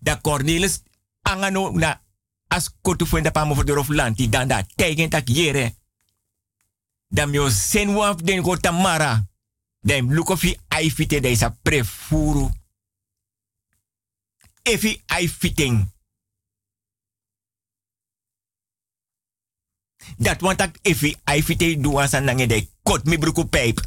Da 0.00 0.20
Cornelis 0.20 0.82
angano 1.22 1.70
na 1.70 2.00
as 2.48 2.70
kotu 2.82 3.06
fuenda 3.06 3.30
pa 3.30 3.44
mo 3.44 3.54
lanti 3.88 4.28
dan 4.28 4.48
da 4.48 4.62
tegen 4.76 5.08
tak 5.08 5.28
yere. 5.28 5.74
Da 7.08 7.26
mio 7.26 7.48
sen 7.48 7.94
waf 7.94 8.22
den 8.22 8.42
go 8.42 8.56
tamara. 8.56 9.26
Dem 9.80 10.12
lukofi 10.12 10.58
ai 10.68 10.90
fite 10.90 11.20
da 11.20 11.28
isa 11.28 11.50
prefuru. 11.62 12.50
Efi 14.62 15.02
ai 15.06 15.28
Dat 20.16 20.40
want 20.40 20.58
tak 20.58 20.78
efi 20.82 21.16
ai 21.24 21.42
fite 21.42 21.80
duwa 21.80 22.06
san 22.06 22.24
nange 22.24 22.46
de 22.46 22.68
kot 22.82 23.04
mi 23.04 23.18
bruku 23.18 23.48
pijp. 23.48 23.80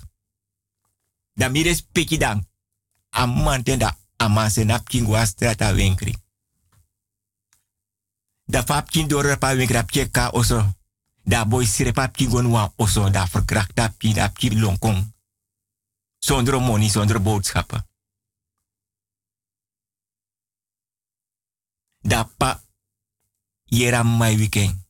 Da 1.33 1.49
mi 1.49 1.63
dan. 2.17 2.47
Amante 3.09 3.77
da 3.77 3.97
Ama 4.17 4.49
se 4.49 4.63
nap 4.63 4.87
kingwa 4.87 5.25
strata 5.25 5.73
winkri. 5.73 6.15
Da 8.45 8.63
fap 8.63 8.89
kin 8.89 9.07
door 9.07 9.37
pa 9.37 9.53
winkri 9.55 9.77
ap 9.77 9.91
ka 10.11 10.29
oso. 10.29 10.75
Da 11.23 11.45
boy 11.45 11.65
sire 11.65 11.91
pap 11.91 12.15
kingon 12.15 12.49
wa 12.49 12.73
oso 12.75 13.09
da 13.09 13.27
verkracht 13.27 13.75
da 13.75 13.89
pi 13.97 14.13
da 14.13 14.29
pi 14.29 14.59
lonkong. 14.59 15.13
Zonder 16.19 16.61
money, 16.61 16.89
zonder 16.89 17.21
boodschappen. 17.21 17.85
Da 22.01 22.23
pa 22.23 22.63
yera 23.63 24.03
mai 24.03 24.37
weekend. 24.37 24.86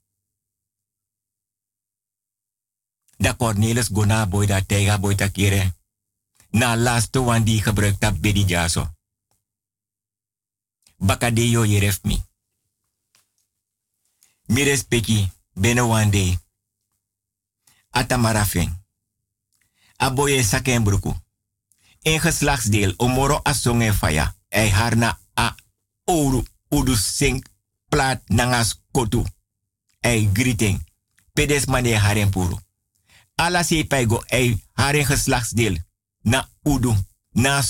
Da 3.18 3.34
Cornelis 3.36 3.90
gona 3.90 4.26
boy 4.26 4.46
da 4.48 4.62
tega 4.62 4.98
boy 4.98 5.16
da 5.16 5.30
kere. 5.30 5.76
Na 6.50 6.76
laatste 6.76 7.20
wan 7.20 7.46
gebruikt 7.46 8.02
dat 8.02 8.20
bedi 8.20 8.46
jaso. 8.46 8.96
Bakadeyo 10.98 11.66
yeref 11.66 12.00
mi. 12.04 12.24
Mi 14.46 14.64
respecti 14.64 15.32
bene 15.54 16.10
day. 16.10 16.38
Aboye 19.98 20.44
saken 20.44 20.84
bruku. 20.84 21.16
In 22.02 22.20
geslachtsdeel 22.20 22.94
omoro 22.98 23.40
asonge 23.44 23.94
faya. 23.94 24.36
Ei 24.50 24.70
harna 24.70 25.20
a 25.34 25.56
oru 26.06 26.44
udu 26.70 26.96
sing 26.96 27.46
plat 27.90 28.22
nangas 28.30 28.82
kotu. 28.92 29.26
Ei 30.00 30.30
greeting. 30.34 30.86
Pedes 31.34 31.66
mane. 31.66 32.67
Ala 33.38 33.64
se 33.64 33.84
paigo 33.84 34.24
ei 34.32 34.58
haren 34.74 35.06
geslachtsdeel. 35.06 35.80
Na 36.24 36.48
udu. 36.66 36.96
Na 37.36 37.62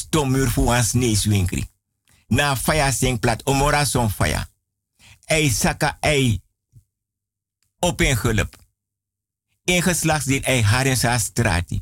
fu 0.54 0.70
ans 0.72 0.94
neeswinkri. 0.94 1.70
Na 2.30 2.56
faya 2.56 2.92
sing 2.92 3.20
plat 3.20 3.42
omora 3.46 3.86
son 3.86 4.10
faya. 4.10 4.48
Ei 5.30 5.50
saka 5.50 5.98
ei 6.02 6.42
open 7.82 8.18
gulp. 8.18 8.56
In 9.66 9.84
geslachtsdeel 9.84 10.44
ei 10.46 10.62
haren 10.62 10.98
sa 10.98 11.18
strati. 11.20 11.82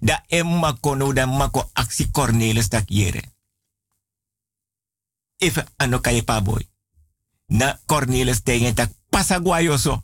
Da 0.00 0.22
emma 0.28 0.72
kono 0.80 1.12
da 1.12 1.26
mako 1.26 1.70
aksi 1.74 2.08
Cornelis 2.12 2.68
tak 2.68 2.90
yere. 2.90 3.22
Even 5.40 5.64
ano 5.78 5.98
kaye 5.98 6.22
pa 6.22 6.40
boy. 6.40 6.68
Na 7.48 7.78
Cornelis 7.86 8.42
tegen 8.42 8.74
tak 8.74 8.90
pasaguayoso. 9.10 10.02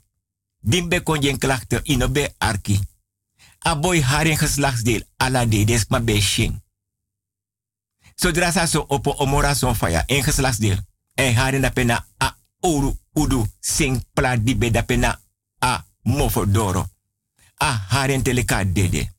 Dimbe 0.60 1.02
konjen 1.02 1.38
klachten 1.38 1.80
inobe 1.82 2.34
arki. 2.38 2.80
A 3.58 3.76
boy 3.76 4.00
haren 4.00 4.36
geslachtsdeel 4.36 5.04
ala 5.16 5.46
de 5.46 5.64
des 5.64 5.86
ma 5.88 6.00
beshin. 6.00 6.62
Zodra 8.14 8.52
sa 8.52 8.66
so 8.66 8.84
opo 8.88 9.10
omora 9.10 9.54
son 9.54 9.74
faya 9.74 10.04
in 10.06 10.22
geslachtsdeel. 10.22 10.78
En 11.14 11.34
haren 11.34 11.60
da 11.60 11.70
pena 11.70 12.06
a 12.18 12.36
oru 12.60 12.94
udu 13.12 13.44
sing 13.60 14.04
pla 14.12 14.36
di 14.36 14.56
be 14.56 14.70
da 14.70 14.82
pena 14.82 15.20
a 15.58 15.84
mofodoro. 16.02 16.86
A 17.56 17.72
haren 17.88 18.22
teleka 18.22 18.64
dede. 18.64 19.12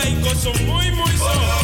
Maiko 0.00 0.34
zo, 0.34 0.50
muy 0.64 0.90
muy 0.92 1.16
zo, 1.18 1.59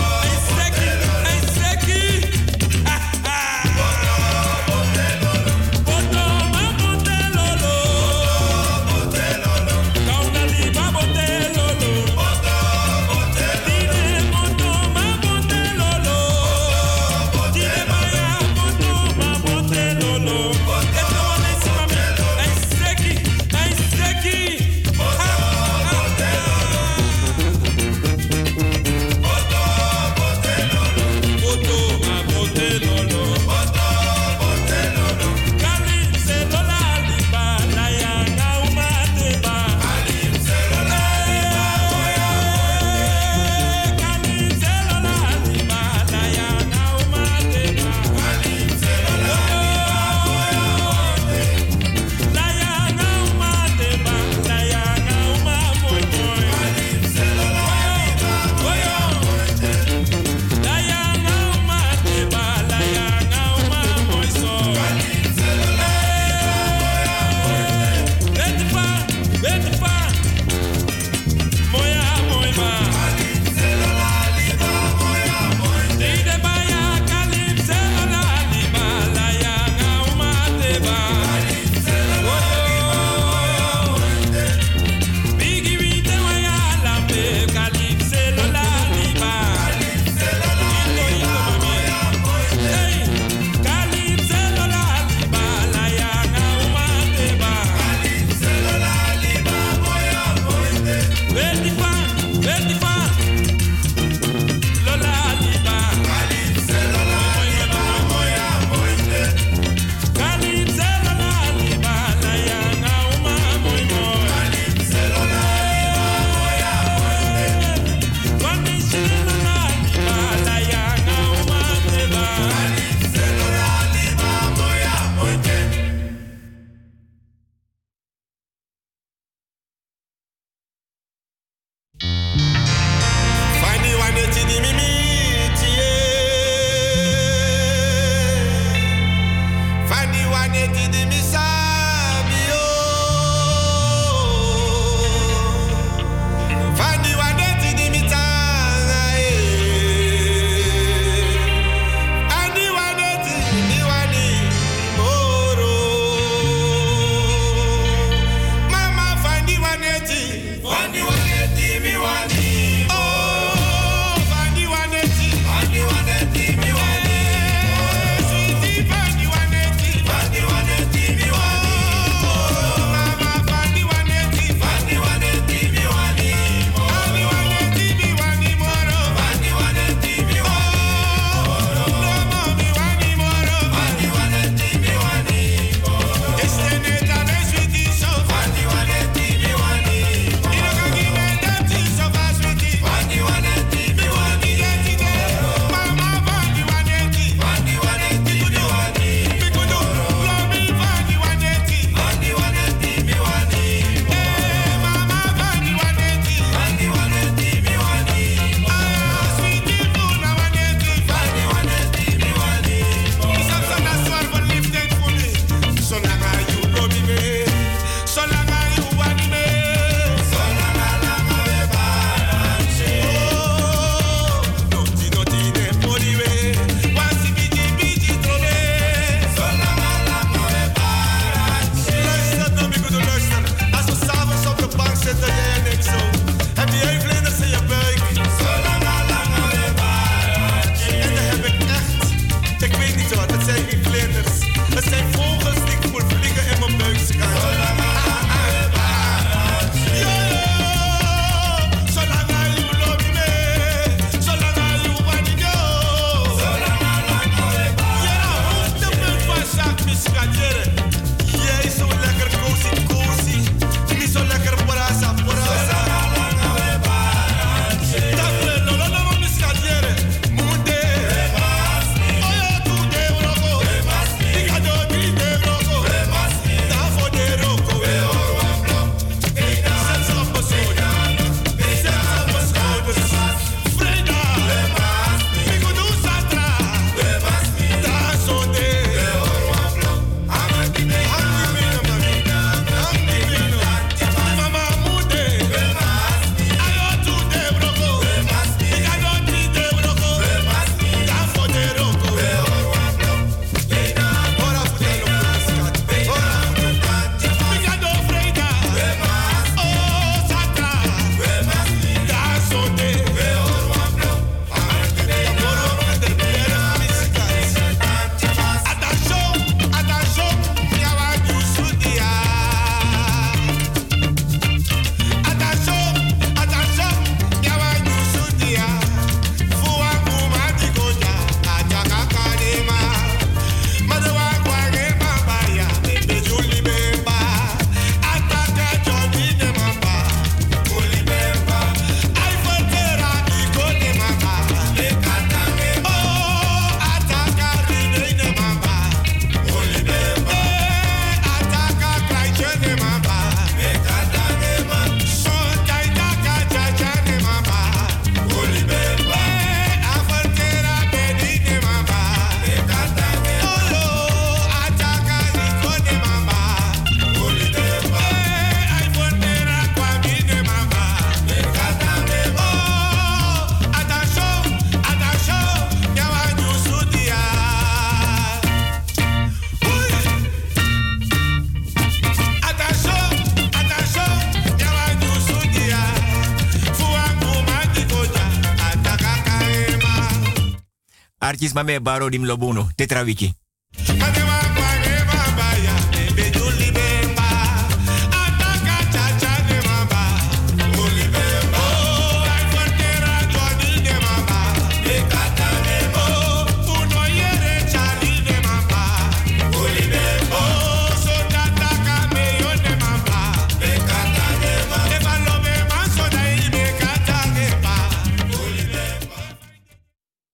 Artis 391.36 391.52
mame 391.52 391.80
baro 391.80 392.08
dim 392.08 392.24
lobuno. 392.24 392.70
Tetra 392.76 393.02
wiki. 393.04 393.34